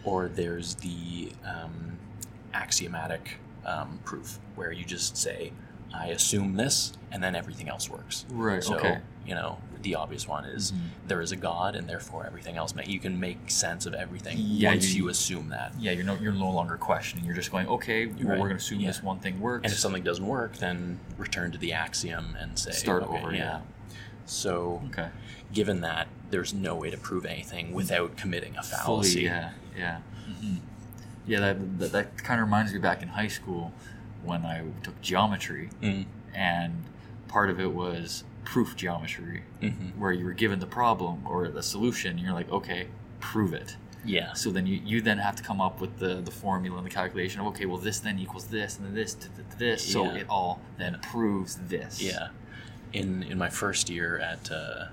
Or 0.04 0.28
there's 0.28 0.76
the 0.76 1.32
um, 1.44 1.98
axiomatic 2.54 3.38
um, 3.66 4.00
proof, 4.04 4.38
where 4.54 4.72
you 4.72 4.84
just 4.84 5.16
say, 5.16 5.52
"I 5.94 6.06
assume 6.08 6.54
this," 6.56 6.92
and 7.12 7.22
then 7.22 7.34
everything 7.34 7.68
else 7.68 7.90
works. 7.90 8.24
Right. 8.30 8.62
So 8.64 8.76
okay. 8.76 8.98
you 9.26 9.34
know, 9.34 9.58
the 9.82 9.94
obvious 9.96 10.26
one 10.26 10.44
is 10.44 10.72
Mhm. 10.72 10.78
there 11.08 11.20
is 11.20 11.32
a 11.32 11.36
God, 11.36 11.74
and 11.76 11.88
therefore 11.88 12.24
everything 12.26 12.56
else. 12.56 12.72
You 12.86 12.98
can 13.00 13.18
make 13.20 13.50
sense 13.50 13.84
of 13.86 13.92
everything 13.94 14.36
Yeah, 14.38 14.70
once 14.70 14.94
you- 14.94 15.04
you 15.04 15.08
assume 15.10 15.48
that. 15.50 15.74
Yeah, 15.78 15.92
you're 15.92 16.04
no 16.04 16.14
you're 16.14 16.32
no 16.32 16.50
longer 16.50 16.76
questioning. 16.76 17.24
You're 17.24 17.34
just 17.34 17.50
going, 17.50 17.66
okay, 17.68 18.06
well, 18.06 18.14
Right. 18.16 18.28
we're 18.30 18.36
going 18.36 18.50
to 18.50 18.56
assume 18.56 18.80
Yeah. 18.80 18.88
this 18.88 19.02
one 19.02 19.18
thing 19.18 19.40
works. 19.40 19.64
And 19.64 19.72
if 19.72 19.78
something 19.78 20.02
doesn't 20.02 20.26
work, 20.26 20.56
then 20.58 21.00
return 21.18 21.50
to 21.52 21.58
the 21.58 21.72
axiom 21.72 22.36
and 22.40 22.58
say, 22.58 22.72
Start 22.72 23.02
okay, 23.04 23.18
over, 23.22 23.34
yeah. 23.34 23.60
So, 24.26 24.82
okay. 24.86 25.08
given 25.52 25.80
that, 25.82 26.08
there's 26.30 26.52
no 26.52 26.74
way 26.74 26.90
to 26.90 26.96
prove 26.96 27.24
anything 27.24 27.72
without 27.72 28.16
committing 28.16 28.56
a 28.56 28.62
fallacy. 28.62 29.12
Fully, 29.12 29.24
yeah, 29.26 29.50
yeah. 29.76 29.98
hmm 30.40 30.56
Yeah, 31.26 31.40
that, 31.40 31.78
that, 31.78 31.92
that 31.92 32.24
kind 32.24 32.40
of 32.40 32.46
reminds 32.46 32.72
me 32.72 32.78
back 32.78 33.02
in 33.02 33.08
high 33.08 33.28
school 33.28 33.72
when 34.22 34.44
I 34.44 34.62
took 34.82 35.00
geometry, 35.00 35.70
Mm, 35.82 36.06
and 36.34 36.84
part 37.28 37.50
of 37.50 37.60
it 37.60 37.72
was 37.72 38.24
proof 38.44 38.76
geometry, 38.76 39.42
mhm. 39.60 39.96
where 39.96 40.12
you 40.12 40.24
were 40.24 40.32
given 40.32 40.60
the 40.60 40.66
problem 40.66 41.26
or 41.26 41.48
the 41.48 41.62
solution, 41.62 42.12
and 42.12 42.20
you're 42.20 42.32
like, 42.32 42.50
okay, 42.50 42.86
prove 43.20 43.52
it. 43.52 43.76
Yeah. 44.04 44.34
So 44.34 44.50
then 44.50 44.66
you, 44.68 44.80
you 44.84 45.00
then 45.00 45.18
have 45.18 45.34
to 45.36 45.42
come 45.42 45.60
up 45.60 45.80
with 45.80 45.98
the, 45.98 46.16
the 46.20 46.30
formula 46.30 46.76
and 46.78 46.86
the 46.86 46.90
calculation 46.90 47.40
of, 47.40 47.46
okay, 47.48 47.66
well, 47.66 47.78
this 47.78 47.98
then 47.98 48.18
equals 48.20 48.46
this, 48.46 48.76
and 48.76 48.86
then 48.86 48.94
this 48.94 49.14
to 49.14 49.28
this, 49.58 49.84
so 49.92 50.04
Yeah. 50.04 50.20
it 50.20 50.26
all 50.30 50.60
then 50.78 50.98
proves 51.02 51.56
this. 51.56 52.00
Yeah. 52.00 52.28
In 52.92 53.24
in 53.24 53.36
my 53.36 53.48
first 53.50 53.90
year 53.90 54.18
at 54.20 54.48
uh, 54.50 54.54
uh, 54.54 54.86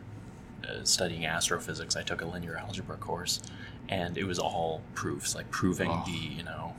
studying 0.84 1.26
astrophysics, 1.28 1.96
I 1.96 2.02
took 2.02 2.22
a 2.22 2.26
linear 2.26 2.58
algebra 2.58 2.98
course, 2.98 3.39
and 3.89 4.17
it 4.17 4.26
was 4.26 4.39
all 4.39 4.82
proofs, 4.96 5.36
like 5.36 5.50
proving 5.52 5.89
Oh. 5.91 6.04
the 6.06 6.12
you 6.12 6.43
know. 6.43 6.74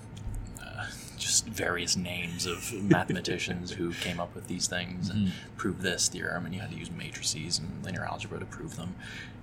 Uh, 0.62 0.86
just 1.18 1.46
various 1.46 1.96
names 1.96 2.44
of 2.46 2.72
mathematicians 2.82 3.70
who 3.72 3.92
came 3.94 4.18
up 4.20 4.34
with 4.34 4.46
these 4.48 4.66
things 4.66 5.08
and 5.10 5.28
Mhm. 5.28 5.32
prove 5.56 5.82
this 5.82 6.08
theorem, 6.08 6.44
and 6.46 6.54
you 6.54 6.60
had 6.60 6.70
to 6.70 6.76
use 6.76 6.90
matrices 6.90 7.58
and 7.58 7.82
linear 7.84 8.04
algebra 8.04 8.38
to 8.40 8.44
prove 8.46 8.76
them, 8.76 8.94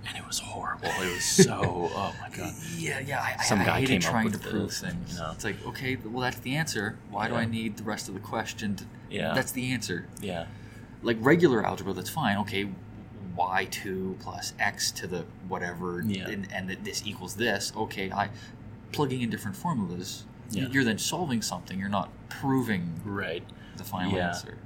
and 0.06 0.16
it 0.16 0.26
was 0.26 0.38
horrible. 0.40 0.88
It 0.88 1.12
was 1.14 1.24
so 1.46 1.90
oh 1.94 2.14
my 2.20 2.28
god. 2.36 2.52
Yeah, 2.76 3.00
yeah. 3.00 3.22
I, 3.38 3.42
Some 3.44 3.60
I, 3.60 3.62
I 3.62 3.66
guy 3.66 3.80
hated 3.80 3.88
came 4.02 4.08
up 4.08 4.10
trying 4.12 4.30
to 4.32 4.38
prove 4.38 4.68
this, 4.70 4.80
things. 4.80 5.12
you 5.14 5.18
know. 5.20 5.30
It's 5.32 5.44
like, 5.44 5.56
okay, 5.66 5.96
well, 5.96 6.22
that's 6.22 6.38
the 6.40 6.56
answer. 6.56 6.96
Why 7.10 7.28
do 7.28 7.34
I 7.34 7.44
need 7.46 7.76
the 7.78 7.84
rest 7.84 8.08
of 8.08 8.14
the 8.14 8.20
question? 8.20 8.76
To, 8.76 8.84
Yeah. 9.10 9.34
That's 9.34 9.52
the 9.52 9.72
answer. 9.72 10.06
Yeah, 10.20 10.46
Like 11.02 11.16
regular 11.20 11.66
algebra, 11.66 11.92
that's 11.94 12.10
fine. 12.10 12.36
Okay, 12.38 12.68
y2 13.36 14.18
plus 14.20 14.52
x 14.58 14.90
to 14.92 15.06
the 15.06 15.24
whatever, 15.48 16.02
Yeah. 16.06 16.28
and, 16.28 16.48
and 16.52 16.68
that 16.70 16.84
this 16.84 17.02
equals 17.06 17.34
this. 17.36 17.72
Okay, 17.76 18.10
I 18.12 18.28
plugging 18.92 19.22
in 19.22 19.30
different 19.30 19.56
formulas. 19.56 20.24
Yeah. 20.50 20.68
You're 20.70 20.84
then 20.84 20.98
solving 20.98 21.40
something. 21.42 21.78
You're 21.78 21.88
not 21.88 22.10
proving 22.28 23.00
right. 23.04 23.42
the 23.76 23.84
final 23.84 24.12
Yeah. 24.12 24.28
answer. 24.28 24.58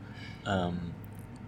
Um, 0.44 0.92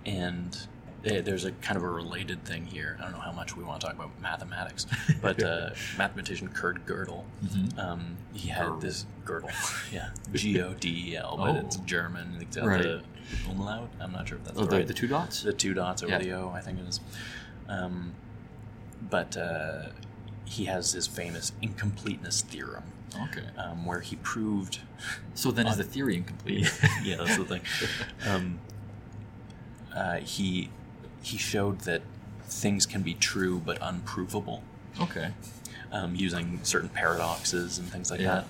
and 0.07 0.57
eh, 1.05 1.21
there's 1.21 1.45
a 1.45 1.51
kind 1.53 1.77
of 1.77 1.83
a 1.83 1.89
related 1.89 2.45
thing 2.45 2.65
here. 2.67 2.97
I 3.01 3.03
don't 3.03 3.13
know 3.13 3.19
how 3.21 3.33
much 3.33 3.57
we 3.57 3.65
want 3.65 3.81
to 3.81 3.87
talk 3.87 3.97
about 3.97 4.11
mathematics, 4.21 4.87
but 5.23 5.43
uh, 5.43 5.71
mathematician 5.97 6.49
Kurt 6.49 6.87
Gödel, 6.87 7.25
Mhm. 7.45 7.79
um, 7.79 8.17
he 8.33 8.49
had 8.49 8.81
this 8.81 9.07
Gödel, 9.25 9.51
yeah, 9.93 10.11
G 10.33 10.61
O 10.63 10.73
D 10.75 11.13
E 11.13 11.17
L, 11.17 11.37
but 11.37 11.51
Oh. 11.57 11.59
it's 11.59 11.77
German. 11.79 12.39
Right. 12.57 12.83
the 12.83 13.03
umlaut. 13.51 13.89
I'm 14.01 14.13
not 14.13 14.29
sure 14.29 14.39
if 14.39 14.45
that's 14.45 14.59
Oh, 14.59 14.65
the 14.67 14.77
right. 14.79 14.87
the 14.87 14.95
two 14.95 15.07
dots. 15.09 15.43
the 15.43 15.53
two 15.53 15.75
dots 15.75 16.03
over 16.03 16.13
Yeah. 16.13 16.19
the 16.19 16.33
O, 16.33 16.51
I 16.51 16.61
think 16.61 16.79
it 16.79 16.87
is. 16.87 17.01
Um, 17.69 18.13
but 19.11 19.37
uh, 19.37 19.89
he 20.45 20.65
has 20.67 20.93
his 20.93 21.07
famous 21.07 21.53
incompleteness 21.63 22.43
theorem, 22.43 22.85
okay. 23.25 23.45
um, 23.57 23.85
where 23.87 24.01
he 24.01 24.17
proved 24.17 24.81
So 25.35 25.51
then, 25.51 25.67
is 25.67 25.77
the 25.77 25.85
theory 25.85 26.17
incomplete? 26.17 26.73
yeah, 27.05 27.17
that's 27.17 27.37
the 27.37 27.45
thing. 27.45 27.61
Um, 28.27 28.59
uh, 29.95 30.17
he 30.17 30.71
he 31.23 31.37
showed 31.39 31.81
that 31.81 32.03
things 32.45 32.87
can 32.87 33.03
be 33.03 33.15
true 33.15 33.61
but 33.65 33.79
unprovable 33.83 34.63
okay. 35.01 35.33
um, 35.93 36.15
using 36.15 36.61
certain 36.63 36.89
paradoxes 36.89 37.79
and 37.79 37.89
things 37.89 38.11
like 38.11 38.21
Yeah. 38.21 38.45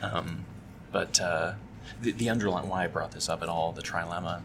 that. 0.00 0.12
Um, 0.14 0.44
but 0.92 1.20
uh, 1.20 1.54
the, 2.00 2.12
the 2.12 2.28
underlying 2.30 2.68
why 2.68 2.84
I 2.84 2.86
brought 2.86 3.12
this 3.12 3.28
up 3.28 3.42
at 3.42 3.48
all, 3.48 3.72
the 3.72 3.82
trilemma, 3.82 4.42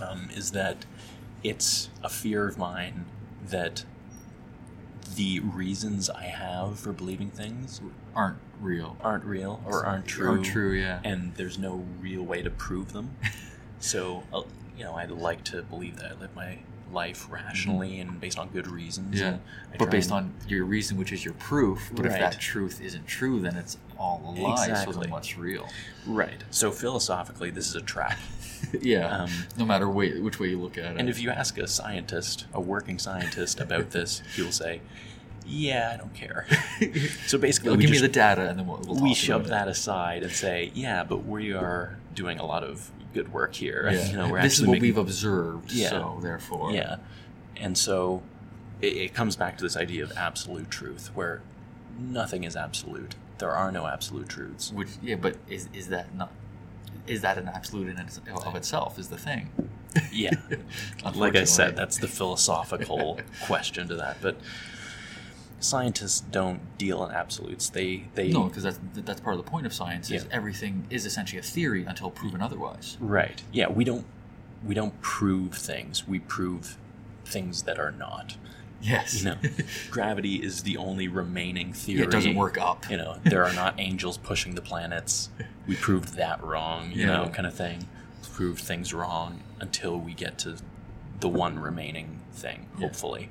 um, 0.00 0.28
is 0.34 0.52
that 0.52 0.84
it's 1.42 1.88
a 2.02 2.08
fear 2.08 2.46
of 2.48 2.58
mine 2.58 3.06
that 3.46 3.84
the 5.14 5.40
reasons 5.40 6.10
I 6.10 6.24
have 6.24 6.78
for 6.78 6.92
believing 6.92 7.30
things 7.30 7.80
Aren't 8.14 8.38
real. 8.60 8.96
aren't 9.00 9.24
real 9.24 9.62
or 9.66 9.84
aren't 9.86 10.06
true. 10.06 10.28
Aren't 10.28 10.44
true. 10.44 10.72
Yeah. 10.72 11.00
and 11.04 11.34
there's 11.36 11.58
no 11.58 11.84
real 12.00 12.22
way 12.22 12.42
to 12.42 12.50
prove 12.50 12.92
them. 12.92 13.16
so, 13.80 14.24
uh, 14.32 14.42
you 14.76 14.84
know, 14.84 14.94
I'd 14.94 15.10
like 15.10 15.44
to 15.44 15.62
believe 15.62 15.96
that 15.96 16.12
I 16.12 16.14
live 16.20 16.34
my 16.36 16.58
life 16.92 17.26
rationally 17.30 18.00
and 18.00 18.20
based 18.20 18.38
on 18.38 18.48
good 18.48 18.66
reasons. 18.66 19.20
Yeah. 19.20 19.38
But 19.78 19.90
based 19.90 20.10
and- 20.10 20.16
on 20.18 20.34
your 20.48 20.64
reason, 20.64 20.96
which 20.96 21.12
is 21.12 21.24
your 21.24 21.34
proof. 21.34 21.90
But 21.94 22.06
if 22.06 22.12
that 22.12 22.38
truth 22.40 22.80
isn't 22.80 23.06
true, 23.06 23.40
then 23.40 23.56
it's 23.56 23.76
all 23.98 24.22
a 24.26 24.40
lie. 24.40 24.56
So 24.56 24.70
Exactly. 24.70 25.02
then 25.02 25.10
what's 25.10 25.36
real? 25.36 25.68
right, 26.06 26.42
so 26.50 26.70
philosophically, 26.70 27.50
this 27.50 27.68
is 27.68 27.74
a 27.74 27.82
trap. 27.82 28.18
yeah. 28.80 29.22
Um, 29.22 29.30
no 29.56 29.64
matter 29.64 29.88
way, 29.88 30.18
which 30.20 30.40
way 30.40 30.48
you 30.48 30.58
look 30.58 30.78
at 30.78 30.92
it. 30.92 30.98
And 30.98 31.08
if 31.08 31.20
you 31.20 31.30
ask 31.30 31.58
a 31.58 31.66
scientist, 31.66 32.46
a 32.54 32.60
working 32.60 32.98
scientist, 32.98 33.60
about 33.60 33.90
this, 33.96 34.22
he'll 34.34 34.52
say, 34.52 34.80
"Yeah, 35.46 35.90
I 35.92 35.96
don't 35.96 36.14
care." 36.14 36.46
so 37.26 37.38
basically, 37.38 37.76
give 37.76 37.90
me 37.90 37.98
the 37.98 38.08
data, 38.08 38.48
and 38.48 38.58
then 38.58 38.66
we'll, 38.66 38.80
we'll 38.86 39.02
we 39.02 39.14
shove 39.14 39.48
that 39.48 39.68
aside 39.68 40.22
and 40.22 40.32
say, 40.32 40.70
"Yeah, 40.74 41.04
but 41.04 41.24
we 41.26 41.52
are 41.52 41.98
doing 42.14 42.38
a 42.38 42.46
lot 42.46 42.64
of 42.64 42.90
good 43.14 43.32
work 43.32 43.54
here. 43.54 43.88
Yeah. 43.92 44.06
You 44.10 44.16
know, 44.16 44.28
we're 44.30 44.42
this 44.42 44.58
is 44.58 44.66
what 44.66 44.72
making- 44.72 44.82
we've 44.82 44.98
observed. 44.98 45.72
Yeah. 45.72 45.90
So 45.90 46.18
therefore, 46.22 46.72
Yeah. 46.72 46.96
And 47.56 47.76
so 47.76 48.22
it, 48.80 48.96
it 48.96 49.14
comes 49.14 49.34
back 49.36 49.58
to 49.58 49.64
this 49.64 49.76
idea 49.76 50.04
of 50.04 50.12
absolute 50.16 50.70
truth, 50.70 51.10
where 51.14 51.40
nothing 51.98 52.44
is 52.44 52.54
absolute. 52.56 53.16
There 53.38 53.50
are 53.50 53.70
no 53.72 53.86
absolute 53.86 54.28
truths. 54.28 54.72
Which 54.72 54.88
yeah, 55.02 55.16
but 55.16 55.36
is 55.48 55.68
is 55.72 55.88
that 55.88 56.14
not? 56.14 56.30
Is 57.06 57.22
that 57.22 57.38
an 57.38 57.48
absolute 57.48 57.88
in 57.88 57.98
its, 57.98 58.20
of 58.44 58.54
itself? 58.54 58.98
Is 58.98 59.08
the 59.08 59.16
thing? 59.16 59.50
Yeah. 60.12 60.34
like 61.14 61.36
I 61.36 61.44
said, 61.44 61.74
that's 61.76 61.98
the 61.98 62.08
philosophical 62.08 63.18
question 63.44 63.88
to 63.88 63.94
that. 63.96 64.18
But 64.20 64.36
scientists 65.60 66.20
don't 66.20 66.60
deal 66.78 67.04
in 67.04 67.12
absolutes. 67.12 67.68
They 67.68 68.04
they 68.14 68.28
No, 68.30 68.44
because 68.44 68.62
that's 68.62 68.78
that's 68.94 69.20
part 69.20 69.36
of 69.38 69.44
the 69.44 69.50
point 69.50 69.66
of 69.66 69.72
science. 69.72 70.10
Is 70.10 70.24
Yeah. 70.24 70.28
everything 70.32 70.86
is 70.90 71.04
essentially 71.06 71.38
a 71.38 71.42
theory 71.42 71.84
until 71.84 72.10
proven 72.10 72.40
otherwise. 72.40 72.96
right. 73.00 73.42
Yeah, 73.52 73.68
we 73.68 73.84
don't 73.84 74.06
we 74.64 74.74
don't 74.74 75.00
prove 75.00 75.54
things. 75.54 76.06
We 76.08 76.18
prove 76.20 76.76
things 77.24 77.62
that 77.64 77.78
are 77.78 77.92
not. 77.92 78.36
Yes. 78.80 79.22
You 79.24 79.30
know, 79.30 79.36
gravity 79.90 80.36
is 80.36 80.62
the 80.62 80.76
only 80.76 81.08
remaining 81.08 81.72
theory. 81.72 81.98
Yeah, 82.00 82.04
it 82.04 82.10
doesn't 82.10 82.36
work 82.36 82.58
up. 82.58 82.88
You 82.88 82.96
know, 82.96 83.16
there 83.24 83.44
are 83.44 83.52
not 83.52 83.74
angels 83.78 84.18
pushing 84.18 84.54
the 84.54 84.62
planets. 84.62 85.30
We 85.66 85.74
proved 85.74 86.14
that 86.14 86.42
wrong. 86.44 86.92
You 86.92 87.06
know, 87.06 87.28
kind 87.28 87.46
of 87.46 87.54
thing. 87.54 87.88
Proved 88.32 88.60
things 88.62 88.94
wrong 88.94 89.40
until 89.60 89.98
we 89.98 90.14
get 90.14 90.38
to 90.38 90.56
the 91.18 91.28
one 91.28 91.58
remaining 91.58 92.20
thing. 92.38 92.66
Hopefully, 92.78 93.28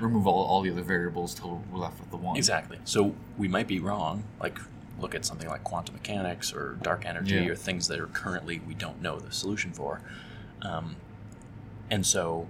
Remove 0.00 0.26
all, 0.26 0.44
all 0.44 0.60
the 0.62 0.70
other 0.70 0.82
variables 0.82 1.34
till 1.34 1.62
we're 1.72 1.78
left 1.78 1.98
with 2.00 2.10
the 2.10 2.16
one. 2.16 2.36
exactly. 2.36 2.78
So 2.84 3.14
we 3.38 3.48
might 3.48 3.66
be 3.68 3.80
wrong. 3.80 4.24
Like 4.40 4.58
look 5.00 5.14
at 5.14 5.24
something 5.24 5.48
like 5.48 5.64
quantum 5.64 5.94
mechanics 5.94 6.52
or 6.52 6.76
dark 6.82 7.06
energy 7.06 7.36
Yeah. 7.36 7.48
or 7.50 7.54
things 7.56 7.88
that 7.88 7.98
are 7.98 8.06
currently 8.08 8.60
we 8.68 8.74
don't 8.74 9.00
know 9.00 9.18
the 9.18 9.32
solution 9.32 9.72
for. 9.72 10.02
Um, 10.62 10.96
and 11.90 12.04
so 12.06 12.46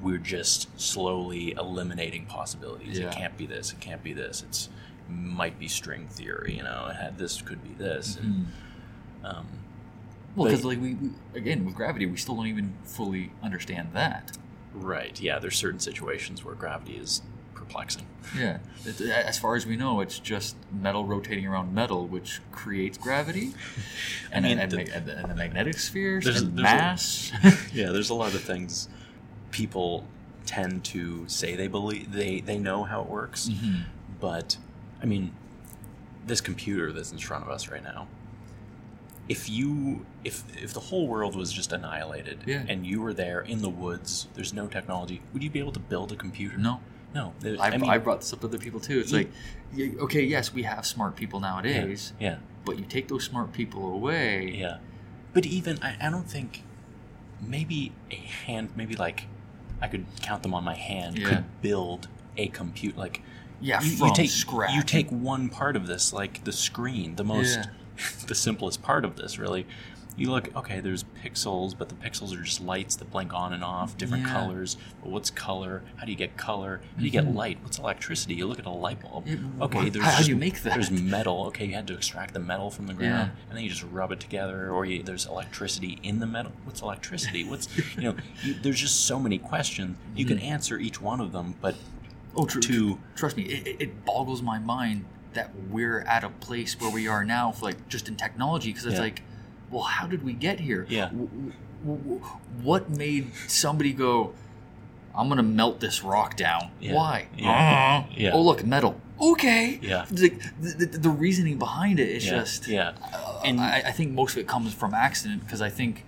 we're 0.00 0.18
just 0.18 0.68
slowly 0.80 1.52
eliminating 1.52 2.26
possibilities. 2.26 2.98
Yeah. 2.98 3.08
It 3.08 3.12
can't 3.14 3.36
be 3.36 3.46
this. 3.46 3.72
It 3.72 3.80
can't 3.80 4.02
be 4.02 4.12
this. 4.14 4.42
It's 4.42 4.68
might 5.08 5.58
be 5.58 5.68
string 5.68 6.08
theory. 6.08 6.54
You 6.56 6.62
know, 6.62 6.86
it 6.90 6.96
had, 6.96 7.18
this 7.18 7.42
could 7.42 7.62
be 7.62 7.74
this. 7.74 8.16
And, 8.16 8.46
Mhm. 9.22 9.28
um, 9.38 9.46
Well, 10.34 10.48
because 10.48 10.64
like 10.64 10.80
we, 10.80 10.94
we 10.94 11.10
again 11.34 11.64
with 11.66 11.74
gravity, 11.74 12.06
we 12.06 12.16
still 12.16 12.36
don't 12.36 12.46
even 12.46 12.72
fully 12.84 13.32
understand 13.42 13.90
that. 13.92 14.38
Right. 14.74 15.20
Yeah. 15.20 15.38
There's 15.38 15.56
certain 15.56 15.80
situations 15.80 16.44
where 16.44 16.54
gravity 16.54 16.96
is 16.96 17.22
perplexing. 17.54 18.06
Yeah. 18.36 18.58
It, 18.84 19.00
as 19.00 19.38
far 19.38 19.54
as 19.56 19.66
we 19.66 19.76
know, 19.76 20.00
it's 20.00 20.18
just 20.18 20.56
metal 20.72 21.04
rotating 21.04 21.46
around 21.46 21.74
metal, 21.74 22.06
which 22.06 22.40
creates 22.50 22.98
gravity. 22.98 23.52
And, 24.32 24.44
mean, 24.46 24.58
and, 24.58 24.70
the- 24.72 24.78
and, 24.80 24.88
and, 24.88 25.08
and 25.10 25.30
the 25.30 25.34
magnetic 25.34 25.78
spheres 25.78 26.24
There's- 26.24 26.40
and 26.40 26.56
there's 26.58 26.60
a- 26.72 26.76
mass. 26.76 27.32
yeah. 27.74 27.90
There's 27.90 28.08
a 28.10 28.14
lot 28.14 28.34
of 28.34 28.40
things 28.42 28.88
people 29.50 30.06
tend 30.46 30.82
to 30.84 31.28
say 31.28 31.54
they 31.54 31.68
believe 31.68 32.10
they 32.12 32.40
they 32.40 32.58
know 32.58 32.82
how 32.84 33.02
it 33.02 33.08
works, 33.08 33.48
Mhm. 33.50 33.82
but 34.20 34.56
I 35.02 35.06
mean, 35.06 35.32
this 36.26 36.40
computer 36.40 36.90
that's 36.92 37.12
in 37.12 37.18
front 37.18 37.44
of 37.44 37.50
us 37.50 37.68
right 37.68 37.82
now. 37.82 38.08
If 39.32 39.48
you 39.48 40.04
if 40.24 40.36
if 40.62 40.70
the 40.74 40.80
whole 40.88 41.06
world 41.08 41.34
was 41.42 41.50
just 41.52 41.72
annihilated 41.72 42.38
Yeah. 42.46 42.64
and 42.68 42.86
you 42.86 43.00
were 43.04 43.14
there 43.14 43.40
in 43.40 43.62
the 43.62 43.68
woods, 43.84 44.28
there's 44.34 44.52
no 44.52 44.66
technology, 44.66 45.22
would 45.32 45.42
you 45.42 45.50
be 45.50 45.58
able 45.64 45.72
to 45.72 45.84
build 45.92 46.12
a 46.12 46.16
computer? 46.16 46.56
No. 46.58 46.80
No. 47.14 47.32
There- 47.40 47.56
I, 47.60 47.68
I 47.68 47.76
mean, 47.78 47.90
I 47.90 47.98
brought 47.98 48.20
this 48.20 48.32
up 48.32 48.40
to 48.40 48.46
other 48.46 48.58
people 48.58 48.80
too. 48.80 48.98
It's 49.00 49.12
You- 49.12 49.18
like, 49.18 50.00
okay, 50.06 50.22
yes, 50.22 50.52
we 50.52 50.62
have 50.64 50.84
smart 50.86 51.16
people 51.16 51.40
nowadays, 51.40 52.12
yeah. 52.20 52.36
but 52.66 52.78
you 52.78 52.84
take 52.84 53.08
those 53.08 53.24
smart 53.24 53.52
people 53.52 53.82
away. 53.92 54.54
Yeah. 54.64 54.78
But 55.34 55.46
even 55.46 55.78
I, 55.82 55.96
I 56.06 56.10
don't 56.10 56.28
think 56.36 56.62
maybe 57.40 57.92
a 58.10 58.14
hand 58.46 58.70
maybe 58.76 58.94
like 58.96 59.24
I 59.80 59.88
could 59.88 60.04
count 60.20 60.42
them 60.42 60.54
on 60.54 60.62
my 60.64 60.74
hand 60.76 61.18
Yeah. 61.18 61.28
could 61.28 61.44
build 61.62 62.08
a 62.36 62.46
compute 62.48 62.96
like 62.96 63.22
Yeah, 63.60 63.80
you, 63.82 63.96
from 63.96 64.08
you 64.08 64.14
take 64.14 64.30
scratch. 64.30 64.72
you 64.74 64.82
take 64.82 65.08
one 65.10 65.48
part 65.48 65.74
of 65.76 65.86
this 65.86 66.12
like 66.12 66.44
the 66.44 66.52
screen 66.52 67.16
the 67.16 67.24
most 67.24 67.58
Yeah. 67.58 67.66
the 68.26 68.34
simplest 68.34 68.82
part 68.82 69.04
of 69.04 69.16
this 69.16 69.38
really. 69.38 69.66
You 70.14 70.30
look 70.30 70.54
okay 70.54 70.80
there's 70.80 71.04
pixels 71.24 71.74
but 71.76 71.88
the 71.88 71.94
pixels 71.94 72.38
are 72.38 72.42
just 72.42 72.60
lights 72.60 72.96
that 72.96 73.10
blink 73.10 73.32
on 73.32 73.54
and 73.54 73.64
off 73.64 73.96
different 73.96 74.24
Yeah. 74.26 74.32
colors. 74.34 74.76
But 75.02 75.08
what's 75.10 75.30
color? 75.30 75.82
How 75.96 76.04
do 76.04 76.12
you 76.12 76.18
get 76.18 76.36
color? 76.36 76.82
How 76.94 76.98
do 76.98 77.04
you 77.06 77.10
get 77.10 77.24
Mhm. 77.24 77.34
light? 77.34 77.58
What's 77.62 77.78
electricity? 77.78 78.34
You 78.34 78.46
look 78.46 78.58
at 78.58 78.66
a 78.66 78.70
light 78.70 79.00
bulb. 79.00 79.26
Yeah, 79.26 79.36
okay 79.62 79.88
there's 79.88 80.04
how 80.04 80.20
do 80.22 80.28
you 80.28 80.36
make 80.36 80.60
that? 80.64 80.74
there's 80.74 80.90
metal. 80.90 81.46
Okay 81.46 81.64
you 81.64 81.72
had 81.74 81.86
to 81.86 81.94
extract 81.94 82.34
the 82.34 82.40
metal 82.40 82.70
from 82.70 82.88
the 82.88 82.92
ground 82.92 83.30
Yeah. 83.34 83.42
and 83.48 83.56
then 83.56 83.64
you 83.64 83.70
just 83.70 83.84
rub 83.84 84.12
it 84.12 84.20
together 84.20 84.70
or 84.70 84.84
you, 84.84 85.02
there's 85.02 85.24
electricity 85.24 85.98
in 86.02 86.18
the 86.20 86.26
metal. 86.26 86.52
What's 86.64 86.82
electricity? 86.82 87.42
What's 87.44 87.68
you 87.96 88.02
know 88.02 88.14
you, 88.44 88.52
there's 88.52 88.80
just 88.80 89.06
so 89.06 89.18
many 89.18 89.38
questions. 89.38 89.96
You 90.14 90.26
can 90.26 90.38
answer 90.38 90.78
each 90.78 91.00
one 91.00 91.20
of 91.22 91.32
them 91.32 91.54
but 91.62 91.74
Oh, 92.36 92.44
tr- 92.44 92.60
to- 92.60 92.98
trust 93.16 93.36
me, 93.38 93.44
it, 93.44 93.66
it- 93.66 93.76
it 93.80 94.04
boggles 94.04 94.42
my 94.42 94.58
mind 94.58 95.06
that 95.34 95.50
we're 95.70 96.00
at 96.00 96.24
a 96.24 96.28
place 96.28 96.78
where 96.80 96.90
we 96.90 97.08
are 97.08 97.24
now, 97.24 97.52
for 97.52 97.66
like 97.66 97.88
just 97.88 98.08
in 98.08 98.16
technology, 98.16 98.70
because 98.70 98.86
it's 98.86 98.94
Yeah. 98.96 99.00
like, 99.00 99.22
well, 99.70 99.82
how 99.84 100.06
did 100.06 100.22
we 100.24 100.32
get 100.32 100.60
here? 100.60 100.86
Yeah. 100.88 101.06
W- 101.06 101.28
w- 101.84 101.98
w- 102.02 102.20
what 102.62 102.90
made 102.90 103.32
somebody 103.48 103.92
go? 103.92 104.32
I'm 105.14 105.28
gonna 105.28 105.42
melt 105.42 105.80
this 105.80 106.02
rock 106.02 106.36
down. 106.36 106.70
Yeah. 106.80 106.94
Why? 106.94 107.26
Yeah. 107.36 108.04
Uh, 108.06 108.12
Yeah. 108.16 108.30
Oh, 108.32 108.42
look, 108.42 108.64
metal. 108.64 108.98
Okay. 109.20 109.78
Yeah. 109.82 110.06
Like, 110.10 110.40
the, 110.60 110.86
the, 110.86 110.98
the 110.98 111.10
reasoning 111.10 111.58
behind 111.58 112.00
it 112.00 112.08
is 112.08 112.24
just. 112.24 112.66
yeah 112.66 112.92
Uh, 113.12 113.40
And- 113.44 113.60
I, 113.60 113.82
I 113.86 113.92
think 113.92 114.12
most 114.12 114.32
of 114.32 114.38
it 114.38 114.48
comes 114.48 114.72
from 114.74 114.94
accident 114.94 115.42
because 115.44 115.60
I 115.60 115.68
think, 115.70 116.04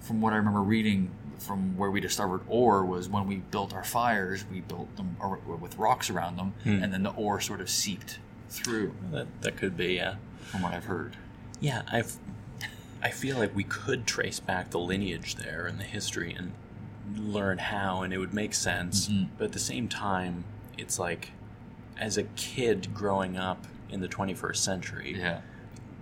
from 0.00 0.20
what 0.20 0.32
I 0.32 0.36
remember 0.36 0.62
reading, 0.62 1.10
from 1.38 1.76
where 1.76 1.90
we 1.90 2.00
discovered 2.00 2.42
ore 2.48 2.84
was 2.84 3.08
when 3.08 3.26
we 3.26 3.36
built 3.36 3.72
our 3.74 3.82
fires, 3.84 4.44
we 4.50 4.60
built 4.60 4.94
them 4.96 5.16
with 5.60 5.76
rocks 5.78 6.08
around 6.10 6.36
them, 6.36 6.52
Hmm. 6.64 6.82
and 6.82 6.92
then 6.92 7.02
the 7.02 7.10
ore 7.10 7.40
sort 7.40 7.60
of 7.60 7.68
seeped 7.70 8.18
through. 8.50 8.94
that, 9.12 9.26
that 9.42 9.56
could 9.56 9.76
be 9.76 9.94
yeah 9.94 10.16
From 10.50 10.62
what 10.62 10.74
I've 10.74 10.84
heard. 10.86 11.16
yeah 11.60 11.82
i've 11.90 12.16
i 13.02 13.10
feel 13.10 13.38
like 13.38 13.54
we 13.54 13.64
could 13.64 14.06
trace 14.06 14.40
back 14.40 14.70
the 14.70 14.78
lineage 14.78 15.36
there 15.36 15.66
and 15.66 15.78
the 15.78 15.84
history 15.84 16.34
and 16.36 16.52
learn 17.16 17.58
how 17.58 18.02
and 18.02 18.12
it 18.12 18.18
would 18.18 18.34
make 18.34 18.54
sense 18.54 19.08
Mhm. 19.08 19.28
but 19.38 19.44
at 19.46 19.52
the 19.52 19.58
same 19.58 19.88
time 19.88 20.44
it's 20.78 20.98
like 20.98 21.30
as 21.98 22.16
a 22.16 22.24
kid 22.36 22.92
growing 22.94 23.36
up 23.36 23.66
in 23.90 24.00
the 24.00 24.08
21st 24.08 24.56
century 24.62 25.14
Yeah. 25.18 25.40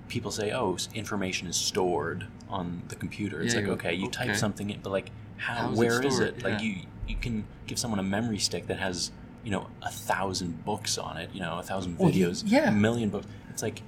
people 0.09 0.31
say, 0.31 0.53
"Oh, 0.53 0.77
information 0.95 1.49
is 1.49 1.57
stored 1.57 2.27
on 2.49 2.83
the 2.89 2.95
computer." 2.97 3.43
It's 3.43 3.53
Yeah, 3.55 3.61
like, 3.61 3.67
you 3.67 3.73
okay, 3.75 3.95
you 3.95 4.09
type 4.11 4.37
something 4.37 4.71
in, 4.71 4.81
but 4.81 4.91
like, 4.91 5.11
how? 5.39 5.55
How 5.55 5.67
is 5.73 5.73
it 5.73 5.79
Where 5.79 6.03
is 6.07 6.15
stored? 6.17 6.29
it? 6.39 6.43
Like, 6.45 6.61
Yeah. 6.61 6.67
you 6.67 6.75
you 7.09 7.17
can 7.17 7.45
give 7.67 7.79
someone 7.79 7.99
a 7.99 8.03
memory 8.03 8.39
stick 8.39 8.67
that 8.69 8.79
has 8.79 9.11
you 9.45 9.51
know 9.51 9.67
a 9.83 9.91
thousand 9.91 10.65
books 10.65 10.99
on 10.99 11.17
it, 11.17 11.31
you 11.33 11.41
know, 11.41 11.59
a 11.59 11.63
thousand 11.63 11.99
Well, 11.99 12.11
videos, 12.11 12.43
yeah. 12.47 12.69
a 12.69 12.73
million 12.73 13.11
books. 13.11 13.27
It's 13.51 13.63
like, 13.63 13.83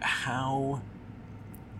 how 0.00 0.82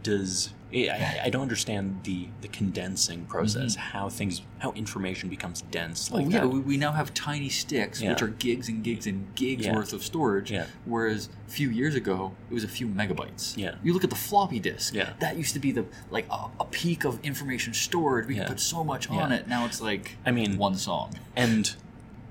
does 0.03 0.51
I, 0.73 1.23
I- 1.25 1.31
don't 1.31 1.43
understand 1.43 2.01
the 2.05 2.29
the 2.43 2.49
condensing 2.49 3.25
process, 3.27 3.73
mm-hmm. 3.77 3.81
how 3.81 4.09
things, 4.09 4.43
how 4.59 4.71
information 4.73 5.29
becomes 5.29 5.63
dense 5.63 6.11
like 6.13 6.27
oh, 6.27 6.29
yeah, 6.29 6.41
that. 6.41 6.49
we, 6.49 6.61
we 6.61 6.77
now 6.77 6.93
have 6.93 7.13
tiny 7.13 7.49
sticks, 7.49 8.01
Yeah. 8.01 8.11
which 8.11 8.23
are 8.23 8.29
gigs 8.29 8.69
and 8.69 8.85
gigs 8.85 9.07
and 9.07 9.35
gigs 9.35 9.67
Yeah. 9.67 9.75
worth 9.75 9.93
of 9.93 10.05
storage. 10.05 10.53
Yeah. 10.53 10.67
Whereas 10.85 11.29
a 11.49 11.51
few 11.51 11.71
years 11.71 11.97
ago, 11.97 12.33
it 12.49 12.55
was 12.55 12.63
a 12.63 12.69
few 12.69 12.87
megabytes. 12.87 13.57
Yeah. 13.57 13.75
You 13.83 13.93
look 13.93 14.05
at 14.05 14.11
the 14.11 14.17
floppy 14.17 14.61
disk. 14.61 14.95
Yeah. 14.95 15.15
That 15.19 15.37
used 15.37 15.55
to 15.55 15.61
be 15.61 15.73
the 15.73 15.85
like 16.11 16.27
a, 16.31 16.47
a 16.61 16.65
peak 16.67 17.05
of 17.05 17.19
information 17.25 17.75
stored. 17.75 18.29
We 18.29 18.37
could 18.37 18.47
put 18.47 18.61
so 18.61 18.85
much 18.85 19.11
on 19.11 19.33
it. 19.33 19.49
Now 19.49 19.67
it's 19.67 19.81
like 19.81 20.17
I 20.25 20.31
mean, 20.31 20.57
one 20.57 20.77
song. 20.77 21.15
And 21.35 21.75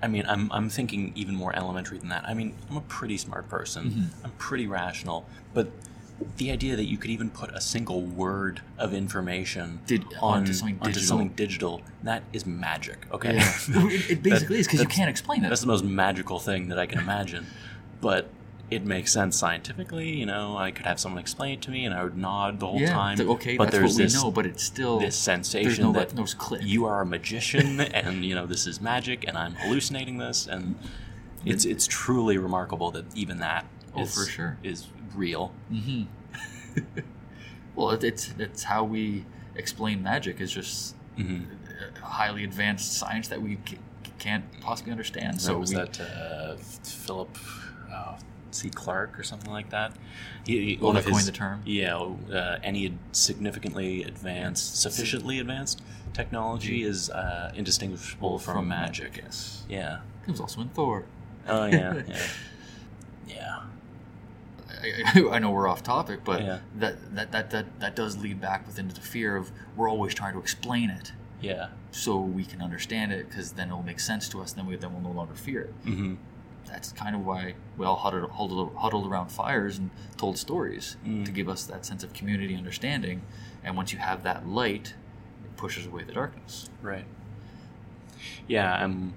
I 0.02 0.08
mean, 0.08 0.26
I'm, 0.28 0.52
I'm 0.52 0.70
thinking 0.70 1.12
even 1.16 1.36
more 1.36 1.56
elementary 1.56 1.98
than 1.98 2.10
that. 2.10 2.24
I 2.28 2.34
mean, 2.34 2.56
I'm 2.70 2.78
a 2.78 2.82
pretty 2.82 3.18
smart 3.18 3.50
person. 3.50 3.90
Mm-hmm. 3.90 4.26
I'm 4.26 4.32
pretty 4.32 4.68
rational. 4.68 5.26
But 5.54 5.72
the 6.38 6.52
idea 6.52 6.76
that 6.76 6.86
you 6.86 6.98
could 6.98 7.10
even 7.12 7.30
put 7.30 7.50
a 7.52 7.62
single 7.62 8.02
word 8.02 8.62
of 8.78 8.94
information 8.94 9.80
Did- 9.86 10.06
on, 10.22 10.40
onto 10.40 10.54
something 10.54 10.78
onto 10.80 10.94
digital. 10.94 11.08
something 11.08 11.30
digital, 11.30 11.82
that 12.04 12.24
is 12.34 12.46
magic. 12.46 13.08
Okay. 13.12 13.38
it, 13.38 14.10
it 14.12 14.24
basically 14.24 14.60
is 14.60 14.68
because 14.68 14.82
you 14.82 14.88
can't 14.88 15.10
explain 15.10 15.44
it. 15.44 15.50
That's 15.50 15.62
the 15.62 15.68
most 15.68 15.84
magical 15.84 16.40
thing 16.40 16.70
that 16.70 16.80
I 16.80 16.86
can 16.86 17.00
imagine. 17.00 17.46
But 18.02 18.30
it 18.72 18.86
makes 18.86 19.12
sense 19.12 19.38
scientifically. 19.38 20.10
You 20.10 20.26
know, 20.26 20.58
I 20.58 20.72
could 20.72 20.86
have 20.86 21.00
someone 21.00 21.20
explain 21.20 21.54
it 21.54 21.62
to 21.64 21.72
me, 21.72 21.86
and 21.86 21.94
I 21.94 22.04
would 22.04 22.18
nod 22.18 22.60
the 22.60 22.68
whole 22.68 22.80
yeah, 22.80 22.94
time. 22.94 23.20
it's 23.20 23.30
okay, 23.30 23.58
but 23.58 23.66
that's 23.66 23.74
there's 23.78 23.94
what 23.94 23.98
we 23.98 24.04
this 24.06 24.14
know, 24.14 24.32
but 24.32 24.46
it's 24.46 24.64
still 24.64 25.00
this 25.00 25.16
sensation 25.16 25.92
no, 25.94 25.94
that 25.94 26.62
you 26.62 26.86
are 26.86 27.02
a 27.02 27.06
magician, 27.06 27.80
and 28.00 28.24
you 28.26 28.36
know 28.36 28.46
this 28.46 28.68
is 28.68 28.80
magic, 28.82 29.26
and 29.28 29.38
I'm 29.38 29.56
hallucinating 29.56 30.18
this, 30.18 30.48
and 30.48 30.78
it's 31.46 31.66
it's 31.66 31.88
truly 31.88 32.38
remarkable 32.38 32.92
that 32.92 33.06
even 33.16 33.40
that 33.40 33.66
Oh, 33.96 34.02
is- 34.04 34.14
for 34.14 34.26
sure. 34.26 34.58
is 34.64 34.88
real. 35.16 35.54
hmm 35.70 36.04
well, 37.76 37.92
it, 37.92 38.04
it's 38.04 38.34
it's 38.38 38.64
how 38.64 38.84
we 38.84 39.26
explain 39.56 40.04
magic 40.04 40.40
is 40.40 40.52
just 40.52 40.96
hmm 41.16 41.44
highly 42.02 42.44
advanced 42.44 42.94
science 42.94 43.28
that 43.30 43.42
we 43.42 43.58
c- 43.68 43.78
can't 44.20 44.44
possibly 44.62 44.92
understand. 44.92 45.40
So 45.42 45.54
So 45.54 45.60
was 45.60 45.70
we, 45.72 45.76
that 45.78 46.00
uh, 46.00 46.56
Philip 46.84 47.38
uh, 47.92 48.18
C. 48.56 48.70
Clarke 48.70 49.18
or 49.20 49.24
something 49.24 49.52
like 49.52 49.70
that? 49.70 49.94
He, 50.46 50.76
he- 50.76 50.80
Oh, 50.82 50.88
one 50.88 50.98
of 50.98 51.06
coined 51.06 51.26
the 51.26 51.32
term? 51.32 51.62
Yeah, 51.66 51.96
uh, 51.98 52.60
any 52.64 52.98
significantly 53.12 54.04
advanced, 54.04 54.80
sufficiently 54.82 55.40
advanced 55.40 55.82
technology 56.14 56.84
is 56.84 57.10
uh, 57.10 57.52
indistinguishable 57.56 58.40
from, 58.40 58.68
magic. 58.68 59.18
Yes, 59.24 59.64
Yeah. 59.70 60.00
it 60.28 60.32
was 60.32 60.40
also 60.40 60.62
in 60.62 60.70
Thor. 60.70 61.06
Oh 61.48 61.66
yeah. 61.66 62.02
yeah. 62.08 62.18
Yeah. 63.28 63.60
I, 65.06 65.28
I 65.32 65.40
know 65.40 65.52
we're 65.52 65.68
off 65.68 65.84
topic, 65.84 66.22
but 66.24 66.42
Yeah. 66.42 66.60
that, 66.78 67.16
that, 67.16 67.32
that, 67.32 67.50
that, 67.52 67.80
that 67.80 67.96
does 67.96 68.18
lead 68.18 68.40
back 68.42 68.66
within 68.66 68.88
the 68.88 68.96
fear 69.02 69.36
of 69.36 69.52
we're 69.76 69.90
always 69.90 70.14
trying 70.14 70.34
to 70.34 70.40
explain 70.40 70.90
it 70.90 71.12
Yeah. 71.42 71.68
so 71.92 72.20
we 72.20 72.46
can 72.46 72.62
understand 72.62 73.12
it 73.12 73.30
because 73.30 73.52
then 73.54 73.68
it'll 73.68 73.84
make 73.84 74.00
sense 74.00 74.30
to 74.30 74.42
us. 74.42 74.54
Then 74.54 74.66
we 74.66 74.76
then 74.78 74.94
we'll 74.94 75.02
no 75.02 75.16
longer 75.18 75.36
fear 75.36 75.62
it. 75.62 75.74
hmm 75.84 76.16
That's 76.72 76.92
kind 76.92 77.16
of 77.16 77.26
why 77.26 77.56
we 77.78 77.86
all 77.86 77.96
huddled, 77.96 78.30
huddled, 78.32 78.76
huddled 78.76 79.08
around 79.12 79.30
fires 79.30 79.78
and 79.78 79.90
told 80.18 80.38
stories 80.38 80.98
Mm. 81.06 81.26
to 81.26 81.32
give 81.32 81.50
us 81.50 81.64
that 81.66 81.86
sense 81.86 82.04
of 82.04 82.14
community 82.14 82.56
understanding. 82.56 83.22
And 83.64 83.76
once 83.76 83.92
you 83.92 84.00
have 84.00 84.24
that 84.24 84.48
light, 84.48 84.94
it 85.44 85.58
pushes 85.58 85.86
away 85.88 86.04
the 86.04 86.14
darkness. 86.14 86.70
Right. 86.82 87.06
Yeah, 88.48 88.72
I'm. 88.74 89.14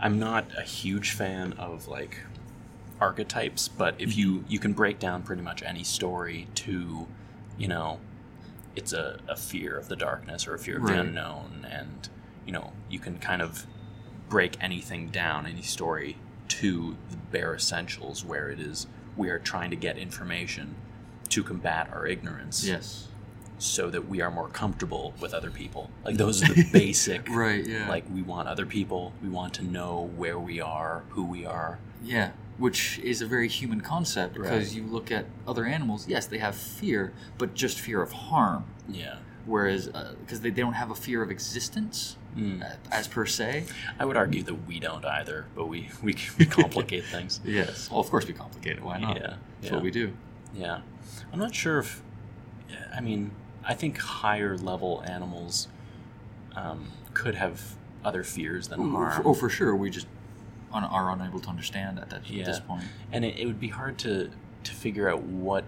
I'm 0.00 0.18
not 0.18 0.46
a 0.58 0.62
huge 0.62 1.12
fan 1.12 1.52
of 1.52 1.86
like 1.86 2.18
archetypes, 3.00 3.68
but 3.68 3.94
if 3.98 4.16
you 4.16 4.44
you 4.48 4.58
can 4.58 4.72
break 4.72 4.98
down 4.98 5.22
pretty 5.22 5.42
much 5.42 5.62
any 5.62 5.84
story 5.84 6.48
to, 6.56 7.06
you 7.56 7.68
know, 7.68 8.00
it's 8.74 8.92
a, 8.92 9.20
a 9.28 9.36
fear 9.36 9.76
of 9.78 9.86
the 9.88 9.94
darkness 9.94 10.48
or 10.48 10.54
a 10.54 10.58
fear 10.58 10.78
of 10.78 10.86
the 10.86 10.98
unknown, 10.98 11.64
and 11.70 12.08
you 12.44 12.52
know 12.52 12.72
you 12.90 12.98
can 12.98 13.18
kind 13.18 13.40
of 13.40 13.66
break 14.28 14.56
anything 14.60 15.08
down, 15.10 15.46
any 15.46 15.62
story 15.62 16.16
to 16.48 16.96
the 17.10 17.16
bare 17.30 17.54
essentials, 17.54 18.24
where 18.24 18.48
it 18.50 18.60
is 18.60 18.86
we 19.16 19.28
are 19.30 19.38
trying 19.38 19.70
to 19.70 19.76
get 19.76 19.98
information 19.98 20.74
to 21.28 21.42
combat 21.42 21.88
our 21.92 22.06
ignorance 22.06 22.64
Yes. 22.64 23.08
so 23.58 23.90
that 23.90 24.08
we 24.08 24.20
are 24.20 24.30
more 24.30 24.48
comfortable 24.48 25.12
with 25.20 25.34
other 25.34 25.50
people. 25.50 25.90
Like 26.04 26.16
those 26.24 26.42
are 26.48 26.52
the 26.54 26.64
basic. 26.72 27.28
Right, 27.28 27.66
yeah. 27.66 27.88
Like 27.88 28.04
we 28.12 28.22
want 28.22 28.48
other 28.48 28.64
people. 28.66 29.12
We 29.22 29.28
want 29.28 29.54
to 29.54 29.62
know 29.64 30.10
where 30.16 30.38
we 30.38 30.60
are, 30.60 31.02
who 31.10 31.24
we 31.24 31.44
are. 31.44 31.78
Yeah, 32.02 32.30
which 32.58 32.98
is 33.00 33.20
a 33.22 33.26
very 33.26 33.48
human 33.48 33.80
concept 33.80 34.34
because 34.34 34.68
Right. 34.68 34.76
you 34.76 34.84
look 34.86 35.10
at 35.10 35.26
other 35.46 35.64
animals, 35.66 36.06
yes, 36.08 36.26
they 36.26 36.38
have 36.38 36.54
fear, 36.54 37.12
but 37.38 37.54
just 37.54 37.80
fear 37.80 38.00
of 38.00 38.12
harm. 38.12 38.64
Yeah. 38.88 39.16
Whereas, 39.46 39.88
uh, 39.88 40.14
because 40.20 40.40
they, 40.42 40.50
they 40.50 40.60
don't 40.62 40.74
have 40.74 40.90
a 40.90 40.94
fear 40.94 41.22
of 41.22 41.30
existence 41.30 42.16
Mm. 42.38 42.62
uh, 42.62 42.76
as 42.92 43.08
per 43.08 43.26
se. 43.26 43.64
I 43.98 44.04
would 44.04 44.16
argue 44.16 44.42
that 44.44 44.54
we 44.66 44.78
don't 44.78 45.04
either, 45.04 45.46
but 45.56 45.66
we 45.66 45.90
we, 46.02 46.14
we 46.38 46.46
complicate 46.46 47.04
things. 47.14 47.40
Yes. 47.44 47.90
Well, 47.90 48.00
of 48.00 48.08
course 48.10 48.26
we 48.26 48.32
complicate 48.34 48.76
it. 48.78 48.82
Why 48.82 48.98
not? 48.98 49.16
Yeah. 49.16 49.22
That's 49.26 49.38
yeah. 49.70 49.74
what 49.74 49.82
we 49.82 49.90
do. 49.90 50.12
Yeah. 50.54 50.80
I'm 51.32 51.38
not 51.38 51.54
sure 51.54 51.78
if. 51.80 52.02
I 52.94 53.00
mean, 53.00 53.30
I 53.64 53.74
think 53.74 53.98
higher 53.98 54.56
level 54.56 55.02
animals 55.06 55.68
um, 56.54 56.88
could 57.14 57.34
have 57.34 57.60
other 58.04 58.22
fears 58.22 58.68
than 58.68 58.80
Oh, 58.80 58.90
harm. 58.90 59.22
for, 59.22 59.28
oh, 59.28 59.34
for 59.34 59.48
sure. 59.48 59.74
We 59.74 59.90
just 59.90 60.06
un- 60.72 60.84
are 60.84 61.10
unable 61.10 61.40
to 61.40 61.48
understand 61.48 61.98
at, 61.98 62.10
that, 62.10 62.28
Yeah. 62.28 62.40
at 62.42 62.46
this 62.46 62.60
point. 62.60 62.84
and 63.12 63.24
it, 63.24 63.38
it 63.38 63.46
would 63.46 63.60
be 63.60 63.68
hard 63.68 63.98
to 63.98 64.30
to 64.64 64.72
figure 64.72 65.08
out 65.08 65.22
what 65.22 65.64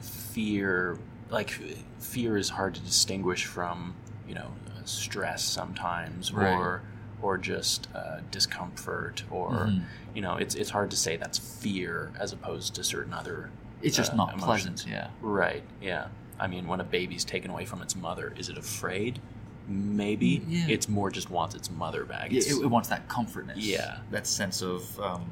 fear 0.00 0.98
like 1.30 1.50
fear 1.98 2.36
is 2.36 2.50
hard 2.50 2.74
to 2.74 2.80
distinguish 2.80 3.44
from 3.44 3.94
you 4.26 4.34
know 4.34 4.50
stress 4.88 5.42
sometimes 5.44 6.32
Right. 6.32 6.52
or 6.54 6.82
or 7.20 7.36
just 7.36 7.88
uh, 7.94 8.20
discomfort 8.30 9.24
or 9.30 9.50
Mhm. 9.50 9.82
you 10.14 10.22
know 10.22 10.36
it's 10.36 10.54
it's 10.54 10.70
hard 10.70 10.90
to 10.90 10.96
say 10.96 11.16
that's 11.16 11.38
fear 11.38 12.12
as 12.18 12.32
opposed 12.32 12.74
to 12.76 12.84
certain 12.84 13.12
other 13.12 13.50
It's 13.82 13.96
just 13.96 14.12
uh, 14.12 14.16
not 14.16 14.34
emotions. 14.34 14.82
pleasant. 14.84 14.86
Yeah. 14.86 15.08
right 15.20 15.62
yeah 15.82 16.06
i 16.40 16.46
mean 16.46 16.66
when 16.68 16.80
a 16.80 16.84
baby's 16.84 17.24
taken 17.24 17.50
away 17.50 17.64
from 17.64 17.82
its 17.82 17.94
mother 17.96 18.32
is 18.36 18.48
it 18.48 18.56
afraid 18.58 19.20
maybe 19.66 20.42
Yeah. 20.48 20.66
it's 20.68 20.88
more 20.88 21.10
just 21.10 21.28
wants 21.30 21.54
its 21.54 21.70
mother 21.70 22.04
back 22.04 22.30
It, 22.32 22.36
It's- 22.38 22.56
it 22.58 22.66
wants 22.66 22.88
that 22.88 23.08
comfortness. 23.08 23.58
Yeah. 23.58 23.98
That 24.10 24.26
sense 24.26 24.62
of 24.62 24.98
um, 25.00 25.26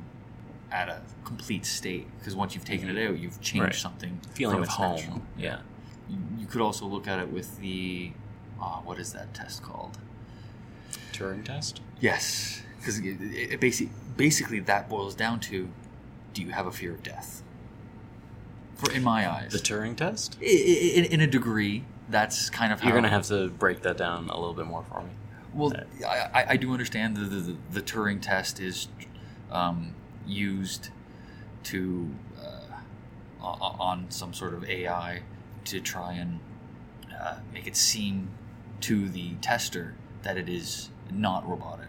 at 0.70 0.88
a 0.90 1.00
complete 1.24 1.64
state. 1.64 2.06
Because 2.18 2.34
once 2.36 2.54
you've 2.54 2.64
taken 2.64 2.94
it 2.94 3.08
out, 3.08 3.18
you've 3.18 3.40
changed 3.40 3.62
Right. 3.64 3.74
something. 3.74 4.20
feeling 4.34 4.58
of 4.60 4.68
home 4.68 4.96
natural. 4.96 5.22
yeah 5.38 5.58
You, 6.10 6.18
you 6.40 6.46
could 6.46 6.60
also 6.60 6.84
look 6.86 7.08
at 7.08 7.18
it 7.18 7.32
with 7.32 7.58
the, 7.60 8.12
uh, 8.60 8.78
what 8.80 8.98
is 8.98 9.12
that 9.12 9.32
test 9.34 9.62
called? 9.62 9.98
turing 11.12 11.42
test 11.44 11.80
Yes, 12.00 12.60
because 12.78 12.98
it, 12.98 13.04
it, 13.20 13.60
basically 13.60 13.92
basically 14.16 14.60
that 14.60 14.88
boils 14.88 15.14
down 15.14 15.40
to, 15.40 15.68
do 16.34 16.42
you 16.42 16.50
have 16.50 16.66
a 16.66 16.72
fear 16.72 16.92
of 16.92 17.02
death? 17.02 17.42
For 18.74 18.92
in 18.92 19.02
my 19.02 19.30
eyes, 19.30 19.52
the 19.52 19.58
turing 19.58 19.96
test 19.96 20.36
I- 20.40 20.44
I- 20.44 20.92
in, 20.98 21.04
in 21.06 21.20
a 21.22 21.26
degree, 21.26 21.84
that's 22.10 22.50
kind 22.50 22.72
of 22.72 22.80
how 22.80 22.88
You're 22.88 22.96
gonna 22.96 23.08
have 23.08 23.26
to 23.28 23.48
break 23.48 23.80
that 23.82 23.96
down 23.96 24.28
a 24.28 24.36
little 24.38 24.52
bit 24.54 24.66
more 24.66 24.84
for 24.84 25.00
me. 25.02 25.10
Well, 25.54 25.72
I, 26.06 26.28
I- 26.34 26.46
I 26.50 26.56
do 26.56 26.70
understand 26.72 27.16
that 27.16 27.30
the, 27.30 27.36
the, 27.40 27.56
the 27.72 27.82
Turing 27.82 28.20
test 28.20 28.60
is 28.60 28.88
um, 29.50 29.94
used 30.26 30.90
to 31.64 32.10
uh, 32.38 33.42
on 33.42 34.06
some 34.10 34.34
sort 34.34 34.52
of 34.52 34.68
AI 34.68 35.22
to 35.64 35.80
try 35.80 36.12
and 36.12 36.40
uh, 37.18 37.36
make 37.54 37.66
it 37.66 37.74
seem 37.76 38.28
to 38.82 39.08
the 39.08 39.32
tester 39.40 39.94
that 40.22 40.36
it 40.36 40.48
is 40.48 40.90
not 41.10 41.48
robotic. 41.48 41.88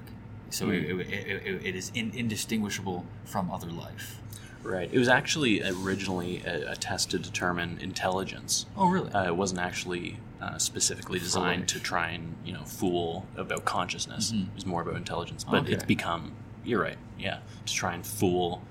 So 0.50 0.70
it, 0.70 0.84
it, 0.84 1.00
it, 1.10 1.66
it 1.66 1.76
is 1.76 1.92
in, 1.94 2.12
indistinguishable 2.16 3.06
from 3.26 3.52
other 3.52 3.68
life. 3.70 4.20
Right. 4.64 4.90
It 4.92 4.98
was 5.00 5.08
actually 5.08 5.62
originally 5.64 6.42
a, 6.46 6.72
a 6.72 6.76
test 6.76 7.12
to 7.12 7.20
determine 7.20 7.78
intelligence. 7.82 8.66
Oh, 8.76 8.88
really? 8.90 9.12
Uh, 9.12 9.26
it 9.28 9.36
wasn't 9.36 9.60
actually 9.62 10.18
uh, 10.42 10.58
specifically 10.58 11.20
designed 11.20 11.68
to 11.70 11.80
try 11.80 12.10
and 12.10 12.36
you 12.46 12.54
know 12.54 12.64
fool 12.64 13.26
about 13.38 13.66
consciousness. 13.66 14.32
Mhm. 14.32 14.44
It 14.50 14.56
was 14.56 14.66
more 14.66 14.82
about 14.82 14.96
intelligence. 14.96 15.44
But 15.44 15.64
Okay. 15.64 15.74
it's 15.74 15.84
become. 15.86 16.32
You're 16.66 16.82
right. 16.82 16.98
Yeah. 17.20 17.40
To 17.66 17.74
try 17.74 17.94
and 17.94 18.06
fool 18.06 18.62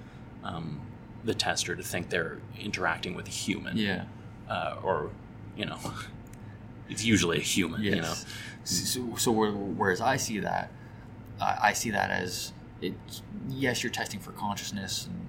um, 0.44 0.80
the 1.24 1.34
tester 1.34 1.74
to 1.76 1.82
think 1.82 2.08
they're 2.10 2.38
interacting 2.58 3.14
with 3.14 3.26
a 3.26 3.30
human. 3.30 3.76
yeah. 3.76 4.04
Uh, 4.48 4.76
or 4.82 5.10
you 5.56 5.64
know, 5.66 5.78
it's 6.88 7.04
usually 7.04 7.38
a 7.38 7.42
human. 7.42 7.82
Yes. 7.82 7.94
You 7.94 8.02
know. 8.02 8.14
So, 8.64 9.16
so 9.16 9.32
whereas 9.32 10.00
I 10.00 10.16
see 10.16 10.40
that, 10.40 10.70
I, 11.40 11.58
I 11.64 11.72
see 11.72 11.90
that 11.90 12.10
as 12.10 12.52
it. 12.80 12.94
Yes, 13.48 13.82
you're 13.82 13.92
testing 13.92 14.18
for 14.20 14.32
consciousness 14.32 15.06
and, 15.06 15.26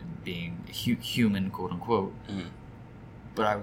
and 0.00 0.24
being 0.24 0.64
hu- 0.84 0.96
human, 0.96 1.50
quote 1.50 1.72
unquote. 1.72 2.12
Mhm. 2.28 2.48
But 3.34 3.46
I, 3.46 3.60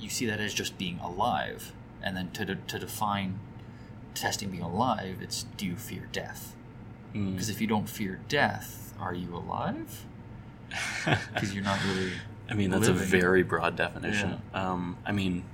you 0.00 0.08
see 0.10 0.26
that 0.26 0.40
as 0.40 0.52
just 0.54 0.78
being 0.78 0.98
alive, 1.00 1.72
and 2.02 2.16
then 2.16 2.30
to 2.32 2.44
de- 2.44 2.54
to 2.56 2.78
define 2.78 3.38
testing 4.14 4.50
being 4.50 4.62
alive, 4.62 5.18
it's 5.20 5.44
do 5.56 5.66
you 5.66 5.76
fear 5.76 6.08
death? 6.12 6.54
Mm. 7.14 7.32
Because 7.32 7.48
if 7.48 7.60
you 7.60 7.66
don't 7.66 7.88
fear 7.88 8.20
death, 8.28 8.94
are 9.00 9.14
you 9.14 9.34
alive? 9.34 10.04
Because 11.32 11.54
you're 11.54 11.62
not 11.64 11.78
really. 11.84 12.12
I 12.48 12.54
mean, 12.54 12.70
that's 12.70 12.88
living. 12.88 13.02
a 13.02 13.06
very 13.06 13.42
broad 13.42 13.76
definition. 13.76 14.40
Um, 14.52 14.96
I 15.06 15.12
mean, 15.12 15.44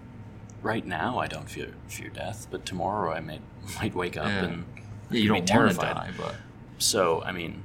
right 0.62 0.84
now 0.86 1.18
I 1.18 1.26
don't 1.26 1.48
fear 1.48 1.74
fear 1.88 2.08
death, 2.10 2.46
but 2.50 2.64
tomorrow 2.66 3.12
I 3.12 3.20
might 3.20 3.42
might 3.80 3.94
wake 3.94 4.16
up 4.16 4.26
Yeah. 4.26 4.44
and 4.44 4.64
Yeah, 5.10 5.16
you 5.16 5.22
be 5.22 5.28
don't 5.28 5.36
want 5.36 5.46
to 5.46 5.52
terrified. 5.52 5.94
die, 5.94 6.10
but 6.16 6.36
So, 6.78 7.22
I 7.22 7.32
mean, 7.32 7.62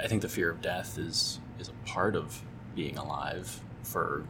I 0.00 0.06
think 0.08 0.22
the 0.22 0.28
fear 0.28 0.50
of 0.50 0.60
death 0.62 0.98
is 0.98 1.40
is 1.58 1.68
a 1.68 1.88
part 1.88 2.16
of 2.16 2.42
being 2.74 2.96
alive 2.98 3.60
for 3.82 4.24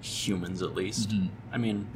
humans, 0.00 0.62
at 0.62 0.74
least. 0.74 1.10
Mhm. 1.10 1.28
I 1.52 1.58
mean, 1.58 1.86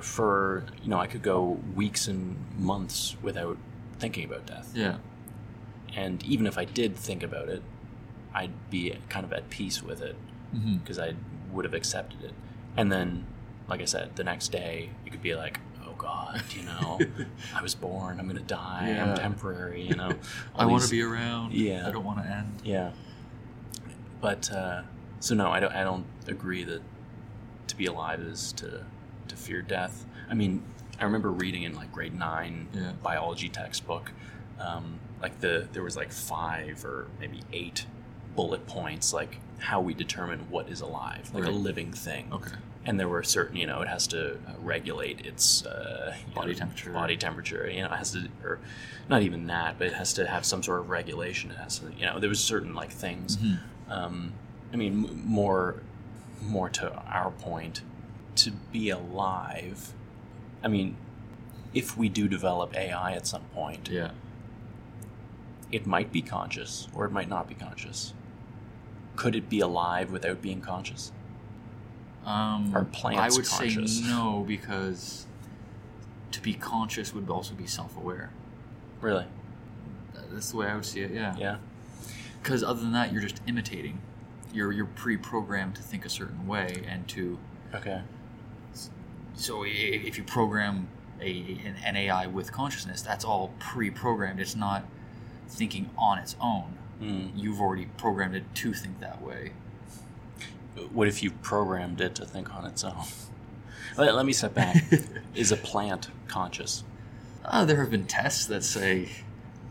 for 0.00 0.64
you 0.82 0.88
know, 0.90 0.98
I 0.98 1.06
could 1.06 1.22
go 1.22 1.58
weeks 1.74 2.08
and 2.08 2.36
months 2.58 3.16
without 3.22 3.56
thinking 3.98 4.24
about 4.24 4.46
death, 4.46 4.72
yeah, 4.74 4.96
and 5.94 6.22
even 6.24 6.46
if 6.46 6.58
I 6.58 6.64
did 6.64 6.96
think 6.96 7.22
about 7.22 7.48
it, 7.48 7.62
I'd 8.34 8.52
be 8.70 8.94
kind 9.08 9.24
of 9.24 9.32
at 9.32 9.48
peace 9.50 9.82
with 9.82 10.00
it 10.02 10.16
because 10.52 10.98
I 10.98 11.14
would 11.52 11.64
have 11.64 11.74
accepted 11.74 12.22
it. 12.24 12.34
And 12.76 12.90
then, 12.90 13.26
like 13.72 13.80
I 13.80 13.86
said, 13.86 14.14
the 14.16 14.24
next 14.24 14.48
day 14.52 14.90
you 15.02 15.10
could 15.10 15.22
be 15.22 15.34
like, 15.34 15.58
"Oh 15.86 15.94
God, 15.96 16.42
you 16.50 16.62
know, 16.64 17.00
I 17.56 17.62
was 17.62 17.74
born. 17.74 18.20
I'm 18.20 18.26
gonna 18.26 18.40
die. 18.40 18.90
Yeah. 18.94 19.12
I'm 19.12 19.16
temporary. 19.16 19.80
You 19.80 19.94
know, 19.96 20.12
I 20.54 20.66
want 20.66 20.84
to 20.84 20.90
be 20.90 21.00
around. 21.02 21.54
Yeah. 21.54 21.88
I 21.88 21.90
don't 21.90 22.04
want 22.04 22.22
to 22.22 22.28
end. 22.30 22.52
Yeah. 22.64 22.90
but 24.20 24.52
uh, 24.52 24.82
so 25.20 25.34
no, 25.34 25.50
I 25.50 25.58
don't. 25.58 25.72
I 25.74 25.84
don't 25.84 26.04
agree 26.28 26.64
that 26.64 26.82
to 27.68 27.76
be 27.76 27.86
alive 27.86 28.20
is 28.20 28.52
to 28.54 28.84
to 29.28 29.36
fear 29.36 29.62
death. 29.62 30.04
I 30.28 30.34
mean, 30.34 30.62
I 31.00 31.04
remember 31.04 31.30
reading 31.30 31.62
in 31.62 31.74
like 31.74 31.90
grade 31.92 32.14
nine 32.14 32.68
Yeah. 32.74 32.92
biology 33.02 33.48
textbook, 33.48 34.12
um, 34.60 34.98
like 35.22 35.40
the 35.40 35.66
there 35.72 35.82
was 35.82 35.96
like 35.96 36.12
five 36.12 36.84
or 36.84 37.06
maybe 37.18 37.40
eight 37.54 37.86
bullet 38.34 38.66
points, 38.66 39.12
like 39.12 39.38
how 39.58 39.80
we 39.80 39.94
determine 39.94 40.40
what 40.50 40.68
is 40.68 40.80
alive, 40.80 41.30
like 41.34 41.44
a 41.44 41.50
living 41.50 41.92
thing. 41.92 42.28
Okay. 42.32 42.52
And 42.84 42.98
there 42.98 43.08
were 43.08 43.22
certain, 43.22 43.56
you 43.56 43.66
know, 43.66 43.80
it 43.82 43.88
has 43.88 44.08
to 44.08 44.34
uh, 44.34 44.38
regulate 44.60 45.24
its 45.24 45.64
uh, 45.64 46.16
Body 46.34 46.52
know, 46.52 46.58
temperature. 46.58 46.92
Body 46.92 47.16
temperature, 47.16 47.70
you 47.70 47.80
know, 47.80 47.86
it 47.86 47.96
has 47.96 48.10
to, 48.12 48.28
or 48.42 48.58
not 49.08 49.22
even 49.22 49.46
that, 49.46 49.78
but 49.78 49.86
it 49.86 49.92
has 49.94 50.12
to 50.14 50.26
have 50.26 50.44
some 50.44 50.62
sort 50.64 50.80
of 50.80 50.90
regulation. 50.90 51.52
It 51.52 51.58
has 51.58 51.78
to, 51.78 51.92
you 51.96 52.06
know, 52.06 52.18
there 52.18 52.28
was 52.28 52.40
certain 52.42 52.74
like 52.74 52.90
things. 52.90 53.36
Mhm. 53.36 53.58
Um, 53.88 54.32
I 54.72 54.76
mean, 54.76 55.04
m- 55.06 55.22
more, 55.24 55.76
more 56.40 56.68
to 56.70 56.92
our 57.06 57.30
point, 57.30 57.82
to 58.36 58.50
be 58.72 58.90
alive. 58.90 59.92
I 60.64 60.68
mean, 60.68 60.96
if 61.72 61.96
we 61.96 62.08
do 62.08 62.26
develop 62.26 62.74
AI 62.76 63.12
at 63.12 63.26
some 63.28 63.42
point, 63.54 63.88
Yeah. 63.90 64.10
it 65.70 65.86
might 65.86 66.10
be 66.12 66.20
conscious 66.22 66.88
or 66.94 67.04
it 67.04 67.12
might 67.12 67.28
not 67.28 67.48
be 67.48 67.54
conscious. 67.54 68.12
Could 69.16 69.34
it 69.36 69.48
be 69.48 69.60
alive 69.60 70.10
without 70.10 70.40
being 70.40 70.60
conscious? 70.60 71.12
Um, 72.24 72.72
Are 72.74 72.84
plants 72.84 73.20
I 73.20 73.38
would 73.38 73.46
conscious? 73.46 73.98
say 73.98 74.08
no 74.08 74.44
because 74.46 75.26
to 76.30 76.40
be 76.40 76.54
conscious 76.54 77.12
would 77.12 77.28
also 77.28 77.54
be 77.54 77.66
self-aware. 77.66 78.30
Really? 79.00 79.26
That's 80.30 80.50
the 80.50 80.56
way 80.56 80.66
I 80.68 80.74
would 80.74 80.84
see 80.86 81.00
it. 81.00 81.10
Yeah. 81.10 81.34
Yeah. 81.36 81.56
Because 82.42 82.62
other 82.62 82.80
than 82.80 82.92
that, 82.92 83.12
you're 83.12 83.22
just 83.22 83.40
imitating. 83.46 84.00
You're 84.52 84.72
you're 84.72 84.86
pre-programmed 84.86 85.74
to 85.76 85.82
think 85.82 86.04
a 86.04 86.08
certain 86.08 86.46
way 86.46 86.84
and 86.88 87.06
to. 87.08 87.38
Okay. 87.74 88.02
So 89.34 89.64
if 89.66 90.18
you 90.18 90.24
program 90.24 90.88
a 91.20 91.58
an, 91.64 91.76
an 91.84 91.96
AI 91.96 92.26
with 92.26 92.52
consciousness, 92.52 93.02
that's 93.02 93.24
all 93.24 93.52
pre-programmed. 93.58 94.40
It's 94.40 94.56
not 94.56 94.84
thinking 95.48 95.90
on 95.98 96.18
its 96.18 96.36
own. 96.40 96.78
Hmm. 96.98 97.28
You've 97.34 97.60
already 97.60 97.86
programmed 97.96 98.34
it 98.34 98.54
to 98.56 98.72
think 98.72 99.00
that 99.00 99.20
way. 99.22 99.52
What 100.92 101.08
if 101.08 101.22
you 101.22 101.30
programmed 101.30 102.00
it 102.00 102.14
to 102.16 102.24
think 102.24 102.54
on 102.54 102.64
its 102.64 102.84
own? 102.84 103.04
Let, 103.98 104.14
let 104.14 104.24
me 104.24 104.32
step 104.32 104.54
back. 104.54 104.82
Is 105.34 105.52
a 105.52 105.56
plant 105.56 106.08
conscious? 106.28 106.82
Uh, 107.44 107.64
there 107.66 107.80
have 107.80 107.90
been 107.90 108.06
tests 108.06 108.46
that 108.46 108.64
say 108.64 109.10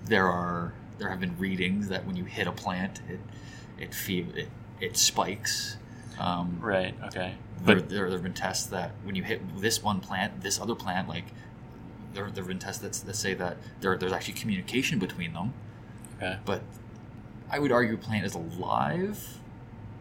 there 0.06 0.28
are 0.28 0.74
there 1.00 1.10
have 1.10 1.20
been 1.20 1.36
readings 1.40 1.88
that 1.88 2.06
when 2.06 2.16
you 2.16 2.26
hit 2.26 2.46
a 2.46 2.52
plant, 2.52 3.02
it 3.10 3.20
it 3.80 3.96
feel 3.96 4.28
it, 4.36 4.50
it 4.80 4.96
spikes. 4.98 5.78
Um, 6.20 6.60
Right. 6.62 6.94
Okay. 7.06 7.34
there, 7.64 7.78
But 7.78 7.90
there 7.90 8.00
there 8.06 8.12
have 8.12 8.22
been 8.24 8.34
tests 8.34 8.68
that 8.68 8.92
when 9.04 9.16
you 9.16 9.24
hit 9.24 9.42
this 9.60 9.82
one 9.82 10.02
plant, 10.02 10.42
this 10.42 10.60
other 10.62 10.76
plant, 10.76 11.08
like 11.10 11.26
there 12.14 12.26
there 12.30 12.44
have 12.44 12.48
been 12.48 12.60
tests 12.60 12.82
that, 12.84 12.94
that 13.08 13.16
say 13.16 13.34
that 13.34 13.58
there 13.80 13.98
there's 13.98 14.12
actually 14.14 14.36
communication 14.36 15.00
between 15.00 15.34
them. 15.34 15.54
okay. 16.18 16.38
But 16.46 16.62
I 17.52 17.60
would 17.60 17.72
argue 17.72 17.94
a 17.96 17.98
plant 17.98 18.26
is 18.26 18.34
alive, 18.34 19.38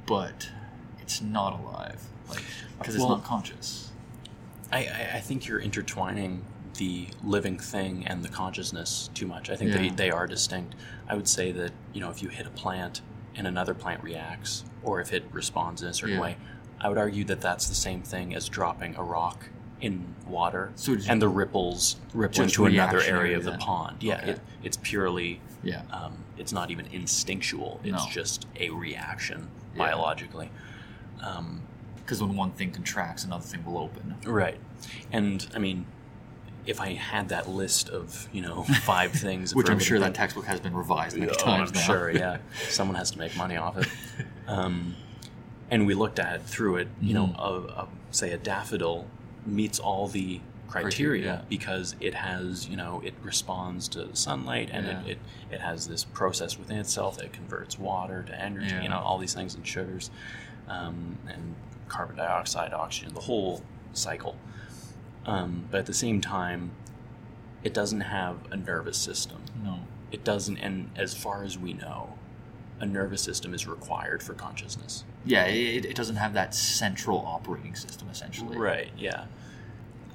but 0.06 0.48
it's 1.02 1.20
not 1.20 1.58
alive, 1.60 2.00
like 2.28 2.42
because 2.78 2.94
it's 2.94 3.02
Well- 3.02 3.16
not 3.16 3.24
conscious. 3.24 3.90
I, 4.72 4.78
I, 4.86 5.10
I 5.16 5.20
think 5.20 5.48
you're 5.48 5.58
intertwining 5.58 6.44
the 6.78 7.08
living 7.24 7.58
thing 7.58 8.06
and 8.06 8.22
the 8.24 8.28
consciousness 8.28 9.10
too 9.14 9.26
much. 9.26 9.50
I 9.50 9.56
think 9.56 9.72
they, 9.72 9.88
they 9.88 10.10
are 10.12 10.28
distinct. 10.28 10.76
I 11.08 11.16
would 11.16 11.26
say 11.28 11.50
that, 11.50 11.72
you 11.92 12.00
know, 12.00 12.08
if 12.10 12.22
you 12.22 12.28
hit 12.28 12.46
a 12.46 12.50
plant 12.50 13.02
and 13.34 13.48
another 13.48 13.74
plant 13.74 14.02
reacts, 14.04 14.64
or 14.84 15.00
if 15.00 15.12
it 15.12 15.24
responds 15.32 15.82
in 15.82 15.88
a 15.88 15.92
certain 15.92 16.14
Yeah. 16.14 16.20
way, 16.22 16.36
I 16.80 16.88
would 16.88 16.98
argue 16.98 17.24
that 17.24 17.40
that's 17.40 17.68
the 17.68 17.74
same 17.74 18.02
thing 18.02 18.32
as 18.34 18.48
dropping 18.48 18.94
a 18.94 19.02
rock 19.02 19.48
in 19.80 20.14
water 20.26 20.72
So 20.76 20.96
and 21.08 21.20
the 21.20 21.28
ripples 21.28 21.96
ripple 22.14 22.42
into 22.42 22.66
another 22.66 23.00
area 23.00 23.36
of 23.36 23.44
the 23.44 23.56
pond. 23.58 24.02
Yeah, 24.02 24.16
Okay. 24.18 24.30
it, 24.32 24.40
it's 24.62 24.76
purely, 24.76 25.40
Yeah. 25.62 25.82
um, 25.90 26.18
it's 26.36 26.52
not 26.52 26.70
even 26.70 26.86
instinctual. 26.92 27.80
It's 27.82 28.04
No. 28.04 28.10
just 28.10 28.46
a 28.58 28.70
reaction 28.70 29.48
Yeah. 29.74 29.78
biologically. 29.78 30.50
Um, 31.22 31.62
Because 31.96 32.22
when 32.22 32.34
one 32.34 32.50
thing 32.50 32.72
contracts, 32.72 33.22
another 33.24 33.44
thing 33.44 33.64
will 33.64 33.78
open. 33.78 34.16
Right. 34.26 34.58
And 35.12 35.46
I 35.54 35.58
mean, 35.60 35.86
if 36.66 36.80
I 36.80 36.94
had 36.94 37.28
that 37.28 37.48
list 37.48 37.88
of, 37.88 38.28
you 38.32 38.42
know, 38.42 38.64
five 38.82 39.12
things, 39.12 39.54
Which 39.54 39.70
I'm 39.70 39.78
sure 39.78 40.00
that 40.00 40.12
textbook 40.14 40.46
has 40.46 40.58
been 40.58 40.74
revised 40.74 41.16
many 41.16 41.30
Oh, 41.30 41.34
times 41.34 41.70
I'm 41.70 41.74
now. 41.76 41.80
sure, 41.82 42.10
yeah. 42.10 42.38
Someone 42.68 42.96
has 42.96 43.12
to 43.12 43.18
make 43.18 43.36
money 43.36 43.56
off 43.56 43.76
it. 43.78 43.86
Um, 44.48 44.96
and 45.70 45.86
we 45.86 45.94
looked 45.94 46.18
at 46.18 46.34
it 46.34 46.42
through 46.42 46.76
it, 46.78 46.88
you 47.00 47.14
know, 47.14 47.28
Mhm. 47.28 47.38
a, 47.38 47.82
a, 47.82 47.88
say 48.10 48.32
a 48.32 48.36
daffodil 48.38 49.06
meets 49.46 49.78
all 49.78 50.08
the 50.08 50.40
criteria 50.68 51.22
Criteria. 51.32 51.44
because 51.48 51.96
it 52.00 52.14
has, 52.14 52.68
you 52.68 52.76
know, 52.76 53.02
it 53.04 53.14
responds 53.22 53.88
to 53.88 54.14
sunlight 54.14 54.70
and 54.72 54.86
Yeah. 54.86 55.00
it, 55.02 55.06
it, 55.08 55.18
it 55.52 55.60
has 55.60 55.88
this 55.88 56.04
process 56.04 56.56
within 56.58 56.78
itself 56.78 57.16
that 57.18 57.32
converts 57.32 57.76
water 57.78 58.22
to 58.22 58.40
energy, 58.40 58.68
Yeah. 58.68 58.82
you 58.82 58.88
know, 58.88 58.98
all 59.00 59.18
these 59.18 59.34
things 59.34 59.54
and 59.56 59.66
sugars 59.66 60.10
um, 60.68 61.18
and 61.26 61.56
carbon 61.88 62.16
dioxide, 62.16 62.72
oxygen, 62.72 63.14
the 63.14 63.20
whole 63.20 63.62
cycle. 63.94 64.36
Um, 65.26 65.64
but 65.72 65.78
at 65.78 65.86
the 65.86 65.94
same 65.94 66.20
time, 66.20 66.70
it 67.64 67.74
doesn't 67.74 68.02
have 68.02 68.36
a 68.52 68.56
nervous 68.56 68.96
system. 68.96 69.38
No. 69.64 69.80
It 70.12 70.22
doesn't, 70.24 70.56
and 70.58 70.90
as 70.96 71.14
far 71.14 71.42
as 71.42 71.58
we 71.58 71.72
know, 71.72 72.14
a 72.80 72.86
nervous 72.86 73.22
system 73.22 73.54
is 73.54 73.66
required 73.66 74.22
for 74.22 74.34
consciousness. 74.34 75.04
Yeah, 75.24 75.44
it, 75.46 75.84
it 75.84 75.94
doesn't 75.94 76.16
have 76.16 76.32
that 76.32 76.54
central 76.54 77.18
operating 77.18 77.74
system, 77.74 78.08
essentially. 78.10 78.56
Right, 78.56 78.90
yeah. 78.96 79.26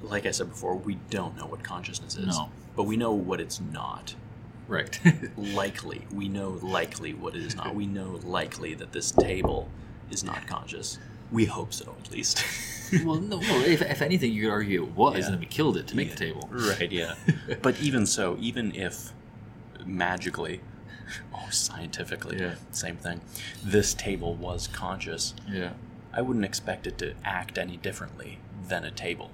Like 0.02 0.26
I 0.26 0.32
said 0.32 0.50
before, 0.50 0.76
we 0.76 0.96
don't 1.10 1.36
know 1.36 1.46
what 1.46 1.62
consciousness 1.62 2.16
is. 2.16 2.26
No. 2.38 2.50
But 2.74 2.84
we 2.84 2.96
know 2.96 3.12
what 3.12 3.40
it's 3.40 3.60
not. 3.60 4.14
Right. 4.68 4.98
Likely. 5.36 6.02
We 6.12 6.28
know 6.28 6.58
likely 6.62 7.14
what 7.14 7.36
it 7.36 7.42
is 7.42 7.54
not. 7.56 7.74
We 7.74 7.86
know 7.86 8.20
likely 8.24 8.74
that 8.74 8.92
this 8.92 9.10
table 9.12 9.68
is 10.10 10.24
not 10.24 10.46
conscious. 10.46 10.98
We 11.32 11.44
hope 11.44 11.72
so, 11.72 11.94
at 12.04 12.10
least. 12.10 12.44
well, 13.04 13.16
no, 13.16 13.40
no 13.40 13.58
if, 13.60 13.82
if 13.82 14.02
anything, 14.02 14.32
you 14.32 14.42
could 14.42 14.50
argue 14.50 14.84
it 14.84 14.92
was, 14.94 15.18
Yeah. 15.18 15.24
and 15.24 15.34
then 15.34 15.40
we 15.40 15.46
killed 15.46 15.76
it 15.76 15.86
to 15.88 15.96
make 15.96 16.08
Yeah. 16.08 16.14
the 16.14 16.24
table. 16.24 16.48
Right, 16.52 16.92
yeah. 16.92 17.14
but 17.62 17.80
even 17.80 18.06
so, 18.06 18.36
even 18.40 18.74
if 18.74 19.12
magically 19.84 20.60
or 21.32 21.50
scientifically, 21.50 22.38
Yeah. 22.40 22.54
same 22.72 22.96
thing, 22.96 23.20
this 23.64 23.94
table 23.94 24.34
was 24.34 24.66
conscious, 24.68 25.34
Yeah. 25.48 25.72
I 26.12 26.22
wouldn't 26.22 26.44
expect 26.44 26.86
it 26.86 26.98
to 26.98 27.14
act 27.24 27.58
any 27.58 27.76
differently 27.76 28.38
than 28.68 28.84
a 28.84 28.90
table. 28.90 29.30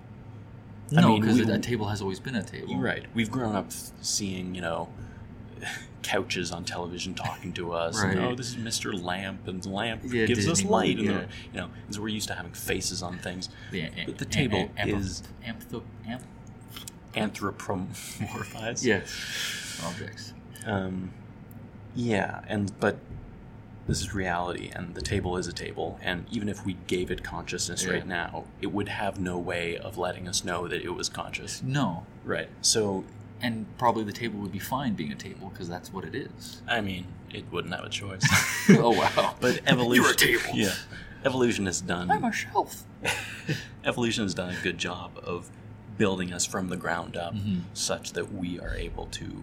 No, 0.90 1.18
because 1.18 1.38
a 1.40 1.58
table 1.58 1.88
has 1.88 2.02
always 2.02 2.20
been 2.20 2.34
a 2.34 2.42
table. 2.42 2.76
Right. 2.78 3.06
We've 3.14 3.30
grown 3.30 3.54
up 3.56 3.70
seeing, 3.70 4.54
you 4.54 4.60
know, 4.60 4.88
couches 6.02 6.50
on 6.50 6.64
television 6.64 7.14
talking 7.14 7.52
to 7.54 7.72
us. 7.72 8.02
And, 8.02 8.18
Right. 8.18 8.28
oh, 8.32 8.34
this 8.34 8.48
is 8.48 8.56
Mr. 8.56 9.00
Lamp, 9.00 9.46
and 9.46 9.64
Lamp 9.64 10.02
Yeah, 10.04 10.26
gives 10.26 10.48
us 10.48 10.64
light. 10.64 10.98
And, 10.98 11.06
yeah. 11.06 11.12
the- 11.12 11.26
you 11.54 11.60
know, 11.60 11.70
and 11.86 11.94
so 11.94 12.02
we're 12.02 12.08
used 12.08 12.26
to 12.28 12.34
having 12.34 12.52
faces 12.52 13.02
on 13.02 13.18
things. 13.18 13.48
The, 13.70 13.88
But 14.04 14.18
the 14.18 14.24
table 14.24 14.68
is- 14.76 15.22
Amphitho- 15.46 15.84
amp- 16.06 16.24
Anthropomorphized. 17.14 18.84
yes. 18.84 19.80
Objects. 19.86 20.32
Um, 20.66 21.12
yeah, 21.94 22.42
and 22.48 22.72
but 22.80 22.96
this 23.86 24.00
is 24.00 24.14
reality, 24.14 24.70
and 24.74 24.94
the 24.94 25.02
table 25.02 25.36
is 25.36 25.46
a 25.48 25.52
table, 25.52 25.98
and 26.02 26.24
even 26.30 26.48
if 26.48 26.64
we 26.64 26.74
gave 26.86 27.10
it 27.10 27.22
consciousness 27.24 27.84
Yeah. 27.84 27.92
right 27.94 28.06
now, 28.06 28.44
it 28.60 28.68
would 28.72 28.88
have 28.88 29.18
no 29.18 29.36
way 29.38 29.76
of 29.76 29.98
letting 29.98 30.28
us 30.28 30.44
know 30.44 30.68
that 30.68 30.82
it 30.82 30.90
was 30.94 31.08
conscious. 31.08 31.62
No. 31.62 32.06
Right. 32.24 32.48
So, 32.60 33.04
And 33.44 33.66
probably 33.76 34.04
the 34.04 34.12
table 34.12 34.38
would 34.38 34.52
be 34.52 34.60
fine 34.60 34.94
being 34.94 35.10
a 35.10 35.16
table 35.16 35.48
because 35.48 35.68
that's 35.68 35.92
what 35.92 36.04
it 36.04 36.14
is. 36.14 36.62
I 36.68 36.80
mean, 36.80 37.06
it 37.32 37.44
wouldn't 37.50 37.74
have 37.74 37.84
a 37.84 37.88
choice. 37.88 38.22
oh 38.70 38.90
wow! 38.96 39.34
But 39.40 39.62
evolution. 39.66 40.04
You're 40.28 40.38
a 40.38 40.40
table. 40.44 40.56
Yeah. 40.56 40.74
Evolution 41.24 41.66
has 41.66 41.80
done. 41.80 42.08
I'm 42.12 42.22
a 42.22 42.30
shelf. 42.32 42.84
evolution 43.84 44.22
has 44.22 44.32
done 44.34 44.50
a 44.54 44.62
good 44.62 44.78
job 44.78 45.18
of 45.24 45.50
building 45.98 46.32
us 46.32 46.46
from 46.46 46.68
the 46.68 46.76
ground 46.76 47.16
up, 47.16 47.34
Mhm. 47.34 47.62
such 47.74 48.12
that 48.12 48.32
we 48.32 48.60
are 48.60 48.74
able 48.76 49.06
to. 49.06 49.42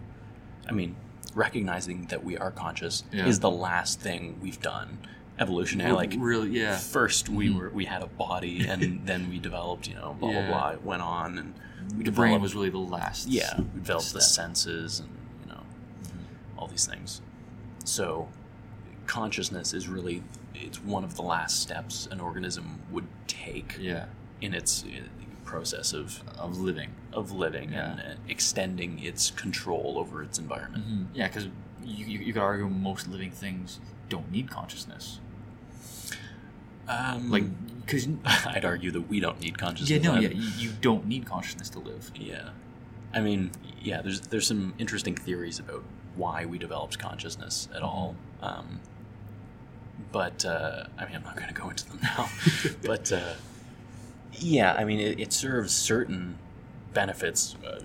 I 0.68 0.72
mean, 0.72 0.96
recognizing 1.36 2.06
that 2.08 2.24
we 2.24 2.38
are 2.38 2.52
conscious 2.52 3.04
Yeah. 3.12 3.26
is 3.26 3.40
the 3.40 3.52
last 3.52 4.00
thing 4.00 4.40
we've 4.42 4.62
done. 4.62 5.00
Evolutionary, 5.40 5.94
like 5.94 6.14
really, 6.18 6.50
yeah. 6.50 6.78
first 6.78 7.30
we 7.30 7.48
Mhm. 7.50 7.56
were 7.58 7.70
we 7.70 7.86
had 7.86 8.02
a 8.02 8.08
body, 8.08 8.66
and 8.68 9.06
then 9.06 9.30
we 9.30 9.40
developed, 9.40 9.88
you 9.88 9.96
know, 9.96 10.16
blah 10.20 10.32
Yeah. 10.32 10.48
blah 10.50 10.58
blah. 10.60 10.70
It 10.72 10.84
went 10.84 11.02
on, 11.02 11.38
and 11.38 11.54
we 11.98 12.04
The 12.04 12.12
brain 12.12 12.42
was 12.42 12.56
really 12.56 12.70
the 12.70 12.78
last. 12.78 13.28
yeah, 13.30 13.58
we 13.58 13.80
developed 13.80 14.12
the 14.12 14.22
senses, 14.22 15.00
and 15.00 15.10
you 15.46 15.54
know, 15.54 15.62
all 16.58 16.68
these 16.68 16.86
things. 16.86 17.22
So, 17.86 18.28
consciousness 19.08 19.74
is 19.74 19.88
really 19.88 20.24
it's 20.54 20.84
one 20.84 21.06
of 21.06 21.16
the 21.16 21.22
last 21.22 21.62
steps 21.62 22.06
an 22.12 22.20
organism 22.20 22.80
would 22.92 23.08
take 23.28 23.78
Yeah, 23.80 24.06
in 24.42 24.54
its 24.54 24.84
process 25.54 25.94
of 25.94 26.22
of 26.38 26.60
living. 26.60 26.92
of 27.14 27.32
living 27.32 27.72
Yeah. 27.74 27.92
and 27.92 28.00
uh, 28.00 28.04
extending 28.28 29.00
its 29.10 29.32
control 29.32 29.98
over 29.98 30.22
its 30.24 30.38
environment. 30.40 30.84
Yeah, 31.14 31.28
because 31.28 31.46
you, 31.84 32.06
you, 32.12 32.20
you 32.28 32.34
could 32.34 32.42
argue 32.44 32.70
most 32.70 33.08
living 33.08 33.32
things 33.32 33.80
don't 34.10 34.30
need 34.32 34.48
consciousness. 34.50 35.20
Um, 36.88 37.30
Like, 37.32 37.46
because 37.86 38.08
I'd 38.56 38.66
argue 38.66 38.92
that 38.92 39.10
we 39.10 39.20
don't 39.20 39.40
need 39.40 39.58
consciousness. 39.58 39.90
yeah, 40.04 40.12
no, 40.12 40.20
yeah, 40.20 40.30
you, 40.30 40.50
you 40.58 40.72
don't 40.82 41.06
need 41.08 41.26
consciousness 41.26 41.70
to 41.70 41.80
live. 41.80 42.12
Yeah. 42.16 42.50
I 43.14 43.22
mean, 43.22 43.52
yeah, 43.82 44.02
there's 44.04 44.22
there's 44.22 44.46
some 44.48 44.74
interesting 44.78 45.16
theories 45.16 45.58
about 45.60 45.84
why 46.16 46.46
we 46.46 46.58
developed 46.60 47.00
consciousness 47.00 47.68
at 47.76 47.82
all. 47.82 48.16
Um, 48.42 48.80
but 50.12 50.46
uh, 50.46 50.86
I 51.00 51.06
mean, 51.06 51.16
I'm 51.16 51.24
not 51.24 51.36
going 51.36 51.48
to 51.54 51.60
go 51.62 51.70
into 51.70 51.86
them 51.90 52.00
now. 52.04 52.30
but 52.84 53.12
uh, 53.12 53.34
yeah, 54.40 54.74
I 54.74 54.84
mean, 54.86 55.00
it, 55.00 55.20
it 55.20 55.34
serves 55.34 55.74
certain 55.74 56.38
benefits 56.94 57.56
uh, 57.66 57.80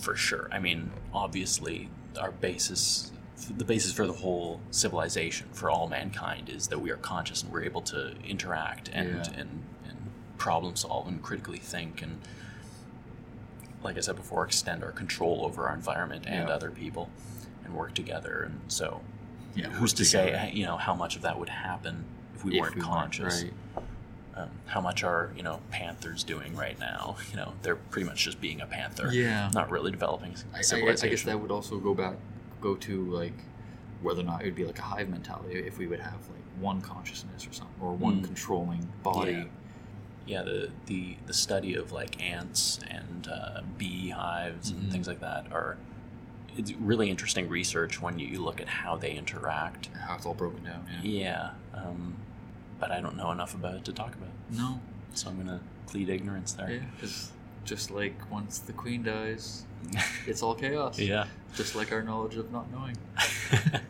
for 0.00 0.14
sure. 0.16 0.48
I 0.52 0.58
mean, 0.58 0.90
obviously, 1.12 1.88
our 2.18 2.30
basis, 2.32 3.12
the 3.56 3.64
basis 3.64 3.92
for 3.92 4.06
the 4.06 4.12
whole 4.12 4.60
civilization, 4.70 5.48
for 5.52 5.70
all 5.70 5.88
mankind, 5.88 6.48
is 6.48 6.68
that 6.68 6.78
we 6.80 6.90
are 6.90 6.96
conscious 6.96 7.42
and 7.42 7.52
we're 7.52 7.64
able 7.64 7.82
to 7.82 8.14
interact 8.24 8.88
and 8.92 9.08
Yeah. 9.26 9.40
and, 9.40 9.62
and 9.88 9.96
problem 10.38 10.76
solve 10.76 11.06
and 11.08 11.22
critically 11.22 11.58
think 11.58 12.00
and 12.02 12.18
like 13.82 13.96
I 13.96 14.00
said 14.00 14.16
before, 14.16 14.44
extend 14.44 14.84
our 14.84 14.90
control 14.92 15.42
over 15.46 15.66
our 15.66 15.74
environment 15.74 16.24
and 16.26 16.48
Yeah. 16.48 16.54
other 16.54 16.70
people, 16.70 17.08
and 17.64 17.74
work 17.74 17.94
together. 17.94 18.42
And 18.42 18.60
so, 18.68 19.00
Yeah, 19.54 19.68
who's 19.70 19.94
to 19.94 20.04
say, 20.04 20.26
together. 20.26 20.48
uh, 20.48 20.50
you 20.52 20.66
know, 20.66 20.76
how 20.76 20.94
much 20.94 21.16
of 21.16 21.22
that 21.22 21.38
would 21.38 21.48
happen 21.48 22.04
if 22.34 22.44
we 22.44 22.56
If 22.56 22.60
weren't 22.60 22.74
we 22.74 22.82
weren't, 22.82 22.92
conscious? 22.92 23.44
right. 23.44 23.84
Um, 24.42 24.50
how 24.66 24.80
much 24.80 25.02
are 25.04 25.32
you 25.36 25.42
know 25.42 25.60
panthers 25.70 26.24
doing 26.24 26.54
right 26.56 26.78
now? 26.78 27.16
You 27.30 27.36
know, 27.36 27.52
they're 27.62 27.76
pretty 27.76 28.06
much 28.08 28.24
just 28.24 28.40
being 28.40 28.60
a 28.60 28.66
panther. 28.66 29.10
Yeah. 29.12 29.50
not 29.54 29.70
really 29.70 29.90
developing 29.90 30.34
I, 30.54 30.58
I, 30.58 30.90
I 30.90 30.94
guess 31.08 31.22
that 31.22 31.40
would 31.40 31.50
also 31.50 31.78
go 31.78 31.94
back, 31.94 32.16
go 32.60 32.74
to 32.76 33.04
like 33.10 33.34
whether 34.02 34.20
or 34.20 34.24
not 34.24 34.42
it 34.42 34.46
would 34.46 34.54
be 34.54 34.64
like 34.64 34.78
a 34.78 34.82
hive 34.82 35.08
mentality 35.08 35.54
if 35.58 35.78
we 35.78 35.86
would 35.86 36.00
have 36.00 36.14
like 36.28 36.42
one 36.58 36.80
consciousness 36.80 37.46
or 37.46 37.52
something, 37.52 37.74
or 37.80 37.92
one 37.92 38.20
Mm. 38.20 38.24
controlling 38.24 38.88
body. 39.02 39.32
Yeah. 39.32 39.44
yeah, 40.26 40.42
the, 40.42 40.70
the 40.86 41.16
the 41.26 41.34
study 41.34 41.74
of 41.74 41.92
like 41.92 42.20
ants 42.22 42.78
and 42.88 43.28
uh, 43.28 43.60
beehives 43.78 44.72
Mhm. 44.72 44.78
and 44.80 44.92
things 44.92 45.06
like 45.08 45.20
that 45.20 45.46
are 45.52 45.76
it's 46.56 46.72
really 46.72 47.08
interesting 47.10 47.48
research 47.48 48.02
when 48.02 48.18
you 48.18 48.42
look 48.42 48.60
at 48.60 48.68
how 48.68 48.96
they 48.96 49.12
interact. 49.12 49.88
How 50.06 50.16
it's 50.16 50.26
all 50.26 50.34
broken 50.34 50.64
down. 50.64 50.84
Yeah. 51.02 51.02
Yeah, 51.02 51.50
um, 51.74 52.16
but 52.80 52.90
I 52.90 53.00
don't 53.00 53.16
know 53.16 53.30
enough 53.30 53.54
about 53.54 53.74
it 53.74 53.84
to 53.84 53.92
talk 53.92 54.14
about, 54.14 54.30
No. 54.50 54.80
so 55.14 55.28
I'm 55.28 55.36
gonna 55.36 55.60
plead 55.86 56.08
ignorance 56.08 56.52
there. 56.54 56.70
Yeah. 56.70 56.78
Because 56.96 57.30
just 57.64 57.90
like 57.90 58.14
once 58.30 58.58
the 58.58 58.72
queen 58.72 59.02
dies, 59.02 59.64
it's 60.26 60.42
all 60.42 60.54
chaos. 60.54 60.98
yeah, 60.98 61.26
Just 61.54 61.74
like 61.76 61.92
our 61.92 62.02
knowledge 62.02 62.36
of 62.36 62.50
not 62.50 62.70
knowing. 62.72 62.96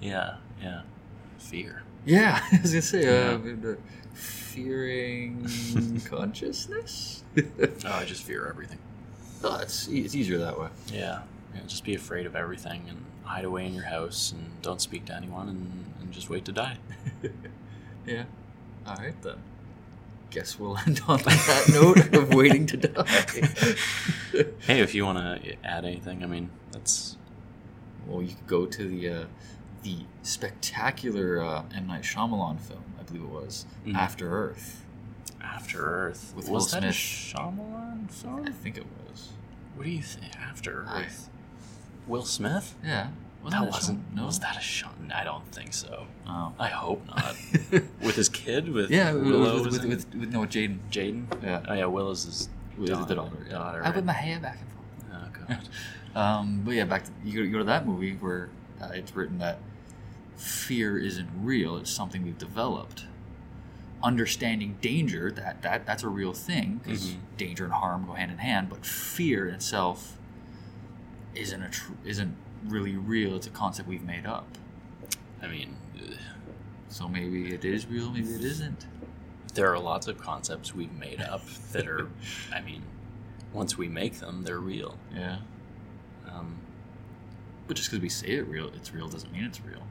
yeah, 0.00 0.36
yeah. 0.60 0.82
Fear. 1.38 1.82
Yeah, 2.04 2.40
I 2.52 2.58
was 2.62 2.72
gonna 2.72 2.82
say, 2.82 3.06
uh, 3.06 3.38
Yeah. 3.38 3.54
the 3.60 3.78
fearing 4.14 6.00
consciousness. 6.08 7.22
Oh, 7.36 7.42
I 7.84 8.04
just 8.04 8.22
fear 8.22 8.46
everything. 8.48 8.78
oh, 9.44 9.58
it's 9.60 9.88
e- 9.88 10.00
it's 10.00 10.14
easier 10.14 10.38
that 10.38 10.58
way. 10.58 10.68
Yeah, 10.92 11.20
yeah. 11.54 11.60
Just 11.66 11.84
be 11.84 11.94
afraid 11.94 12.26
of 12.26 12.34
everything 12.34 12.84
and 12.88 13.04
hide 13.24 13.44
away 13.44 13.66
in 13.66 13.74
your 13.74 13.84
house 13.84 14.32
and 14.32 14.42
don't 14.62 14.80
speak 14.80 15.04
to 15.06 15.14
anyone 15.14 15.48
and, 15.48 15.84
and 16.00 16.12
just 16.12 16.30
wait 16.30 16.44
to 16.46 16.52
die. 16.52 16.78
Yeah. 18.06 18.24
All 18.86 18.96
right 18.96 19.20
then. 19.22 19.36
Guess 20.30 20.58
we'll 20.58 20.76
end 20.86 21.00
on 21.08 21.18
that 21.18 21.68
note 21.72 22.14
of 22.14 22.34
waiting 22.34 22.66
to 22.66 22.76
die. 22.76 23.26
Hey, 24.66 24.80
if 24.80 24.94
you 24.94 25.06
want 25.06 25.16
to 25.42 25.54
add 25.64 25.86
anything, 25.86 26.22
I 26.22 26.26
mean, 26.26 26.50
that's 26.72 27.16
well, 28.06 28.20
you 28.20 28.34
could 28.34 28.46
go 28.46 28.66
to 28.66 28.84
the 28.86 29.08
uh, 29.08 29.24
the 29.82 30.00
spectacular 30.22 31.40
uh, 31.42 31.62
M 31.74 31.86
Night 31.86 32.02
Shyamalan 32.02 32.60
film, 32.60 32.82
I 33.00 33.02
believe 33.04 33.22
it 33.22 33.28
was, 33.30 33.64
Mhm. 33.86 33.94
After 33.94 34.30
Earth. 34.30 34.84
After 35.40 35.78
Earth. 35.86 36.34
With 36.36 36.50
was 36.50 36.72
Will 36.74 36.80
that 36.80 36.86
a 36.88 36.92
Smith. 36.92 37.34
Shyamalan 37.34 38.46
I 38.46 38.50
think 38.52 38.76
it 38.76 38.84
was. 39.08 39.28
What 39.74 39.84
do 39.84 39.90
you 39.90 40.02
think? 40.02 40.36
After 40.38 40.84
I- 40.86 41.04
Earth. 41.04 41.30
Will 42.06 42.24
Smith? 42.24 42.74
Yeah. 42.84 43.08
That 43.52 43.62
it 43.62 43.66
a 43.68 43.70
wasn't. 43.70 44.14
No. 44.14 44.26
Was 44.26 44.38
that 44.40 44.56
a 44.56 44.60
Sean? 44.60 45.12
I 45.14 45.24
don't 45.24 45.44
think 45.52 45.72
so. 45.72 46.06
Oh. 46.28 46.52
I 46.58 46.68
hope 46.68 47.06
not. 47.06 47.36
with 48.02 48.16
his 48.16 48.28
kid, 48.28 48.68
with 48.72 48.90
yeah, 48.90 49.12
with, 49.12 49.24
Willow, 49.26 49.54
with, 49.56 49.66
was 49.66 49.78
with, 49.80 49.88
with, 49.88 50.14
with 50.14 50.32
no 50.32 50.40
Jaden. 50.40 50.78
Jaden. 50.90 51.26
Yeah. 51.42 51.62
Oh 51.68 51.74
yeah, 51.74 51.86
Willow's 51.86 52.24
his 52.24 52.48
daughter. 52.84 53.14
daughter. 53.14 53.36
Yeah. 53.46 53.52
daughter, 53.52 53.78
I 53.80 53.84
right? 53.86 53.94
put 53.94 54.04
my 54.04 54.12
hair 54.12 54.40
back 54.40 54.58
and 54.60 54.70
forth. 54.72 55.46
Oh 55.46 55.46
god. 55.54 55.68
Um, 56.16 56.62
but 56.64 56.70
yeah, 56.72 56.84
back 56.86 57.04
to 57.04 57.10
you 57.26 57.34
go, 57.34 57.40
you 57.42 57.52
go 57.52 57.58
to 57.58 57.64
that 57.64 57.86
movie 57.86 58.14
where 58.14 58.48
uh, 58.80 58.88
it's 58.94 59.14
written 59.14 59.36
that 59.40 59.58
fear 60.34 60.96
isn't 60.98 61.28
real; 61.42 61.76
it's 61.76 61.90
something 61.90 62.24
we've 62.24 62.38
developed. 62.38 63.04
Understanding 64.02 64.78
danger 64.80 65.30
that 65.32 65.60
that 65.60 65.84
that's 65.84 66.02
a 66.02 66.08
real 66.08 66.32
thing 66.32 66.80
because 66.82 67.10
Mhm. 67.10 67.16
danger 67.36 67.64
and 67.64 67.72
harm 67.74 68.06
go 68.06 68.14
hand 68.14 68.30
in 68.30 68.38
hand. 68.38 68.70
But 68.70 68.86
fear 68.86 69.46
itself 69.46 70.16
isn't 71.34 71.62
a 71.62 71.68
tr- 71.68 71.92
isn't 72.06 72.34
really 72.64 72.96
real. 72.96 73.36
It's 73.36 73.46
a 73.46 73.50
concept 73.50 73.88
we've 73.88 74.04
made 74.04 74.26
up. 74.26 74.46
I 75.42 75.46
mean, 75.48 75.76
ugh, 75.96 76.16
So 76.88 77.08
maybe 77.08 77.54
it 77.54 77.64
is 77.64 77.86
real, 77.86 78.10
maybe 78.10 78.28
it 78.30 78.44
isn't. 78.44 78.86
there 79.54 79.72
are 79.72 79.78
lots 79.78 80.06
of 80.06 80.18
concepts 80.18 80.74
we've 80.74 80.92
made 80.98 81.20
up 81.20 81.42
that 81.72 81.86
are. 81.86 82.08
I 82.52 82.60
mean, 82.60 82.82
once 83.52 83.78
we 83.78 83.88
make 83.88 84.14
them, 84.20 84.42
they're 84.44 84.58
real. 84.58 84.96
Yeah. 85.14 85.38
Um, 86.30 86.56
But 87.66 87.76
just 87.76 87.90
because 87.90 88.02
we 88.02 88.08
say 88.08 88.28
it 88.28 88.46
real, 88.48 88.68
it's 88.74 88.92
real 88.92 89.08
doesn't 89.08 89.32
mean 89.32 89.44
it's 89.44 89.60
real. 89.64 89.82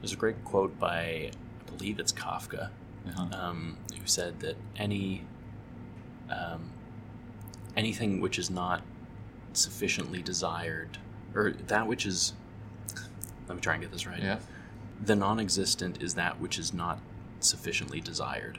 there's 0.00 0.12
a 0.12 0.16
great 0.16 0.44
quote 0.44 0.78
by, 0.78 0.98
I 1.00 1.30
believe 1.66 1.98
it's 2.00 2.12
Kafka, 2.12 2.70
Uh-huh. 3.08 3.26
um, 3.32 3.76
who 3.98 4.06
said 4.06 4.40
that 4.40 4.56
any 4.76 5.24
um, 6.30 6.70
anything 7.76 8.20
which 8.20 8.38
is 8.38 8.48
not 8.50 8.82
sufficiently 9.52 10.22
desired, 10.22 10.98
or 11.34 11.52
that 11.52 11.86
which 11.86 12.06
is, 12.06 12.32
let 13.48 13.54
me 13.56 13.60
try 13.60 13.74
and 13.74 13.82
get 13.82 13.92
this 13.92 14.06
right. 14.06 14.22
Yeah. 14.22 14.38
The 15.04 15.16
non-existent 15.16 16.02
is 16.02 16.14
that 16.14 16.40
which 16.40 16.58
is 16.58 16.72
not 16.72 16.98
sufficiently 17.40 18.00
desired. 18.00 18.58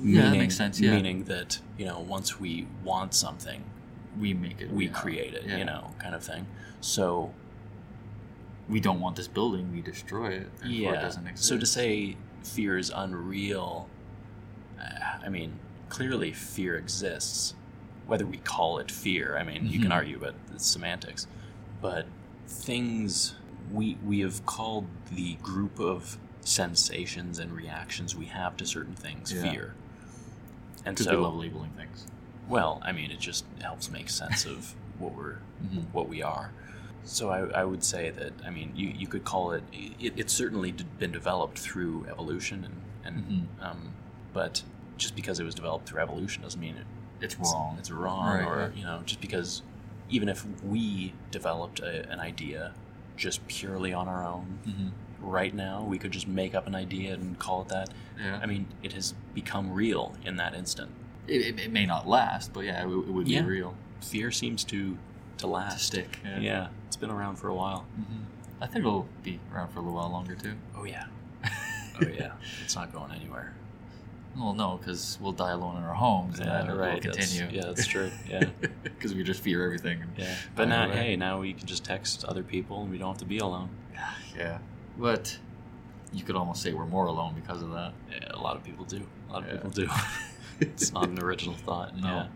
Yeah, 0.00 0.30
that 0.30 0.36
makes 0.36 0.56
sense. 0.56 0.78
Yeah. 0.80 0.94
Meaning 0.94 1.24
that 1.24 1.58
you 1.78 1.86
know, 1.86 2.00
once 2.00 2.38
we 2.38 2.66
want 2.84 3.14
something, 3.14 3.64
we 4.20 4.34
make 4.34 4.60
it. 4.60 4.70
we 4.70 4.86
real. 4.86 4.94
create 4.94 5.34
it. 5.34 5.44
Yeah. 5.46 5.56
You 5.58 5.64
know, 5.64 5.94
kind 5.98 6.14
of 6.14 6.22
thing. 6.22 6.46
So 6.80 7.32
we 8.68 8.80
don't 8.80 9.00
want 9.00 9.16
this 9.16 9.28
building, 9.28 9.72
we 9.72 9.80
destroy 9.80 10.32
it. 10.32 10.50
It 10.64 10.70
yeah. 10.70 11.00
doesn't 11.00 11.26
exist. 11.26 11.48
So 11.48 11.58
to 11.58 11.66
say 11.66 12.16
fear 12.42 12.78
is 12.78 12.92
unreal, 12.94 13.88
uh, 14.80 15.24
I 15.24 15.28
mean, 15.28 15.52
clearly 15.88 16.32
fear 16.32 16.76
exists. 16.76 17.54
Whether 18.06 18.26
we 18.26 18.38
call 18.38 18.78
it 18.78 18.90
fear, 18.90 19.36
I 19.38 19.44
mean, 19.44 19.66
you 19.66 19.80
can 19.80 19.90
Mhm. 19.90 19.94
argue 19.94 20.16
about 20.16 20.34
the 20.52 20.58
semantics, 20.58 21.26
but 21.86 22.06
things 22.48 23.34
we 23.72 23.96
we 24.04 24.20
have 24.20 24.44
called 24.46 24.86
the 25.12 25.34
group 25.42 25.78
of 25.80 26.18
sensations 26.40 27.38
and 27.38 27.52
reactions 27.52 28.14
we 28.16 28.26
have 28.26 28.56
to 28.56 28.64
certain 28.66 28.94
things 28.94 29.32
Yeah. 29.32 29.42
fear. 29.50 29.74
And 30.84 30.96
so, 30.98 31.20
love 31.20 31.34
labeling 31.34 31.70
things. 31.76 32.06
well, 32.48 32.80
I 32.82 32.92
mean, 32.92 33.10
it 33.10 33.18
just 33.18 33.44
helps 33.60 33.90
make 33.90 34.08
sense 34.08 34.44
of 34.46 34.74
what 34.98 35.12
we're 35.14 35.38
Mhm. 35.64 35.84
what 35.92 36.08
we 36.08 36.22
are. 36.22 36.50
So 37.04 37.30
I, 37.30 37.40
I 37.62 37.64
would 37.64 37.84
say 37.84 38.10
that 38.10 38.32
I 38.44 38.50
mean 38.50 38.72
you, 38.74 38.88
you 38.88 39.06
could 39.06 39.24
call 39.24 39.52
it, 39.52 39.62
it 39.72 40.12
it's 40.16 40.32
certainly 40.32 40.72
been 41.02 41.12
developed 41.12 41.58
through 41.58 42.06
evolution 42.10 42.64
and 42.64 42.74
and 43.06 43.16
Mhm. 43.60 43.64
um, 43.66 43.80
but 44.32 44.62
just 44.96 45.14
because 45.14 45.38
it 45.40 45.44
was 45.44 45.54
developed 45.54 45.88
through 45.88 46.00
evolution 46.00 46.42
doesn't 46.42 46.60
mean 46.60 46.76
it, 46.76 46.86
It's 47.20 47.36
wrong. 47.36 47.76
it's 47.78 47.90
wrong 47.90 48.26
Right, 48.28 48.44
or 48.46 48.56
right. 48.58 48.74
you 48.76 48.84
know 48.84 49.02
just 49.04 49.20
because 49.20 49.62
even 50.08 50.28
if 50.28 50.44
we 50.62 51.12
developed 51.30 51.80
a, 51.80 52.08
an 52.10 52.20
idea 52.20 52.72
just 53.16 53.46
purely 53.48 53.92
on 53.92 54.08
our 54.08 54.24
own 54.24 54.58
Mhm. 54.66 54.90
right 55.20 55.54
now 55.54 55.82
we 55.82 55.98
could 55.98 56.12
just 56.12 56.28
make 56.28 56.54
up 56.54 56.66
an 56.66 56.74
idea 56.74 57.14
and 57.14 57.38
call 57.38 57.62
it 57.62 57.68
that 57.68 57.88
Yeah. 58.18 58.38
I 58.42 58.46
mean 58.46 58.66
it 58.82 58.92
has 58.92 59.14
become 59.34 59.72
real 59.72 60.14
in 60.24 60.36
that 60.36 60.54
instant 60.54 60.90
it, 61.26 61.40
it, 61.40 61.58
it 61.58 61.72
may 61.72 61.86
not 61.86 62.06
last, 62.06 62.52
but 62.52 62.60
yeah, 62.64 62.82
it, 62.84 62.86
it 62.88 63.08
would 63.12 63.26
Yeah. 63.26 63.40
be 63.42 63.46
real 63.48 63.74
fear 64.00 64.30
seems 64.30 64.62
to 64.64 64.96
to 65.38 65.46
last 65.46 65.78
to 65.78 65.84
stick. 65.84 66.18
Yeah. 66.24 66.38
yeah 66.38 66.68
it's 66.86 66.96
been 66.96 67.10
around 67.10 67.36
for 67.36 67.48
a 67.48 67.54
while 67.54 67.84
Mhm. 67.98 68.24
I 68.60 68.66
think 68.66 68.84
it'll 68.86 69.08
be 69.22 69.38
around 69.52 69.68
for 69.70 69.80
a 69.80 69.82
little 69.82 69.96
while 69.98 70.10
longer 70.10 70.34
too. 70.34 70.54
oh 70.76 70.84
yeah 70.84 71.06
oh 71.44 72.06
yeah 72.06 72.32
it's 72.64 72.74
not 72.76 72.92
going 72.92 73.10
anywhere 73.12 73.54
Well, 74.38 74.52
no, 74.52 74.76
because 74.76 75.18
we'll 75.20 75.32
die 75.32 75.52
alone 75.52 75.76
in 75.78 75.82
our 75.84 75.94
homes, 75.94 76.38
and 76.38 76.46
Yeah, 76.48 76.70
it 76.70 76.76
right. 76.76 76.94
will 76.94 77.00
continue. 77.12 77.44
That's, 77.44 77.52
yeah, 77.54 77.62
that's 77.64 77.86
true. 77.86 78.10
Yeah, 78.28 78.44
Because 78.82 79.14
we 79.14 79.22
just 79.24 79.42
fear 79.42 79.64
everything. 79.64 80.02
yeah. 80.18 80.34
But 80.54 80.68
now, 80.68 80.88
right? 80.88 80.94
hey, 80.96 81.16
now 81.16 81.40
we 81.40 81.54
can 81.54 81.66
just 81.66 81.84
text 81.84 82.24
other 82.24 82.42
people, 82.42 82.82
and 82.82 82.90
we 82.90 82.98
don't 82.98 83.08
have 83.08 83.18
to 83.18 83.24
be 83.24 83.38
alone. 83.38 83.70
Yeah. 84.36 84.58
But 84.98 85.38
you 86.12 86.22
could 86.22 86.36
almost 86.36 86.60
say 86.62 86.74
we're 86.74 86.84
more 86.84 87.06
alone 87.06 87.34
because 87.34 87.62
of 87.62 87.70
that. 87.72 87.92
Yeah, 88.10 88.28
a 88.32 88.38
lot 88.38 88.54
of 88.56 88.62
people 88.64 88.84
do. 88.84 89.00
A 89.30 89.32
lot 89.32 89.42
of 89.42 89.48
Yeah. 89.48 89.52
people 89.54 89.70
do. 89.70 89.88
it's 90.60 90.92
not 90.92 91.08
an 91.08 91.18
original 91.22 91.54
thought. 91.54 91.96
No. 91.96 92.06
Yeah. 92.06 92.26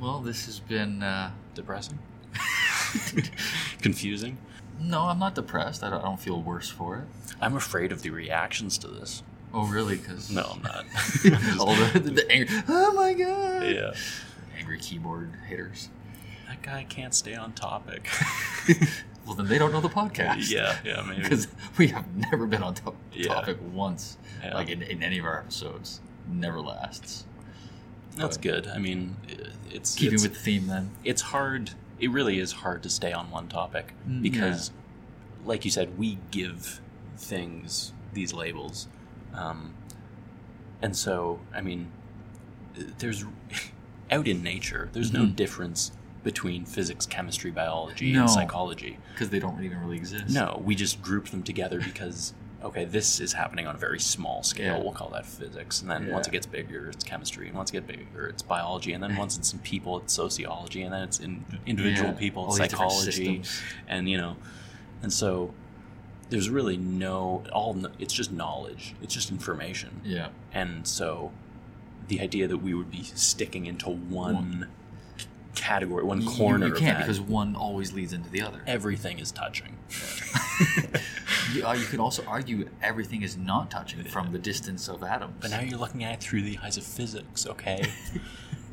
Well, 0.00 0.20
this 0.20 0.46
has 0.46 0.58
been. 0.60 1.02
Uh... 1.02 1.32
Depressing. 1.54 1.98
Confusing. 3.82 4.38
no, 4.80 5.02
I'm 5.02 5.18
not 5.18 5.34
depressed. 5.34 5.82
I 5.82 5.90
don't, 5.90 6.00
I 6.00 6.04
don't 6.04 6.20
feel 6.20 6.40
worse 6.40 6.68
for 6.70 6.96
it. 6.98 7.04
I'm 7.40 7.56
afraid 7.56 7.92
of 7.92 8.02
the 8.02 8.10
reactions 8.10 8.78
to 8.78 8.88
this. 8.88 9.22
Oh, 9.54 9.66
really? 9.66 9.96
Because 9.96 10.30
No, 10.30 10.42
I'm 10.56 10.62
not. 10.62 10.84
all 11.58 11.74
the, 11.74 12.00
the, 12.00 12.10
the 12.10 12.30
angry. 12.30 12.56
Oh 12.68 12.92
my 12.92 13.14
god! 13.14 13.66
yeah. 13.66 13.92
Angry 14.58 14.78
keyboard 14.78 15.32
hitters. 15.48 15.88
That 16.48 16.62
guy 16.62 16.84
can't 16.88 17.14
stay 17.14 17.34
on 17.34 17.52
topic. 17.52 18.08
Well, 19.26 19.36
then 19.36 19.46
they 19.46 19.58
don't 19.58 19.72
know 19.72 19.82
the 19.82 19.90
podcast. 19.90 20.50
yeah, 20.50 20.78
yeah, 20.82 21.02
maybe. 21.06 21.20
Because 21.22 21.48
we 21.76 21.88
have 21.88 22.06
never 22.16 22.46
been 22.46 22.62
on 22.62 22.72
top, 22.72 22.94
Yeah. 23.12 23.34
topic 23.34 23.58
once, 23.74 24.16
Yeah. 24.42 24.54
like 24.54 24.70
in, 24.70 24.80
in 24.80 25.02
any 25.02 25.18
of 25.18 25.26
our 25.26 25.40
episodes. 25.40 26.00
Never 26.26 26.62
lasts. 26.62 27.26
That's 28.16 28.38
but- 28.38 28.42
good. 28.42 28.66
I 28.68 28.78
mean, 28.78 29.16
it's 29.70 29.94
Keeping 29.96 30.14
it's, 30.14 30.22
with 30.22 30.32
the 30.32 30.38
theme, 30.40 30.66
then. 30.68 30.92
it's 31.04 31.20
hard. 31.20 31.72
It 32.00 32.10
really 32.10 32.38
is 32.38 32.52
hard 32.52 32.82
to 32.84 32.88
stay 32.88 33.12
on 33.12 33.30
one 33.30 33.48
topic 33.48 33.92
Mm, 34.08 34.22
because, 34.22 34.70
like 35.44 35.62
you 35.66 35.70
said, 35.70 35.98
we 35.98 36.16
give 36.30 36.80
things 37.18 37.92
these 38.14 38.32
labels, 38.32 38.88
um, 39.38 39.74
and 40.82 40.96
so 40.96 41.40
I 41.54 41.60
mean, 41.60 41.90
there's 42.98 43.24
out 44.10 44.26
in 44.26 44.42
nature. 44.42 44.88
There's 44.92 45.12
no 45.12 45.24
Mhm. 45.26 45.36
difference 45.36 45.92
between 46.24 46.64
physics, 46.64 47.06
chemistry, 47.06 47.50
biology, 47.50 48.12
No. 48.12 48.20
and 48.22 48.30
psychology. 48.30 48.98
Because 49.14 49.30
they 49.30 49.38
don't 49.38 49.62
even 49.62 49.80
really 49.80 49.96
exist. 49.96 50.34
No, 50.34 50.60
we 50.64 50.74
just 50.74 51.00
group 51.00 51.28
them 51.28 51.42
together 51.42 51.80
because 51.80 52.34
okay, 52.62 52.84
this 52.84 53.20
is 53.20 53.32
happening 53.34 53.68
on 53.68 53.76
a 53.76 53.78
very 53.78 54.00
small 54.00 54.42
scale. 54.42 54.76
Yeah. 54.78 54.82
We'll 54.82 54.92
call 54.92 55.10
that 55.10 55.24
physics, 55.24 55.80
and 55.80 55.88
then 55.90 56.06
Yeah. 56.06 56.12
once 56.14 56.26
it 56.26 56.32
gets 56.32 56.44
bigger, 56.46 56.88
it's 56.88 57.04
chemistry, 57.04 57.46
and 57.48 57.56
once 57.56 57.70
it 57.70 57.74
gets 57.74 57.86
bigger, 57.86 58.26
it's 58.26 58.42
biology, 58.42 58.92
and 58.94 59.02
then 59.02 59.14
once 59.16 59.38
it's 59.38 59.52
in 59.52 59.60
people, 59.60 59.98
it's 59.98 60.12
sociology, 60.12 60.82
and 60.82 60.92
then 60.92 61.02
it's 61.02 61.20
in 61.20 61.44
individual 61.66 62.10
Yeah, 62.10 62.16
people, 62.18 62.42
all 62.42 62.48
it's 62.48 62.56
psychology, 62.58 63.42
and 63.86 64.08
you 64.08 64.18
know, 64.18 64.36
and 65.02 65.12
so 65.12 65.54
there's 66.30 66.50
really 66.50 66.76
no 66.76 67.42
all. 67.52 67.76
It's 67.98 68.12
just 68.14 68.30
knowledge. 68.32 68.94
It's 69.02 69.14
just 69.14 69.30
information, 69.30 70.00
Yeah. 70.04 70.28
and 70.52 70.86
so 70.86 71.32
the 72.08 72.20
idea 72.20 72.48
that 72.48 72.58
we 72.58 72.74
would 72.74 72.90
be 72.90 73.02
sticking 73.02 73.66
into 73.66 73.88
one. 73.90 74.34
One. 74.34 74.68
Category, 75.54 76.04
one 76.04 76.20
You- 76.20 76.30
corner 76.30 76.68
You, 76.68 76.72
can't 76.74 76.98
because 76.98 77.20
one 77.20 77.56
always 77.56 77.92
leads 77.92 78.12
into 78.12 78.30
the 78.30 78.42
other. 78.42 78.60
everything 78.66 79.18
is 79.18 79.32
touching. 79.32 79.76
you, 81.52 81.66
uh, 81.66 81.72
you 81.72 81.84
could 81.86 81.98
also 81.98 82.22
argue 82.26 82.68
everything 82.80 83.22
is 83.22 83.36
not 83.36 83.68
touching 83.68 84.04
from 84.04 84.30
the 84.32 84.38
distance 84.38 84.86
of 84.88 85.02
atoms. 85.02 85.34
But 85.40 85.50
now 85.50 85.60
you're 85.60 85.78
looking 85.78 86.04
at 86.04 86.14
it 86.14 86.20
through 86.20 86.42
the 86.42 86.58
eyes 86.62 86.76
of 86.76 86.84
physics, 86.84 87.44
okay? 87.46 87.82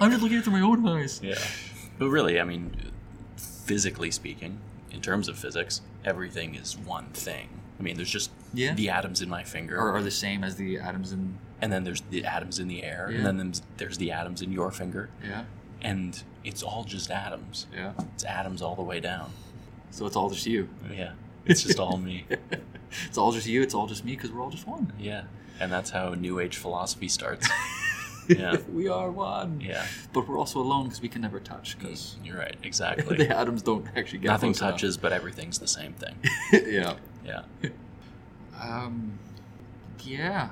I'm 0.00 0.10
just 0.10 0.22
looking 0.22 0.36
at 0.36 0.40
it 0.40 0.44
through 0.44 0.54
my 0.54 0.62
own 0.62 0.84
eyes. 0.86 1.20
yeah. 1.22 1.36
But 1.98 2.08
really, 2.08 2.40
I 2.40 2.44
mean, 2.44 2.74
physically 3.36 4.10
speaking, 4.10 4.58
in 4.94 5.00
terms 5.00 5.28
of 5.28 5.36
physics, 5.38 5.80
everything 6.04 6.54
is 6.54 6.76
one 6.78 7.06
thing. 7.06 7.48
I 7.78 7.82
mean, 7.82 7.96
there's 7.96 8.10
just 8.10 8.30
Yeah. 8.54 8.74
the 8.74 8.88
atoms 8.90 9.20
in 9.20 9.28
my 9.28 9.42
finger, 9.42 9.76
Or 9.78 9.92
are 9.96 10.02
the 10.02 10.10
same 10.10 10.44
as 10.44 10.56
the 10.56 10.78
atoms 10.78 11.12
in. 11.12 11.38
and 11.60 11.72
then 11.72 11.84
there's 11.84 12.00
the 12.10 12.24
atoms 12.24 12.58
in 12.58 12.68
the 12.68 12.82
air, 12.84 13.08
Yeah. 13.10 13.18
and 13.18 13.26
then 13.26 13.36
there's, 13.38 13.62
there's 13.78 13.98
the 13.98 14.12
atoms 14.12 14.40
in 14.42 14.52
your 14.52 14.70
finger, 14.70 15.10
Yeah. 15.26 15.44
and 15.82 16.22
it's 16.44 16.62
all 16.62 16.84
just 16.84 17.10
atoms. 17.10 17.66
Yeah. 17.74 17.92
It's 18.14 18.24
atoms 18.24 18.62
all 18.62 18.76
the 18.76 18.82
way 18.82 19.00
down. 19.00 19.32
So 19.90 20.06
it's 20.06 20.16
all 20.16 20.30
just 20.30 20.46
you. 20.46 20.68
Yeah. 20.92 21.12
It's 21.46 21.62
just 21.62 21.78
all 21.78 21.96
me. 21.98 22.26
it's 23.08 23.18
all 23.18 23.32
just 23.32 23.46
you. 23.46 23.60
It's 23.62 23.74
all 23.74 23.86
just 23.86 24.04
me 24.04 24.12
because 24.14 24.30
we're 24.32 24.40
all 24.42 24.50
just 24.50 24.66
one. 24.66 24.92
Yeah. 24.98 25.24
And 25.60 25.70
that's 25.70 25.90
how 25.90 26.14
New 26.14 26.38
Age 26.40 26.56
philosophy 26.56 27.08
starts. 27.08 27.48
Yeah. 28.28 28.56
we 28.72 28.88
are 28.88 29.10
one. 29.10 29.60
Yeah. 29.60 29.84
But 30.12 30.28
we're 30.28 30.38
also 30.38 30.60
alone 30.60 30.84
because 30.84 31.00
we 31.02 31.08
can 31.08 31.22
never 31.22 31.40
touch 31.40 31.78
because 31.78 32.16
You're 32.24 32.38
right. 32.38 32.56
Exactly. 32.62 33.16
the 33.26 33.36
atoms 33.36 33.62
don't 33.62 33.86
actually 33.96 34.18
get 34.20 34.28
Nothing 34.28 34.52
close 34.52 34.60
enough. 34.60 34.70
touches, 34.72 34.96
but 34.96 35.12
everything's 35.12 35.58
the 35.58 35.66
same 35.68 35.94
thing. 35.94 36.14
yeah. 36.66 36.94
Yeah. 37.24 37.42
Um. 38.60 39.18
Yeah. 40.02 40.50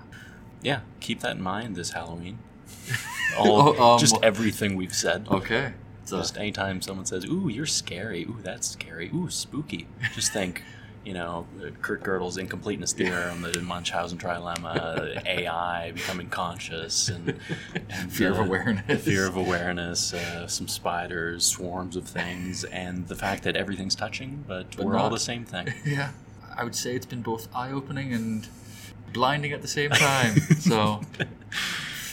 Yeah, 0.62 0.80
keep 1.00 1.20
that 1.20 1.36
in 1.36 1.42
mind 1.42 1.74
this 1.76 1.90
Halloween. 1.90 2.38
All 3.38 3.74
Oh, 3.76 3.92
um, 3.94 3.98
just 3.98 4.16
everything 4.22 4.76
we've 4.76 4.94
said. 4.94 5.26
Okay. 5.30 5.72
So 6.04 6.18
Just 6.18 6.36
anytime 6.36 6.82
someone 6.82 7.06
says, 7.06 7.24
"Ooh, 7.24 7.48
you're 7.48 7.66
scary," 7.66 8.24
"Ooh, 8.24 8.38
that's 8.42 8.68
scary," 8.68 9.10
"Ooh, 9.14 9.28
spooky," 9.30 9.86
just 10.14 10.32
think, 10.32 10.62
you 11.04 11.14
know, 11.14 11.46
Kurt 11.80 12.02
Gödel's 12.02 12.38
incompleteness 12.38 12.92
theorem, 12.92 13.42
the 13.42 13.60
Munchausen 13.60 14.18
trilemma, 14.18 15.24
AI 15.26 15.92
becoming 15.92 16.28
conscious, 16.28 17.08
and, 17.08 17.38
and 17.90 18.12
fear 18.12 18.30
of 18.30 18.38
uh, 18.38 18.42
awareness. 18.44 19.04
fear 19.04 19.26
of 19.26 19.36
awareness, 19.36 20.14
uh, 20.14 20.46
some 20.46 20.68
spiders, 20.68 21.44
swarms 21.44 21.96
of 21.96 22.06
things, 22.06 22.64
and 22.64 23.08
the 23.08 23.16
fact 23.16 23.42
that 23.42 23.56
everything's 23.56 23.94
touching, 23.94 24.44
but, 24.46 24.76
But 24.76 24.86
we're 24.86 24.96
all 24.96 25.10
the 25.10 25.18
same 25.18 25.44
thing. 25.44 25.72
Yeah. 25.84 26.12
I 26.56 26.64
would 26.64 26.74
say 26.74 26.94
it's 26.94 27.06
been 27.06 27.22
both 27.22 27.48
eye-opening 27.54 28.12
and 28.12 28.46
blinding 29.12 29.52
at 29.52 29.62
the 29.62 29.68
same 29.68 29.90
time. 29.90 30.36
so, 30.60 31.00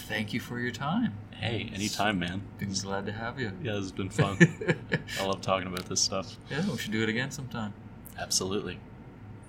thank 0.08 0.34
you 0.34 0.40
for 0.40 0.60
your 0.60 0.72
time. 0.72 1.14
Hey, 1.32 1.70
anytime, 1.74 2.20
man. 2.20 2.42
Been 2.58 2.74
glad 2.74 3.06
to 3.06 3.12
have 3.12 3.40
you. 3.40 3.52
Yeah, 3.62 3.78
it's 3.78 3.92
been 3.92 4.10
fun. 4.10 4.38
I 5.20 5.26
love 5.26 5.42
talking 5.42 5.68
about 5.68 5.86
this 5.86 6.02
stuff. 6.02 6.38
yeah, 6.50 6.70
we 6.70 6.78
should 6.78 6.92
do 6.92 7.04
it 7.04 7.10
again 7.10 7.32
sometime. 7.32 7.74
Absolutely. 8.20 8.78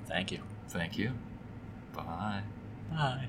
Thank 0.06 0.32
you. 0.32 0.40
Thank 0.68 0.96
you. 0.96 1.12
Bye. 1.94 2.42
Bye. 2.90 3.28